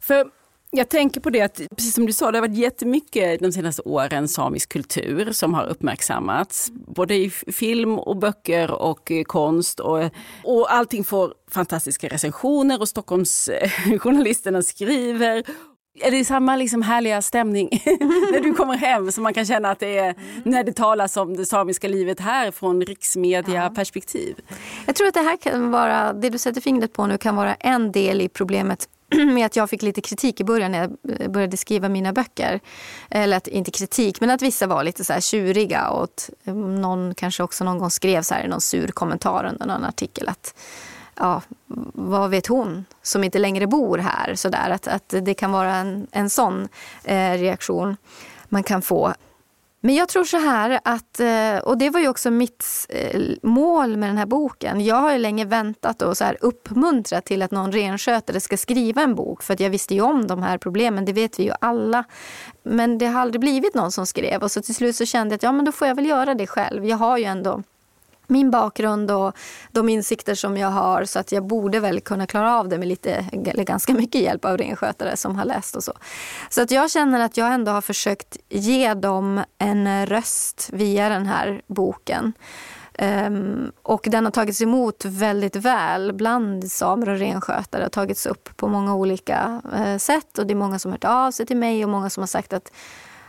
För 0.00 0.26
jag 0.70 0.88
tänker 0.88 1.20
på 1.20 1.30
det 1.30 1.40
att, 1.40 1.60
precis 1.76 1.94
som 1.94 2.06
du 2.06 2.12
sa, 2.12 2.30
det 2.30 2.38
har 2.38 2.48
varit 2.48 2.58
jättemycket 2.58 3.40
de 3.40 3.52
senaste 3.52 3.82
åren 3.82 4.28
samisk 4.28 4.68
kultur 4.68 5.32
som 5.32 5.54
har 5.54 5.66
uppmärksammats. 5.66 6.70
Både 6.72 7.14
i 7.14 7.30
film 7.30 7.98
och 7.98 8.16
böcker 8.16 8.70
och 8.70 9.12
konst. 9.26 9.80
Och, 9.80 10.04
och 10.44 10.72
allting 10.72 11.04
får 11.04 11.34
fantastiska 11.50 12.08
recensioner 12.08 12.80
och 12.80 12.88
Stockholmsjournalisterna 12.88 14.62
skriver. 14.62 15.44
Är 15.98 16.10
det 16.10 16.24
samma 16.24 16.56
liksom 16.56 16.82
härliga 16.82 17.22
stämning 17.22 17.68
när 18.32 18.40
du 18.40 18.54
kommer 18.54 18.76
hem 18.76 19.12
som 19.12 19.22
man 19.22 19.34
kan 19.34 19.46
känna 19.46 19.70
att 19.70 19.78
det 19.78 19.98
är 19.98 20.14
när 20.44 20.64
det 20.64 20.72
talas 20.72 21.16
om 21.16 21.36
det 21.36 21.46
samiska 21.46 21.88
livet 21.88 22.20
här 22.20 22.50
från 22.50 22.82
riksmedia-perspektiv? 22.82 24.36
Jag 24.86 24.96
tror 24.96 25.08
att 25.08 25.14
det 25.14 25.20
här 25.20 25.36
kan 25.36 25.70
vara, 25.70 26.12
det 26.12 26.30
du 26.30 26.38
sätter 26.38 26.60
fingret 26.60 26.92
på 26.92 27.06
nu 27.06 27.18
kan 27.18 27.36
vara 27.36 27.54
en 27.54 27.92
del 27.92 28.20
i 28.20 28.28
problemet 28.28 28.88
med 29.34 29.46
att 29.46 29.56
jag 29.56 29.70
fick 29.70 29.82
lite 29.82 30.00
kritik 30.00 30.40
i 30.40 30.44
början 30.44 30.72
när 30.72 30.78
jag 30.78 31.32
började 31.32 31.56
skriva 31.56 31.88
mina 31.88 32.12
böcker. 32.12 32.60
Eller 33.10 33.36
att, 33.36 33.46
inte 33.48 33.70
kritik, 33.70 34.20
men 34.20 34.30
att 34.30 34.42
vissa 34.42 34.66
var 34.66 34.84
lite 34.84 35.04
så 35.04 35.12
här 35.12 35.20
tjuriga 35.20 35.88
och 35.88 36.04
att 36.04 36.30
någon 36.54 37.14
kanske 37.14 37.42
också 37.42 37.64
någon 37.64 37.78
gång 37.78 37.90
skrev 37.90 38.22
så 38.22 38.34
här 38.34 38.48
någon 38.48 38.60
sur 38.60 38.88
kommentar 38.88 39.44
under 39.44 39.66
någon 39.66 39.84
artikel 39.84 40.28
att 40.28 40.54
ja, 41.20 41.42
vad 41.94 42.30
vet 42.30 42.46
hon 42.46 42.84
som 43.02 43.24
inte 43.24 43.38
längre 43.38 43.66
bor 43.66 43.98
här? 43.98 44.34
Så 44.34 44.48
där, 44.48 44.70
att, 44.70 44.88
att 44.88 45.14
det 45.22 45.34
kan 45.34 45.52
vara 45.52 45.74
en, 45.74 46.06
en 46.12 46.30
sån 46.30 46.68
eh, 47.04 47.32
reaktion 47.32 47.96
man 48.48 48.62
kan 48.62 48.82
få. 48.82 49.14
Men 49.82 49.94
jag 49.94 50.08
tror 50.08 50.24
så 50.24 50.36
här 50.36 50.80
att, 50.84 51.20
eh, 51.20 51.58
och 51.58 51.78
det 51.78 51.90
var 51.90 52.00
ju 52.00 52.08
också 52.08 52.30
mitt 52.30 52.86
eh, 52.88 53.20
mål 53.42 53.96
med 53.96 54.08
den 54.08 54.18
här 54.18 54.26
boken. 54.26 54.84
Jag 54.84 54.96
har 54.96 55.12
ju 55.12 55.18
länge 55.18 55.44
väntat 55.44 56.02
och 56.02 56.16
så 56.16 56.24
här 56.24 56.36
uppmuntrat 56.40 57.24
till 57.24 57.42
att 57.42 57.50
någon 57.50 57.72
renskötare 57.72 58.40
ska 58.40 58.56
skriva 58.56 59.02
en 59.02 59.14
bok. 59.14 59.42
För 59.42 59.54
att 59.54 59.60
jag 59.60 59.70
visste 59.70 59.94
ju 59.94 60.00
om 60.00 60.26
de 60.26 60.42
här 60.42 60.58
problemen, 60.58 61.04
det 61.04 61.12
vet 61.12 61.38
vi 61.38 61.42
ju 61.42 61.52
alla. 61.60 62.04
Men 62.62 62.98
det 62.98 63.06
har 63.06 63.20
aldrig 63.20 63.40
blivit 63.40 63.74
någon 63.74 63.92
som 63.92 64.06
skrev 64.06 64.42
och 64.42 64.50
så 64.50 64.62
till 64.62 64.74
slut 64.74 64.96
så 64.96 65.04
kände 65.06 65.32
jag 65.32 65.36
att 65.36 65.42
ja 65.42 65.52
men 65.52 65.64
då 65.64 65.72
får 65.72 65.88
jag 65.88 65.94
väl 65.94 66.06
göra 66.06 66.34
det 66.34 66.46
själv. 66.46 66.86
Jag 66.86 66.96
har 66.96 67.18
ju 67.18 67.24
ändå 67.24 67.62
min 68.30 68.50
bakgrund 68.50 69.10
och 69.10 69.36
de 69.72 69.88
insikter 69.88 70.34
som 70.34 70.56
jag 70.56 70.68
har 70.68 71.04
så 71.04 71.18
att 71.18 71.32
jag 71.32 71.46
borde 71.46 71.80
väl 71.80 72.00
kunna 72.00 72.26
klara 72.26 72.58
av 72.58 72.68
det 72.68 72.78
med 72.78 72.88
lite, 72.88 73.26
eller 73.32 73.64
ganska 73.64 73.92
mycket 73.92 74.20
hjälp 74.20 74.44
av 74.44 74.56
renskötare 74.56 75.16
som 75.16 75.36
har 75.36 75.44
läst 75.44 75.76
och 75.76 75.84
så. 75.84 75.92
Så 76.50 76.62
att 76.62 76.70
jag 76.70 76.90
känner 76.90 77.20
att 77.20 77.36
jag 77.36 77.52
ändå 77.52 77.72
har 77.72 77.80
försökt 77.80 78.36
ge 78.48 78.94
dem 78.94 79.44
en 79.58 80.06
röst 80.06 80.70
via 80.72 81.08
den 81.08 81.26
här 81.26 81.62
boken. 81.66 82.32
Um, 82.98 83.72
och 83.82 84.06
den 84.10 84.24
har 84.24 84.32
tagits 84.32 84.62
emot 84.62 85.04
väldigt 85.04 85.56
väl 85.56 86.12
bland 86.12 86.72
samer 86.72 87.08
och 87.08 87.18
renskötare. 87.18 87.82
har 87.82 87.88
tagits 87.88 88.26
upp 88.26 88.56
på 88.56 88.68
många 88.68 88.94
olika 88.94 89.62
uh, 89.78 89.96
sätt 89.96 90.38
och 90.38 90.46
det 90.46 90.52
är 90.52 90.56
många 90.56 90.78
som 90.78 90.90
har 90.90 90.94
hört 90.94 91.04
av 91.04 91.30
sig 91.30 91.46
till 91.46 91.56
mig 91.56 91.84
och 91.84 91.90
många 91.90 92.10
som 92.10 92.22
har 92.22 92.26
sagt 92.26 92.52
att 92.52 92.72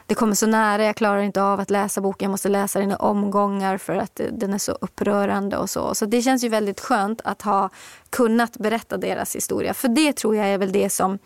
det 0.05 0.15
kommer 0.15 0.35
så 0.35 0.47
nära, 0.47 0.83
jag 0.83 0.95
klarar 0.95 1.21
inte 1.21 1.43
av 1.43 1.59
att 1.59 1.69
läsa 1.69 2.01
boken, 2.01 2.25
jag 2.25 2.31
måste 2.31 2.49
läsa 2.49 2.79
den 2.79 2.91
i 2.91 2.95
omgångar 2.95 3.77
för 3.77 3.95
att 3.95 4.21
den 4.31 4.53
är 4.53 4.57
så 4.57 4.71
upprörande 4.71 5.57
och 5.57 5.69
så. 5.69 5.95
Så 5.95 6.05
det 6.05 6.21
känns 6.21 6.43
ju 6.43 6.49
väldigt 6.49 6.79
skönt 6.79 7.21
att 7.23 7.41
ha 7.41 7.69
kunnat 8.09 8.57
berätta 8.57 8.97
deras 8.97 9.35
historia. 9.35 9.73
För 9.73 9.87
det 9.87 10.13
tror 10.13 10.35
jag 10.35 10.47
är 10.47 10.57
väl 10.57 10.71
det 10.71 10.89
som 10.89 11.19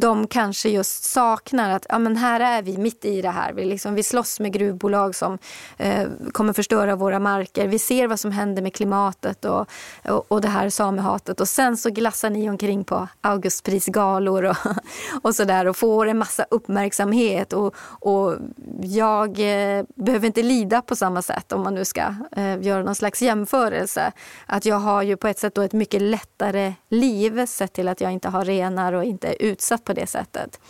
de 0.00 0.26
kanske 0.26 0.68
just 0.68 1.04
saknar 1.04 1.70
att 1.70 1.86
ja, 1.88 1.98
men 1.98 2.16
här 2.16 2.40
är 2.40 2.62
vi 2.62 2.78
mitt 2.78 3.04
i 3.04 3.22
det 3.22 3.30
här. 3.30 3.52
Vi, 3.52 3.64
liksom, 3.64 3.94
vi 3.94 4.02
slåss 4.02 4.40
med 4.40 4.52
gruvbolag 4.52 5.14
som 5.14 5.38
eh, 5.76 6.08
kommer 6.32 6.52
förstöra 6.52 6.96
våra 6.96 7.18
marker. 7.18 7.68
Vi 7.68 7.78
ser 7.78 8.06
vad 8.06 8.20
som 8.20 8.30
händer 8.30 8.62
med 8.62 8.74
klimatet 8.74 9.44
och, 9.44 9.66
och, 10.04 10.24
och 10.28 10.40
det 10.40 10.48
här 10.48 10.68
samehatet. 10.68 11.40
Och 11.40 11.48
sen 11.48 11.76
så 11.76 11.90
glassar 11.90 12.30
ni 12.30 12.50
omkring 12.50 12.84
på 12.84 13.08
Augustprisgalor 13.20 14.44
och, 14.44 14.56
och 15.22 15.34
sådär 15.34 15.66
och 15.66 15.76
får 15.76 16.06
en 16.06 16.18
massa 16.18 16.46
uppmärksamhet. 16.50 17.52
Och, 17.52 17.74
och 17.80 18.34
jag 18.82 19.28
eh, 19.28 19.84
behöver 19.94 20.26
inte 20.26 20.42
lida 20.42 20.82
på 20.82 20.96
samma 20.96 21.22
sätt 21.22 21.52
om 21.52 21.62
man 21.62 21.74
nu 21.74 21.84
ska 21.84 22.14
eh, 22.36 22.62
göra 22.62 22.82
någon 22.82 22.94
slags 22.94 23.22
jämförelse. 23.22 24.12
Att 24.46 24.66
jag 24.66 24.76
har 24.76 25.02
ju 25.02 25.16
på 25.16 25.28
ett 25.28 25.38
sätt 25.38 25.54
då 25.54 25.62
ett 25.62 25.72
mycket 25.72 26.02
lättare 26.02 26.74
liv 26.88 27.46
sett 27.46 27.72
till 27.72 27.88
att 27.88 28.00
jag 28.00 28.12
inte 28.12 28.28
har 28.28 28.44
renar 28.44 28.92
och 28.92 29.04
inte 29.04 29.28
är 29.28 29.36
utsatt 29.42 29.87
på 29.88 29.92
det 29.92 30.06
sättet. 30.06 30.60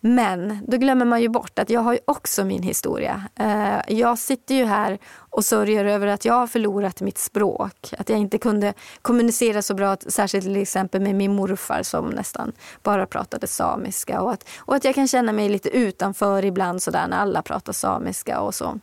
Men 0.00 0.58
då 0.66 0.76
glömmer 0.76 1.04
man 1.04 1.22
ju 1.22 1.28
bort 1.28 1.58
att 1.58 1.70
jag 1.70 1.80
har 1.80 1.92
ju 1.92 1.98
också 2.04 2.44
min 2.44 2.62
historia. 2.62 3.24
Eh, 3.36 3.78
jag 3.88 4.18
sitter 4.18 4.54
ju 4.54 4.64
här 4.64 4.98
och 5.16 5.44
sörjer 5.44 5.84
över 5.84 6.06
att 6.06 6.24
jag 6.24 6.34
har 6.34 6.46
förlorat 6.46 7.00
mitt 7.00 7.18
språk. 7.18 7.94
Att 7.98 8.08
jag 8.08 8.18
inte 8.18 8.38
kunde 8.38 8.74
kommunicera 9.02 9.62
så 9.62 9.74
bra, 9.74 9.96
särskilt 10.06 10.44
till 10.44 10.56
exempel 10.56 11.00
med 11.00 11.14
min 11.14 11.34
morfar 11.34 11.82
som 11.82 12.06
nästan 12.06 12.52
bara 12.82 13.06
pratade 13.06 13.46
samiska. 13.46 14.20
Och 14.20 14.32
att, 14.32 14.48
och 14.58 14.74
att 14.74 14.84
jag 14.84 14.94
kan 14.94 15.08
känna 15.08 15.32
mig 15.32 15.48
lite 15.48 15.68
utanför 15.68 16.44
ibland 16.44 16.82
sådär 16.82 17.06
när 17.08 17.18
alla 17.18 17.42
pratar 17.42 17.72
samiska 17.72 18.40
och 18.40 18.54
så. 18.54 18.80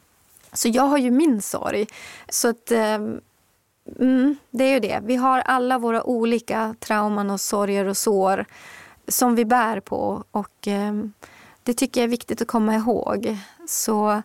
Så 0.53 0.67
jag 0.67 0.83
har 0.83 0.97
ju 0.97 1.11
min 1.11 1.41
sorg. 1.41 1.87
Så 2.29 2.49
att, 2.49 2.71
eh, 2.71 2.99
mm, 3.99 4.37
det 4.51 4.63
är 4.63 4.73
ju 4.73 4.79
det. 4.79 4.99
Vi 5.03 5.15
har 5.15 5.39
alla 5.39 5.77
våra 5.77 6.03
olika 6.03 6.75
trauman 6.79 7.29
och 7.29 7.41
sorger 7.41 7.85
och 7.85 7.97
sår 7.97 8.45
som 9.07 9.35
vi 9.35 9.45
bär 9.45 9.79
på. 9.79 10.23
Och 10.31 10.67
ehm, 10.67 11.13
Det 11.63 11.73
tycker 11.73 12.01
jag 12.01 12.03
är 12.03 12.11
viktigt 12.11 12.41
att 12.41 12.47
komma 12.47 12.75
ihåg. 12.75 13.37
Så 13.67 14.21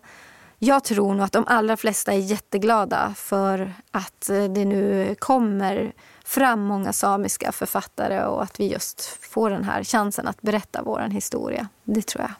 jag 0.59 0.83
tror 0.83 1.13
nog 1.13 1.23
att 1.23 1.31
de 1.31 1.43
allra 1.47 1.77
flesta 1.77 2.13
är 2.13 2.17
jätteglada 2.17 3.13
för 3.17 3.73
att 3.91 4.29
eh, 4.29 4.43
det 4.43 4.65
nu 4.65 5.15
kommer 5.19 5.93
fram 6.25 6.61
många 6.61 6.93
samiska 6.93 7.51
författare 7.51 8.23
och 8.23 8.43
att 8.43 8.59
vi 8.59 8.67
just 8.67 9.01
får 9.21 9.49
den 9.49 9.63
här 9.63 9.83
chansen 9.83 10.27
att 10.27 10.41
berätta 10.41 10.83
vår 10.83 10.99
historia. 10.99 11.67
Det 11.83 12.01
tror 12.01 12.21
jag. 12.21 12.31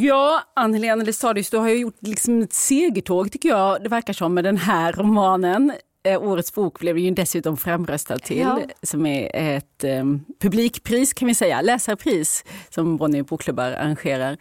Ja, 0.00 0.42
Ann-Helena 0.54 1.04
du 1.04 1.58
har 1.58 1.68
ju 1.68 1.76
gjort 1.76 1.96
liksom 1.98 2.42
ett 2.42 2.52
segertåg 2.52 3.32
tycker 3.32 3.48
jag, 3.48 3.82
det 3.82 3.88
verkar 3.88 4.12
som, 4.12 4.34
med 4.34 4.44
den 4.44 4.56
här 4.56 4.92
romanen. 4.92 5.72
Eh, 6.02 6.22
årets 6.22 6.54
bok 6.54 6.78
blev 6.78 6.98
ju 6.98 7.10
dessutom 7.10 7.56
framröstad 7.56 8.18
till, 8.18 8.38
ja. 8.38 8.60
som 8.82 9.06
är 9.06 9.30
ett 9.56 9.84
eh, 9.84 10.04
publikpris 10.40 11.12
kan 11.12 11.28
vi 11.28 11.34
säga, 11.34 11.60
läsarpris 11.60 12.44
som 12.68 12.96
Bonnier 12.96 13.22
Bokklubbar 13.22 13.72
arrangerar. 13.72 14.38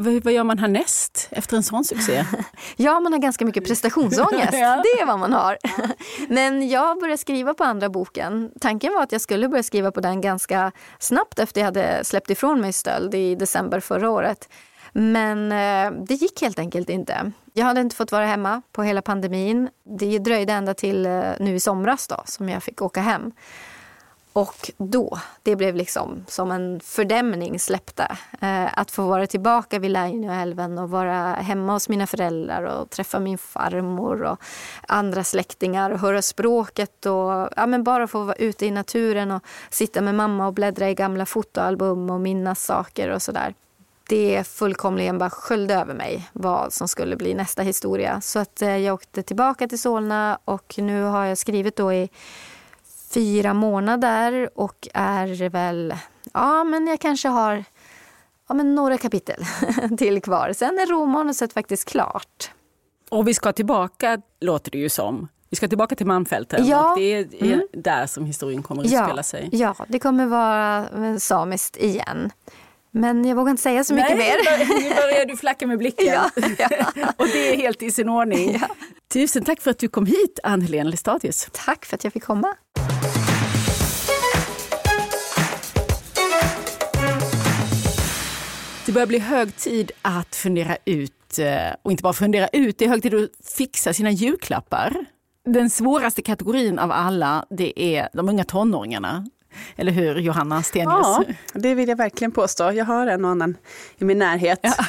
V 0.00 0.20
vad 0.24 0.32
gör 0.32 0.44
man 0.44 0.58
härnäst 0.58 1.28
efter 1.30 1.56
en 1.56 1.62
sån 1.62 1.84
succé? 1.84 2.24
ja, 2.76 3.00
man 3.00 3.12
har 3.12 3.20
ganska 3.20 3.44
mycket 3.44 3.66
prestationsångest. 3.66 4.52
ja. 4.52 4.82
Det 4.82 5.00
är 5.02 5.06
vad 5.06 5.18
man 5.18 5.32
har. 5.32 5.58
Men 6.28 6.68
jag 6.68 7.00
började 7.00 7.18
skriva 7.18 7.54
på 7.54 7.64
andra 7.64 7.88
boken. 7.88 8.50
Tanken 8.60 8.92
var 8.92 9.02
att 9.02 9.12
jag 9.12 9.20
skulle 9.20 9.48
börja 9.48 9.62
skriva 9.62 9.92
på 9.92 10.00
den 10.00 10.20
ganska 10.20 10.72
snabbt 10.98 11.38
efter 11.38 11.60
jag 11.60 11.66
hade 11.66 12.04
släppt 12.04 12.30
ifrån 12.30 12.60
mig 12.60 12.72
Stöld 12.72 13.14
i 13.14 13.34
december 13.34 13.80
förra 13.80 14.10
året. 14.10 14.48
Men 14.92 15.52
eh, 15.52 16.04
det 16.04 16.14
gick 16.14 16.42
helt 16.42 16.58
enkelt 16.58 16.90
inte. 16.90 17.32
Jag 17.52 17.64
hade 17.64 17.80
inte 17.80 17.96
fått 17.96 18.12
vara 18.12 18.26
hemma 18.26 18.62
på 18.72 18.82
hela 18.82 19.02
pandemin. 19.02 19.68
Det 19.84 20.18
dröjde 20.18 20.52
ända 20.52 20.74
till 20.74 21.06
eh, 21.06 21.22
nu 21.40 21.54
i 21.54 21.60
somras 21.60 22.08
då, 22.08 22.22
som 22.24 22.48
jag 22.48 22.62
fick 22.62 22.82
åka 22.82 23.00
hem. 23.00 23.32
Och 24.32 24.70
då, 24.76 25.18
det 25.42 25.56
blev 25.56 25.74
liksom 25.74 26.24
som 26.28 26.50
en 26.50 26.80
fördämning 26.80 27.58
släppte. 27.58 28.16
Eh, 28.40 28.78
att 28.78 28.90
få 28.90 29.06
vara 29.06 29.26
tillbaka 29.26 29.78
vid 29.78 29.90
Lainioälven 29.90 30.78
och 30.78 30.90
vara 30.90 31.34
hemma 31.34 31.72
hos 31.72 31.88
mina 31.88 32.06
föräldrar 32.06 32.62
och 32.62 32.90
träffa 32.90 33.20
min 33.20 33.38
farmor 33.38 34.22
och 34.22 34.42
andra 34.88 35.24
släktingar 35.24 35.90
och 35.90 35.98
höra 35.98 36.22
språket 36.22 37.06
och 37.06 37.48
ja, 37.56 37.66
men 37.66 37.84
bara 37.84 38.06
få 38.06 38.22
vara 38.22 38.36
ute 38.36 38.66
i 38.66 38.70
naturen 38.70 39.30
och 39.30 39.42
sitta 39.70 40.00
med 40.00 40.14
mamma 40.14 40.46
och 40.46 40.54
bläddra 40.54 40.90
i 40.90 40.94
gamla 40.94 41.26
fotoalbum 41.26 42.10
och 42.10 42.20
minnas 42.20 42.64
saker 42.64 43.10
och 43.10 43.22
sådär 43.22 43.54
det 44.08 44.46
fullkomligen 44.46 45.18
bara 45.18 45.30
sköljde 45.30 45.74
över 45.74 45.94
mig 45.94 46.28
vad 46.32 46.72
som 46.72 46.88
skulle 46.88 47.16
bli 47.16 47.34
nästa 47.34 47.62
historia. 47.62 48.20
Så 48.20 48.38
att 48.38 48.62
eh, 48.62 48.76
jag 48.76 48.94
åkte 48.94 49.22
tillbaka 49.22 49.68
till 49.68 49.78
Solna 49.78 50.38
och 50.44 50.74
nu 50.78 51.02
har 51.02 51.24
jag 51.24 51.38
skrivit 51.38 51.76
då 51.76 51.92
i 51.92 52.08
fyra 53.10 53.54
månader 53.54 54.50
och 54.54 54.88
är 54.94 55.48
väl, 55.48 55.94
ja 56.32 56.64
men 56.64 56.86
jag 56.86 57.00
kanske 57.00 57.28
har 57.28 57.64
ja, 58.48 58.54
men 58.54 58.74
några 58.74 58.98
kapitel 58.98 59.44
till 59.98 60.22
kvar. 60.22 60.52
Sen 60.52 60.78
är 60.78 60.86
romanuset 60.86 61.52
faktiskt 61.52 61.88
klart. 61.88 62.50
Och 63.08 63.28
vi 63.28 63.34
ska 63.34 63.52
tillbaka, 63.52 64.20
låter 64.40 64.70
det 64.70 64.78
ju 64.78 64.88
som. 64.88 65.28
Vi 65.50 65.56
ska 65.56 65.68
tillbaka 65.68 65.96
till 65.96 66.06
Malmfälten 66.06 66.66
ja. 66.66 66.92
och 66.92 66.98
det 66.98 67.14
är 67.14 67.42
mm. 67.42 67.66
där 67.72 68.06
som 68.06 68.26
historien 68.26 68.62
kommer 68.62 68.84
att 68.84 68.90
ja. 68.90 69.04
spela 69.04 69.22
sig. 69.22 69.48
Ja, 69.52 69.74
det 69.88 69.98
kommer 69.98 70.26
vara 70.26 70.88
samiskt 71.18 71.76
igen. 71.76 72.30
Men 72.90 73.24
jag 73.24 73.36
vågar 73.36 73.50
inte 73.50 73.62
säga 73.62 73.84
så 73.84 73.94
mycket 73.94 74.16
Nej, 74.16 74.36
mer. 74.38 74.58
Nu 74.80 74.94
börjar 74.94 75.26
du 75.26 75.36
flacka 75.36 75.66
med 75.66 75.78
blicken. 75.78 76.06
Ja, 76.06 76.30
ja. 76.58 76.68
och 77.16 77.26
det 77.26 77.52
är 77.52 77.56
helt 77.56 77.82
i 77.82 77.90
sin 77.90 78.08
ordning. 78.08 78.58
Ja. 78.60 78.68
Tusen 79.12 79.44
tack 79.44 79.60
för 79.60 79.70
att 79.70 79.78
du 79.78 79.88
kom 79.88 80.06
hit, 80.06 80.38
Ann-Helén 80.42 80.90
Lestadius. 80.90 81.48
Tack 81.52 81.84
för 81.84 81.96
att 81.96 82.04
jag 82.04 82.12
fick 82.12 82.24
komma. 82.24 82.54
Det 88.86 88.92
börjar 88.92 89.06
bli 89.06 89.18
hög 89.18 89.56
tid 89.56 89.92
att 90.02 90.36
fundera 90.36 90.76
ut, 90.84 91.38
eh, 91.38 91.74
och 91.82 91.90
inte 91.90 92.02
bara 92.02 92.12
fundera 92.12 92.48
ut, 92.48 92.78
det 92.78 92.84
är 92.84 92.88
hög 92.88 93.02
tid 93.02 93.14
att 93.14 93.30
fixa 93.56 93.92
sina 93.92 94.10
julklappar. 94.10 95.04
Den 95.44 95.70
svåraste 95.70 96.22
kategorin 96.22 96.78
av 96.78 96.92
alla, 96.92 97.46
det 97.50 97.82
är 97.82 98.08
de 98.12 98.28
unga 98.28 98.44
tonåringarna 98.44 99.26
eller 99.76 99.92
hur 99.92 100.16
Johanna 100.16 100.62
Stenius? 100.62 100.88
Ja, 100.90 101.24
det 101.52 101.74
vill 101.74 101.88
jag 101.88 101.96
verkligen 101.96 102.32
påstå. 102.32 102.72
Jag 102.72 102.84
har 102.84 103.06
en 103.06 103.24
och 103.24 103.30
annan 103.30 103.56
i 103.98 104.04
min 104.04 104.18
närhet. 104.18 104.60
Ja. 104.62 104.74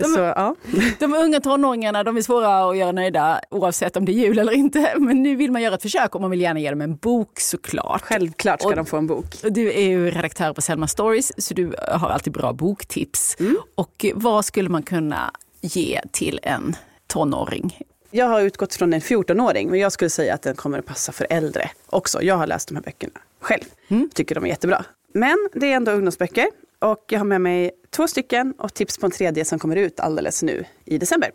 De, 0.00 0.04
Så, 0.04 0.20
ja. 0.20 0.54
de 0.98 1.14
unga 1.14 1.40
tonåringarna 1.40 2.04
de 2.04 2.16
är 2.16 2.22
svåra 2.22 2.70
att 2.70 2.76
göra 2.76 2.92
nöjda 2.92 3.40
oavsett 3.50 3.96
om 3.96 4.04
det 4.04 4.12
är 4.12 4.14
jul 4.14 4.38
eller 4.38 4.52
inte. 4.52 4.94
Men 4.98 5.22
nu 5.22 5.36
vill 5.36 5.52
man 5.52 5.62
göra 5.62 5.74
ett 5.74 5.82
försök 5.82 6.14
och 6.14 6.20
man 6.20 6.30
vill 6.30 6.40
gärna 6.40 6.60
ge 6.60 6.70
dem 6.70 6.80
en 6.80 6.96
bok 6.96 7.40
såklart. 7.40 8.02
Självklart 8.02 8.60
ska 8.60 8.68
och, 8.68 8.76
de 8.76 8.86
få 8.86 8.96
en 8.96 9.06
bok. 9.06 9.26
Du 9.42 9.72
är 9.72 9.88
ju 9.88 10.10
redaktör 10.10 10.52
på 10.52 10.62
Selma 10.62 10.86
Stories 10.86 11.32
så 11.46 11.54
du 11.54 11.74
har 11.88 12.10
alltid 12.10 12.32
bra 12.32 12.52
boktips. 12.52 13.36
Mm. 13.40 13.56
Och 13.74 14.06
vad 14.14 14.44
skulle 14.44 14.68
man 14.68 14.82
kunna 14.82 15.32
ge 15.60 16.00
till 16.12 16.40
en 16.42 16.76
tonåring? 17.06 17.78
Jag 18.10 18.26
har 18.26 18.40
utgått 18.40 18.74
från 18.74 18.92
en 18.92 19.00
14-åring, 19.00 19.70
men 19.70 19.80
jag 19.80 19.92
skulle 19.92 20.10
säga 20.10 20.34
att 20.34 20.42
den 20.42 20.56
kommer 20.56 20.78
att 20.78 20.86
passa 20.86 21.12
för 21.12 21.26
äldre 21.30 21.70
också. 21.86 22.22
Jag 22.22 22.36
har 22.36 22.46
läst 22.46 22.68
de 22.68 22.74
här 22.74 22.82
böckerna 22.82 23.20
själv. 23.42 23.64
Mm. 23.88 24.10
Tycker 24.14 24.34
de 24.34 24.44
är 24.44 24.48
jättebra. 24.48 24.84
Men 25.14 25.48
det 25.52 25.72
är 25.72 25.76
ändå 25.76 25.92
ungdomsböcker 25.92 26.46
och 26.78 27.04
jag 27.08 27.20
har 27.20 27.24
med 27.24 27.40
mig 27.40 27.70
två 27.90 28.08
stycken 28.08 28.54
och 28.58 28.74
tips 28.74 28.98
på 28.98 29.06
en 29.06 29.12
tredje 29.12 29.44
som 29.44 29.58
kommer 29.58 29.76
ut 29.76 30.00
alldeles 30.00 30.42
nu 30.42 30.64
i 30.84 30.98
december. 30.98 31.30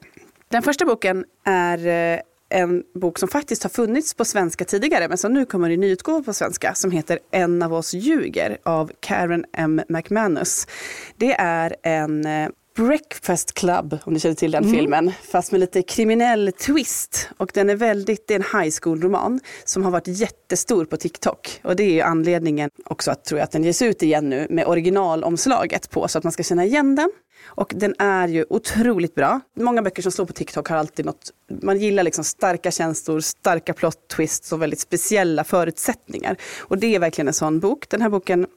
Den 0.50 0.64
första 0.64 0.86
boken 0.86 1.26
är 1.44 1.88
eh, 1.88 2.20
en 2.50 2.84
bok 2.94 3.20
som 3.20 3.30
faktiskt 3.30 3.64
har 3.64 3.70
funnits 3.70 4.14
på 4.14 4.26
svenska 4.26 4.66
tidigare 4.66 5.08
men 5.08 5.18
som 5.18 5.34
nu 5.34 5.46
kommer 5.46 5.70
i 5.70 5.78
nyutgåva 5.78 6.24
på 6.24 6.34
svenska 6.34 6.74
som 6.74 6.92
heter 6.92 7.20
En 7.32 7.64
av 7.64 7.74
oss 7.74 7.94
ljuger 7.94 8.58
av 8.64 8.92
Karen 9.00 9.46
M. 9.54 9.82
McManus. 9.90 10.68
Det 11.16 11.34
är 11.34 11.76
en 11.84 12.26
eh, 12.26 12.50
Breakfast 12.78 13.54
Club, 13.54 13.98
om 14.04 14.14
du 14.14 14.20
känner 14.20 14.36
till 14.36 14.52
den 14.52 14.64
mm. 14.64 14.76
filmen, 14.76 15.12
fast 15.32 15.52
med 15.52 15.60
lite 15.60 15.82
kriminell 15.82 16.52
twist. 16.52 17.30
Och 17.38 17.52
den 17.54 17.70
är 17.70 17.76
väldigt, 17.76 18.28
det 18.28 18.34
är 18.34 18.40
en 18.40 18.62
high 18.62 18.76
school-roman 18.82 19.40
som 19.66 19.84
har 19.84 19.92
varit 19.92 20.08
jättestor 20.08 20.86
på 20.86 20.98
TikTok. 20.98 21.60
Och 21.64 21.76
det 21.76 22.00
är 22.00 22.06
anledningen 22.06 22.70
också 22.86 23.12
att, 23.12 23.26
tror 23.26 23.40
jag, 23.40 23.44
att 23.44 23.52
den 23.52 23.64
ges 23.64 23.82
ut 23.82 24.04
igen 24.04 24.30
nu 24.30 24.48
med 24.50 24.68
originalomslaget 24.68 25.90
på 25.90 26.08
så 26.08 26.18
att 26.18 26.24
man 26.24 26.34
ska 26.34 26.44
känna 26.44 26.66
igen 26.66 26.96
den. 26.96 27.12
Och 27.46 27.74
den 27.76 27.96
är 28.00 28.28
ju 28.28 28.46
otroligt 28.50 29.16
bra. 29.16 29.40
Många 29.56 29.82
böcker 29.82 30.02
som 30.02 30.12
slår 30.12 30.26
på 30.26 30.34
TikTok 30.34 30.70
har 30.70 30.78
alltid 30.78 31.06
något, 31.06 31.32
man 31.62 31.80
gillar 31.80 32.04
liksom 32.04 32.24
starka 32.24 32.72
känslor, 32.72 33.20
starka 33.20 33.74
plot 33.74 34.08
twists 34.08 34.52
och 34.52 34.62
väldigt 34.62 34.80
speciella 34.80 35.44
förutsättningar. 35.44 36.38
Och 36.60 36.78
det 36.78 36.96
är 36.96 37.00
verkligen 37.00 37.28
en 37.28 37.34
sån 37.34 37.60
bok. 37.60 37.90
Den 37.90 38.02
här 38.02 38.10
boken 38.10 38.48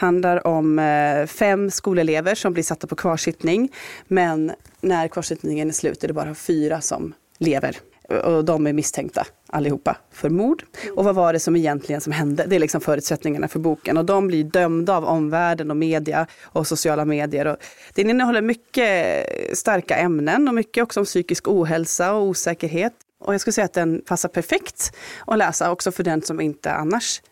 handlar 0.00 0.46
om 0.46 0.78
eh, 0.78 1.26
fem 1.26 1.70
skolelever 1.70 2.34
som 2.34 2.52
blir 2.52 2.62
satta 2.62 2.86
på 2.86 2.96
kvarsittning. 2.96 3.72
Men 4.06 4.52
när 4.80 5.08
kvarsittningen 5.08 5.68
är 5.68 5.72
slut 5.72 6.04
är 6.04 6.08
det 6.08 6.14
bara 6.14 6.34
fyra 6.34 6.80
som 6.80 7.14
lever. 7.38 7.76
Och 8.24 8.44
de 8.44 8.66
är 8.66 8.72
misstänkta 8.72 9.26
allihopa 9.46 9.96
för 10.12 10.30
mord. 10.30 10.64
Och 10.96 11.04
vad 11.04 11.14
var 11.14 11.32
det 11.32 11.40
som 11.40 11.56
egentligen 11.56 12.00
som 12.00 12.12
hände? 12.12 12.44
Det 12.46 12.56
är 12.56 12.60
liksom 12.60 12.80
förutsättningarna 12.80 13.48
för 13.48 13.58
boken. 13.58 13.96
Och 13.96 14.04
de 14.04 14.26
blir 14.26 14.44
dömda 14.44 14.96
av 14.96 15.04
omvärlden 15.04 15.70
och 15.70 15.76
media 15.76 16.26
och 16.42 16.66
sociala 16.66 17.04
medier. 17.04 17.46
Och 17.46 17.56
den 17.94 18.10
innehåller 18.10 18.42
mycket 18.42 19.26
starka 19.58 19.96
ämnen 19.96 20.48
och 20.48 20.54
mycket 20.54 20.82
också 20.82 21.00
om 21.00 21.06
psykisk 21.06 21.48
ohälsa 21.48 22.14
och 22.14 22.22
osäkerhet. 22.22 22.92
Och 23.20 23.34
jag 23.34 23.40
skulle 23.40 23.52
säga 23.52 23.64
att 23.64 23.72
den 23.72 24.02
passar 24.06 24.28
perfekt 24.28 24.96
att 25.26 25.38
läsa 25.38 25.70
också 25.70 25.92
för 25.92 26.02
den 26.02 26.22
som 26.22 26.40
inte 26.40 26.72
annars 26.72 27.22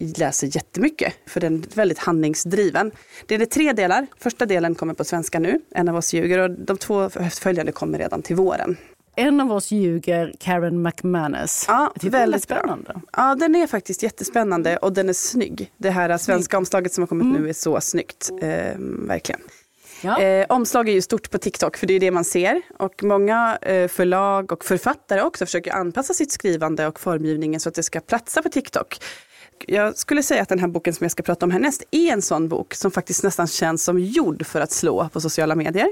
läser 0.00 0.56
jättemycket, 0.56 1.14
för 1.26 1.40
den 1.40 1.54
är 1.54 1.76
väldigt 1.76 1.98
handlingsdriven. 1.98 2.90
Det 3.26 3.34
är 3.34 3.46
tre 3.46 3.72
delar. 3.72 4.06
Första 4.18 4.46
delen 4.46 4.74
kommer 4.74 4.94
på 4.94 5.04
svenska 5.04 5.38
nu, 5.38 5.60
En 5.70 5.88
av 5.88 5.96
oss 5.96 6.12
ljuger, 6.12 6.38
och 6.38 6.50
de 6.50 6.78
två 6.78 7.10
följande 7.30 7.72
kommer 7.72 7.98
redan 7.98 8.22
till 8.22 8.36
våren. 8.36 8.76
En 9.18 9.40
av 9.40 9.52
oss 9.52 9.70
ljuger, 9.70 10.34
Karen 10.40 10.82
McManus. 10.82 11.64
Ja, 11.68 11.92
väldigt 12.02 12.42
spännande. 12.42 12.84
Bra. 12.84 13.00
Ja, 13.12 13.34
den 13.34 13.54
är 13.54 13.66
faktiskt 13.66 14.02
jättespännande 14.02 14.76
och 14.76 14.92
den 14.92 15.08
är 15.08 15.12
snygg. 15.12 15.72
Det 15.76 15.90
här 15.90 16.18
svenska 16.18 16.58
omslaget 16.58 16.92
som 16.92 17.02
har 17.02 17.06
kommit 17.06 17.24
mm. 17.24 17.42
nu 17.42 17.48
är 17.48 17.52
så 17.52 17.80
snyggt. 17.80 18.30
Eh, 18.42 18.78
verkligen. 18.78 19.40
Ja. 20.02 20.20
Eh, 20.20 20.46
omslag 20.48 20.88
är 20.88 20.92
ju 20.92 21.02
stort 21.02 21.30
på 21.30 21.38
TikTok 21.38 21.76
för 21.76 21.86
det 21.86 21.94
är 21.94 22.00
det 22.00 22.10
man 22.10 22.24
ser. 22.24 22.62
Och 22.78 23.02
många 23.02 23.58
eh, 23.62 23.88
förlag 23.88 24.52
och 24.52 24.64
författare 24.64 25.22
också 25.22 25.46
försöker 25.46 25.72
anpassa 25.72 26.14
sitt 26.14 26.32
skrivande 26.32 26.86
och 26.86 27.00
formgivningen 27.00 27.60
så 27.60 27.68
att 27.68 27.74
det 27.74 27.82
ska 27.82 28.00
platsa 28.00 28.42
på 28.42 28.48
TikTok 28.48 28.98
jag 29.66 29.96
skulle 29.96 30.22
säga 30.22 30.42
att 30.42 30.48
den 30.48 30.58
här 30.58 30.68
boken 30.68 30.94
som 30.94 31.04
jag 31.04 31.10
ska 31.10 31.22
prata 31.22 31.46
om 31.46 31.50
härnäst 31.50 31.82
är 31.90 32.12
en 32.12 32.22
sån 32.22 32.48
bok 32.48 32.74
som 32.74 32.90
faktiskt 32.90 33.22
nästan 33.22 33.46
känns 33.46 33.84
som 33.84 33.98
gjord 33.98 34.46
för 34.46 34.60
att 34.60 34.72
slå 34.72 35.08
på 35.08 35.20
sociala 35.20 35.54
medier. 35.54 35.88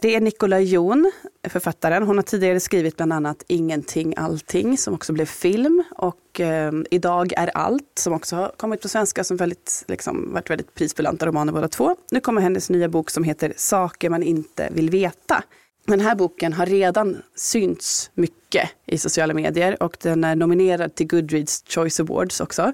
Det 0.00 0.14
är 0.14 0.20
Nicola 0.20 0.60
Jon, 0.60 1.12
författaren. 1.48 2.02
Hon 2.02 2.18
har 2.18 2.22
tidigare 2.22 2.60
skrivit 2.60 2.96
bland 2.96 3.12
annat 3.12 3.44
Ingenting 3.46 4.14
allting 4.16 4.78
som 4.78 4.94
också 4.94 5.12
blev 5.12 5.26
film 5.26 5.82
och 5.96 6.40
eh, 6.40 6.72
Idag 6.90 7.32
är 7.36 7.56
allt 7.56 7.92
som 7.98 8.12
också 8.12 8.36
har 8.36 8.48
kommit 8.56 8.82
på 8.82 8.88
svenska 8.88 9.24
som 9.24 9.36
väldigt, 9.36 9.84
liksom, 9.88 10.32
varit 10.32 10.50
väldigt 10.50 10.74
prisbelönta 10.74 11.26
romaner 11.26 11.52
båda 11.52 11.68
två. 11.68 11.96
Nu 12.10 12.20
kommer 12.20 12.40
hennes 12.40 12.70
nya 12.70 12.88
bok 12.88 13.10
som 13.10 13.24
heter 13.24 13.52
Saker 13.56 14.10
man 14.10 14.22
inte 14.22 14.68
vill 14.72 14.90
veta 14.90 15.44
den 15.86 16.00
här 16.00 16.14
boken 16.14 16.52
har 16.52 16.66
redan 16.66 17.22
synts 17.34 18.10
mycket 18.14 18.70
i 18.86 18.98
sociala 18.98 19.34
medier 19.34 19.82
och 19.82 19.96
den 20.00 20.24
är 20.24 20.36
nominerad 20.36 20.94
till 20.94 21.06
Goodreads 21.06 21.64
Choice 21.68 22.00
Awards 22.00 22.40
också. 22.40 22.72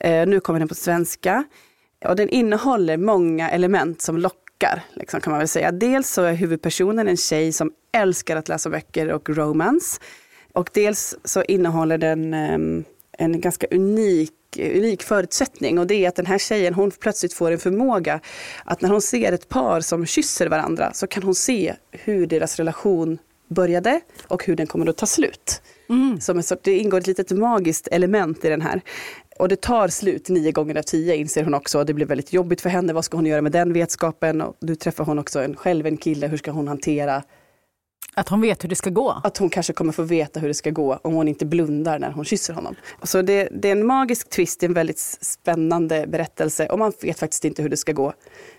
Eh, 0.00 0.26
nu 0.26 0.40
kommer 0.40 0.58
den 0.58 0.68
på 0.68 0.74
svenska. 0.74 1.44
Och 2.04 2.16
den 2.16 2.28
innehåller 2.28 2.96
många 2.96 3.50
element 3.50 4.02
som 4.02 4.16
lockar 4.16 4.84
liksom, 4.94 5.20
kan 5.20 5.30
man 5.30 5.38
väl 5.38 5.48
säga. 5.48 5.72
Dels 5.72 6.10
så 6.10 6.22
är 6.22 6.32
huvudpersonen 6.32 7.08
en 7.08 7.16
tjej 7.16 7.52
som 7.52 7.72
älskar 7.92 8.36
att 8.36 8.48
läsa 8.48 8.70
böcker 8.70 9.12
och 9.12 9.30
romance. 9.30 10.00
Och 10.52 10.70
dels 10.72 11.16
så 11.24 11.42
innehåller 11.42 11.98
den 11.98 12.34
ehm, 12.34 12.84
en 13.18 13.40
ganska 13.40 13.66
unik 13.70 14.32
unik 14.58 15.02
förutsättning 15.02 15.78
och 15.78 15.86
det 15.86 15.94
är 15.94 16.08
att 16.08 16.16
den 16.16 16.26
här 16.26 16.38
tjejen 16.38 16.74
hon 16.74 16.90
plötsligt 16.90 17.32
får 17.32 17.50
en 17.50 17.58
förmåga 17.58 18.20
att 18.64 18.80
när 18.80 18.88
hon 18.88 19.00
ser 19.00 19.32
ett 19.32 19.48
par 19.48 19.80
som 19.80 20.06
kysser 20.06 20.48
varandra 20.48 20.92
så 20.94 21.06
kan 21.06 21.22
hon 21.22 21.34
se 21.34 21.74
hur 21.90 22.26
deras 22.26 22.56
relation 22.56 23.18
började 23.48 24.00
och 24.28 24.44
hur 24.44 24.56
den 24.56 24.66
kommer 24.66 24.86
att 24.86 24.96
ta 24.96 25.06
slut. 25.06 25.62
Mm. 25.88 26.20
Som 26.20 26.36
en 26.36 26.42
sort, 26.42 26.62
det 26.62 26.78
ingår 26.78 26.98
ett 26.98 27.06
litet 27.06 27.30
magiskt 27.30 27.88
element 27.88 28.44
i 28.44 28.48
den 28.48 28.60
här. 28.60 28.80
Och 29.38 29.48
det 29.48 29.60
tar 29.60 29.88
slut 29.88 30.28
nio 30.28 30.52
gånger 30.52 30.78
av 30.78 30.82
tio 30.82 31.16
inser 31.16 31.44
hon 31.44 31.54
också. 31.54 31.84
Det 31.84 31.94
blir 31.94 32.06
väldigt 32.06 32.32
jobbigt 32.32 32.60
för 32.60 32.70
henne. 32.70 32.92
Vad 32.92 33.04
ska 33.04 33.16
hon 33.16 33.26
göra 33.26 33.42
med 33.42 33.52
den 33.52 33.72
vetskapen? 33.72 34.40
Och 34.40 34.56
nu 34.60 34.74
träffar 34.74 35.04
hon 35.04 35.18
också 35.18 35.42
en, 35.42 35.56
själv 35.56 35.86
en 35.86 35.96
kille. 35.96 36.26
Hur 36.26 36.36
ska 36.36 36.50
hon 36.50 36.68
hantera 36.68 37.22
att 38.14 38.28
hon 38.28 38.40
vet 38.40 38.64
hur 38.64 38.68
det 38.68 38.76
ska 38.76 38.90
gå? 38.90 39.20
Att 39.24 39.38
hon 39.38 39.50
kanske 39.50 39.72
kommer 39.72 39.92
få 39.92 40.02
veta 40.02 40.40
hur 40.40 40.48
det 40.48 40.54
ska 40.54 40.70
gå 40.70 40.98
om 41.02 41.14
hon 41.14 41.28
inte 41.28 41.46
blundar 41.46 41.98
när 41.98 42.10
hon 42.10 42.24
kysser 42.24 42.54
honom. 42.54 42.74
Så 43.02 43.22
det, 43.22 43.48
det 43.52 43.68
är 43.68 43.72
en 43.72 43.86
magisk 43.86 44.30
twist, 44.30 44.62
en 44.62 44.74
väldigt 44.74 44.98
spännande 45.20 46.06
berättelse 46.06 46.66
och 46.66 46.78
man 46.78 46.92
vet 47.02 47.18
faktiskt 47.18 47.44
inte 47.44 47.62
hur 47.62 47.68
det 47.68 47.76
ska 47.76 47.92
gå. 47.92 48.12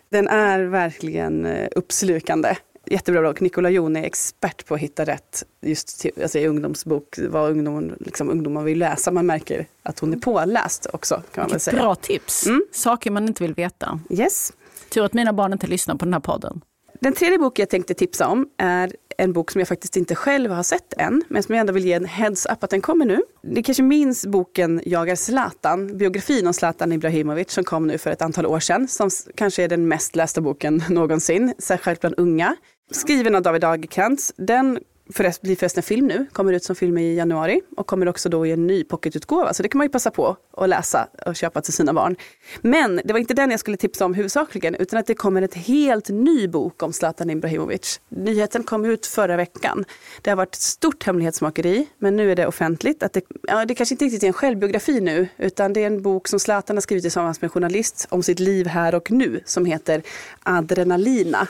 Den 0.09 0.27
är 0.27 0.59
verkligen 0.59 1.45
eh, 1.45 1.67
uppslukande. 1.75 2.55
Jättebra 2.85 3.21
bok. 3.21 3.39
Nicola 3.39 3.69
Jon 3.69 3.95
är 3.95 4.03
expert 4.03 4.65
på 4.65 4.73
att 4.73 4.79
hitta 4.79 5.05
rätt 5.05 5.43
just 5.61 5.99
till, 5.99 6.11
alltså 6.21 6.39
i 6.39 6.47
ungdomsbok, 6.47 7.19
vad 7.29 7.51
ungdom, 7.51 7.95
liksom, 7.99 8.29
ungdomar 8.29 8.63
vill 8.63 8.79
läsa. 8.79 9.11
Man 9.11 9.25
märker 9.25 9.67
att 9.83 9.99
hon 9.99 10.13
är 10.13 10.17
påläst 10.17 10.87
också. 10.93 11.23
Kan 11.33 11.41
man 11.41 11.51
väl 11.51 11.59
säga. 11.59 11.77
Bra 11.77 11.95
tips. 11.95 12.45
Mm. 12.45 12.65
Saker 12.71 13.11
man 13.11 13.27
inte 13.27 13.43
vill 13.43 13.53
veta. 13.53 13.99
Yes. 14.09 14.53
Tur 14.89 15.05
att 15.05 15.13
mina 15.13 15.33
barn 15.33 15.53
inte 15.53 15.67
lyssnar 15.67 15.95
på 15.95 16.05
den 16.05 16.13
här 16.13 16.21
podden. 16.21 16.61
Den 17.03 17.13
tredje 17.13 17.37
boken 17.37 17.63
jag 17.63 17.69
tänkte 17.69 17.93
tipsa 17.93 18.27
om 18.27 18.47
är 18.57 18.95
en 19.17 19.33
bok 19.33 19.51
som 19.51 19.59
jag 19.59 19.67
faktiskt 19.67 19.97
inte 19.97 20.15
själv 20.15 20.51
har 20.51 20.63
sett 20.63 20.93
än, 20.97 21.23
men 21.27 21.43
som 21.43 21.55
jag 21.55 21.59
ändå 21.59 21.73
vill 21.73 21.85
ge 21.85 21.93
en 21.93 22.05
heads 22.05 22.45
up 22.45 22.63
att 22.63 22.69
den 22.69 22.81
kommer 22.81 23.05
nu. 23.05 23.21
Ni 23.43 23.63
kanske 23.63 23.83
minns 23.83 24.25
boken 24.25 24.81
Jag 24.85 25.09
är 25.09 25.15
Zlatan, 25.15 25.97
biografin 25.97 26.47
om 26.47 26.53
Zlatan 26.53 26.91
Ibrahimovic 26.91 27.51
som 27.51 27.63
kom 27.63 27.87
nu 27.87 27.97
för 27.97 28.11
ett 28.11 28.21
antal 28.21 28.45
år 28.45 28.59
sedan, 28.59 28.87
som 28.87 29.09
kanske 29.35 29.63
är 29.63 29.67
den 29.67 29.87
mest 29.87 30.15
lästa 30.15 30.41
boken 30.41 30.83
någonsin, 30.89 31.53
särskilt 31.57 32.01
bland 32.01 32.15
unga. 32.17 32.55
Skriven 32.91 33.35
av 33.35 33.41
David 33.41 33.63
Agerkrantz. 33.63 34.33
Den 34.37 34.79
förrest, 35.11 35.41
blir 35.41 35.55
förresten 35.55 35.83
film 35.83 36.07
nu, 36.07 36.25
kommer 36.31 36.53
ut 36.53 36.63
som 36.63 36.75
film 36.75 36.97
i 36.97 37.15
januari 37.15 37.61
och 37.77 37.87
kommer 37.87 38.07
också 38.07 38.29
då 38.29 38.45
i 38.45 38.51
en 38.51 38.67
ny 38.67 38.83
pocketutgåva. 38.83 39.53
Så 39.53 39.63
det 39.63 39.69
kan 39.69 39.77
man 39.77 39.85
ju 39.85 39.91
passa 39.91 40.11
på 40.11 40.37
att 40.57 40.69
läsa 40.69 41.07
och 41.25 41.35
köpa 41.35 41.61
till 41.61 41.73
sina 41.73 41.93
barn. 41.93 42.15
Men 42.61 43.01
det 43.03 43.13
var 43.13 43.19
inte 43.19 43.33
den 43.33 43.51
jag 43.51 43.59
skulle 43.59 43.77
tipsa 43.77 44.05
om 44.05 44.13
huvudsakligen, 44.13 44.75
utan 44.75 44.99
att 44.99 45.07
det 45.07 45.15
kommer 45.15 45.41
ett 45.41 45.53
helt 45.53 46.09
ny 46.09 46.47
bok 46.47 46.83
om 46.83 46.93
Zlatan 46.93 47.29
Ibrahimovic. 47.29 48.01
Nyheten 48.09 48.63
kom 48.63 48.85
ut 48.85 49.05
förra 49.05 49.37
veckan. 49.37 49.85
Det 50.21 50.29
har 50.29 50.37
varit 50.37 50.55
ett 50.55 50.61
stort 50.61 51.03
hemlighetsmakeri, 51.03 51.87
men 51.97 52.15
nu 52.15 52.31
är 52.31 52.35
det 52.35 52.47
offentligt. 52.47 53.03
Att 53.03 53.13
det, 53.13 53.21
ja, 53.41 53.65
det 53.65 53.75
kanske 53.75 53.93
inte 53.93 54.05
riktigt 54.05 54.23
är 54.23 54.27
en 54.27 54.33
självbiografi 54.33 55.01
nu, 55.01 55.27
utan 55.37 55.73
det 55.73 55.83
är 55.83 55.87
en 55.87 56.01
bok 56.01 56.27
som 56.27 56.39
Zlatan 56.39 56.77
har 56.77 56.81
skrivit 56.81 57.03
tillsammans 57.03 57.41
med 57.41 57.47
en 57.47 57.51
journalist 57.51 58.07
om 58.09 58.23
sitt 58.23 58.39
liv 58.39 58.67
här 58.67 58.95
och 58.95 59.11
nu, 59.11 59.41
som 59.45 59.65
heter 59.65 60.01
Adrenalina 60.43 61.47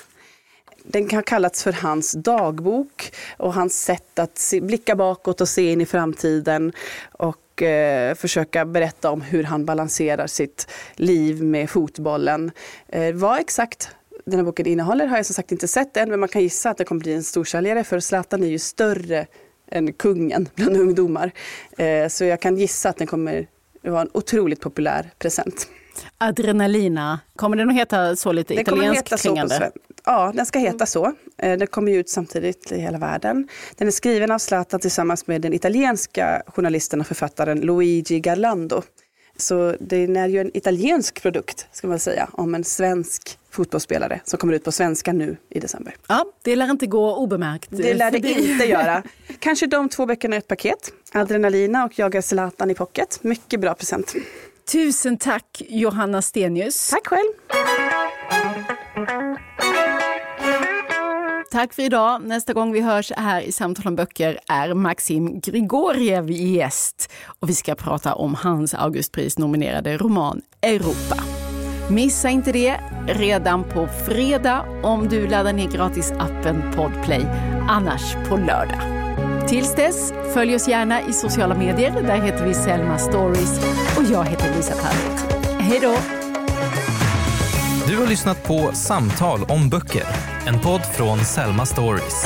den 0.84 1.10
har 1.12 1.22
kallats 1.22 1.64
för 1.64 1.72
hans 1.72 2.12
dagbok 2.12 3.14
och 3.38 3.54
hans 3.54 3.84
sätt 3.84 4.20
att 4.20 4.38
se, 4.38 4.62
blicka 4.62 4.96
bakåt 4.96 5.42
och 5.42 5.50
se 5.50 5.72
in 5.72 5.82
i 5.82 5.86
framtiden 5.86 6.74
och 7.12 7.62
eh, 7.62 8.16
försöka 8.16 8.66
berätta 8.66 9.12
om 9.12 9.22
hur 9.22 9.44
han 9.44 9.66
balanserar 9.66 10.28
sitt 10.28 10.68
liv 10.96 11.44
med 11.44 11.70
fotbollen. 11.70 12.52
Eh, 12.88 13.14
vad 13.14 13.40
exakt 13.40 13.90
den 14.26 14.40
här 14.40 14.44
boken 14.44 14.66
innehåller 14.66 15.08
har 15.08 15.18
jag 15.18 15.26
som 15.26 15.34
sagt 15.34 15.52
inte 15.52 15.68
sett 15.68 15.98
än 15.98 16.10
men 16.10 16.20
man 16.20 16.30
kan 16.30 16.42
gissa 16.42 16.70
att 16.70 16.78
det 16.78 16.86
kommer 16.86 17.02
bli 17.02 17.14
en 17.14 17.24
storsäljare 17.24 17.84
för 17.84 18.00
Zlatan 18.00 18.44
är 18.44 18.48
ju 18.48 18.60
större 18.60 19.28
än 19.72 19.94
kungen 19.94 20.50
bland 20.56 20.78
ungdomar. 20.78 21.32
Eh, 21.78 22.08
så 22.08 22.26
jag 22.26 22.42
kan 22.42 22.58
gissa 22.58 22.90
att 22.90 22.98
den 22.98 23.08
kommer 23.08 23.48
vara 23.82 24.02
en 24.02 24.10
otroligt 24.14 24.62
populär 24.62 25.12
present. 25.20 25.68
Adrenalina, 26.18 27.20
kommer 27.36 27.58
den 27.58 27.70
att 27.70 27.76
heta 27.76 28.16
så 28.16 28.32
lite 28.32 28.54
italienskt 28.54 29.22
klingande? 29.22 29.72
Ja, 30.06 30.32
den 30.36 30.46
ska 30.46 30.60
heta 30.60 30.86
så. 30.86 31.14
Eh, 31.38 31.58
den 31.58 31.68
kommer 31.68 31.92
ut 31.92 32.10
samtidigt 32.10 32.72
i 32.72 32.80
hela 32.80 32.98
världen. 32.98 33.48
Den 33.78 33.88
är 33.88 33.92
skriven 33.92 34.32
av 34.32 34.40
Zlatan 34.40 34.80
tillsammans 34.80 35.28
med 35.28 35.42
den 35.42 35.54
italienska 35.54 36.42
journalisten 36.48 37.02
och 37.02 37.08
författaren 37.08 37.60
Luigi 37.60 38.20
Garlando. 38.20 38.82
Så 39.38 39.76
det 39.80 39.98
är 39.98 40.28
ju 40.28 40.40
en 40.40 40.58
italiensk 40.58 41.22
produkt, 41.22 41.68
ska 41.72 41.88
man 41.88 42.00
säga, 42.00 42.30
om 42.32 42.56
en 42.56 42.64
svensk 42.64 43.40
fotbollsspelare 43.52 44.22
som 44.24 44.40
kommer 44.40 44.54
ut 44.54 44.64
på 44.64 44.72
svenska 44.72 45.14
nu 45.14 45.38
i 45.50 45.60
december. 45.60 45.96
Ja, 46.08 46.26
det 46.42 46.56
lär 46.56 46.72
inte 46.72 46.88
gå 46.88 47.16
obemärkt. 47.16 47.68
Det 47.72 47.94
lär 47.94 48.12
det 48.12 48.18
inte 48.18 48.66
göra. 48.66 49.04
Kanske 49.40 49.68
de 49.68 49.90
två 49.90 50.06
böckerna 50.06 50.36
i 50.36 50.40
ett 50.40 50.48
paket. 50.48 50.94
Adrenalina 51.14 51.86
och 51.86 52.00
Jaga 52.00 52.22
Zlatan 52.22 52.72
i 52.72 52.76
pocket. 52.76 53.24
Mycket 53.24 53.60
bra 53.60 53.74
present. 53.74 54.16
Tusen 54.72 55.18
tack 55.18 55.62
Johanna 55.70 56.22
Stenius. 56.22 56.90
Tack 56.90 57.08
själv. 57.08 57.34
Tack 61.52 61.74
för 61.74 61.84
idag. 61.84 62.22
Nästa 62.26 62.54
gång 62.54 62.72
vi 62.72 62.82
hörs 62.82 63.12
här 63.18 63.42
i 63.42 63.52
Samtal 63.52 63.88
om 63.88 63.96
böcker 63.96 64.40
är 64.48 64.74
Maxim 64.74 65.40
Grigoriev 65.40 66.32
gäst 66.32 67.12
och 67.40 67.50
vi 67.50 67.54
ska 67.54 67.76
prata 67.76 68.16
om 68.16 68.36
hans 68.36 68.74
Augustpris-nominerade 68.74 69.98
roman 69.98 70.42
Europa. 70.62 71.24
Missa 71.90 72.30
inte 72.30 72.52
det 72.52 72.80
redan 73.08 73.64
på 73.64 73.88
fredag 74.08 74.66
om 74.84 75.08
du 75.10 75.28
laddar 75.28 75.54
ner 75.54 75.68
gratis-appen 75.68 76.76
Podplay, 76.76 77.26
annars 77.70 78.16
på 78.30 78.38
lördag. 78.38 79.03
Tills 79.48 79.76
dess, 79.76 80.14
följ 80.34 80.56
oss 80.56 80.68
gärna 80.68 81.02
i 81.02 81.14
sociala 81.14 81.56
medier. 81.56 81.92
Där 81.92 82.22
heter 82.22 82.46
vi 82.46 82.54
Selma 82.54 82.98
Stories 82.98 83.60
och 83.98 84.04
jag 84.04 84.26
heter 84.26 84.56
Lisa 84.56 84.74
Tallroth. 84.74 85.36
Hej 85.60 85.80
då! 85.82 85.96
Du 87.88 87.98
har 87.98 88.08
lyssnat 88.08 88.44
på 88.44 88.72
Samtal 88.74 89.44
om 89.44 89.70
böcker, 89.70 90.04
en 90.48 90.60
podd 90.60 90.82
från 90.82 91.20
Selma 91.20 91.66
Stories. 91.66 92.26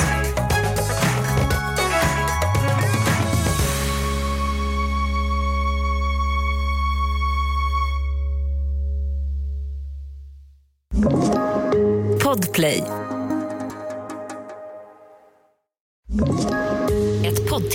Podplay. 12.24 12.84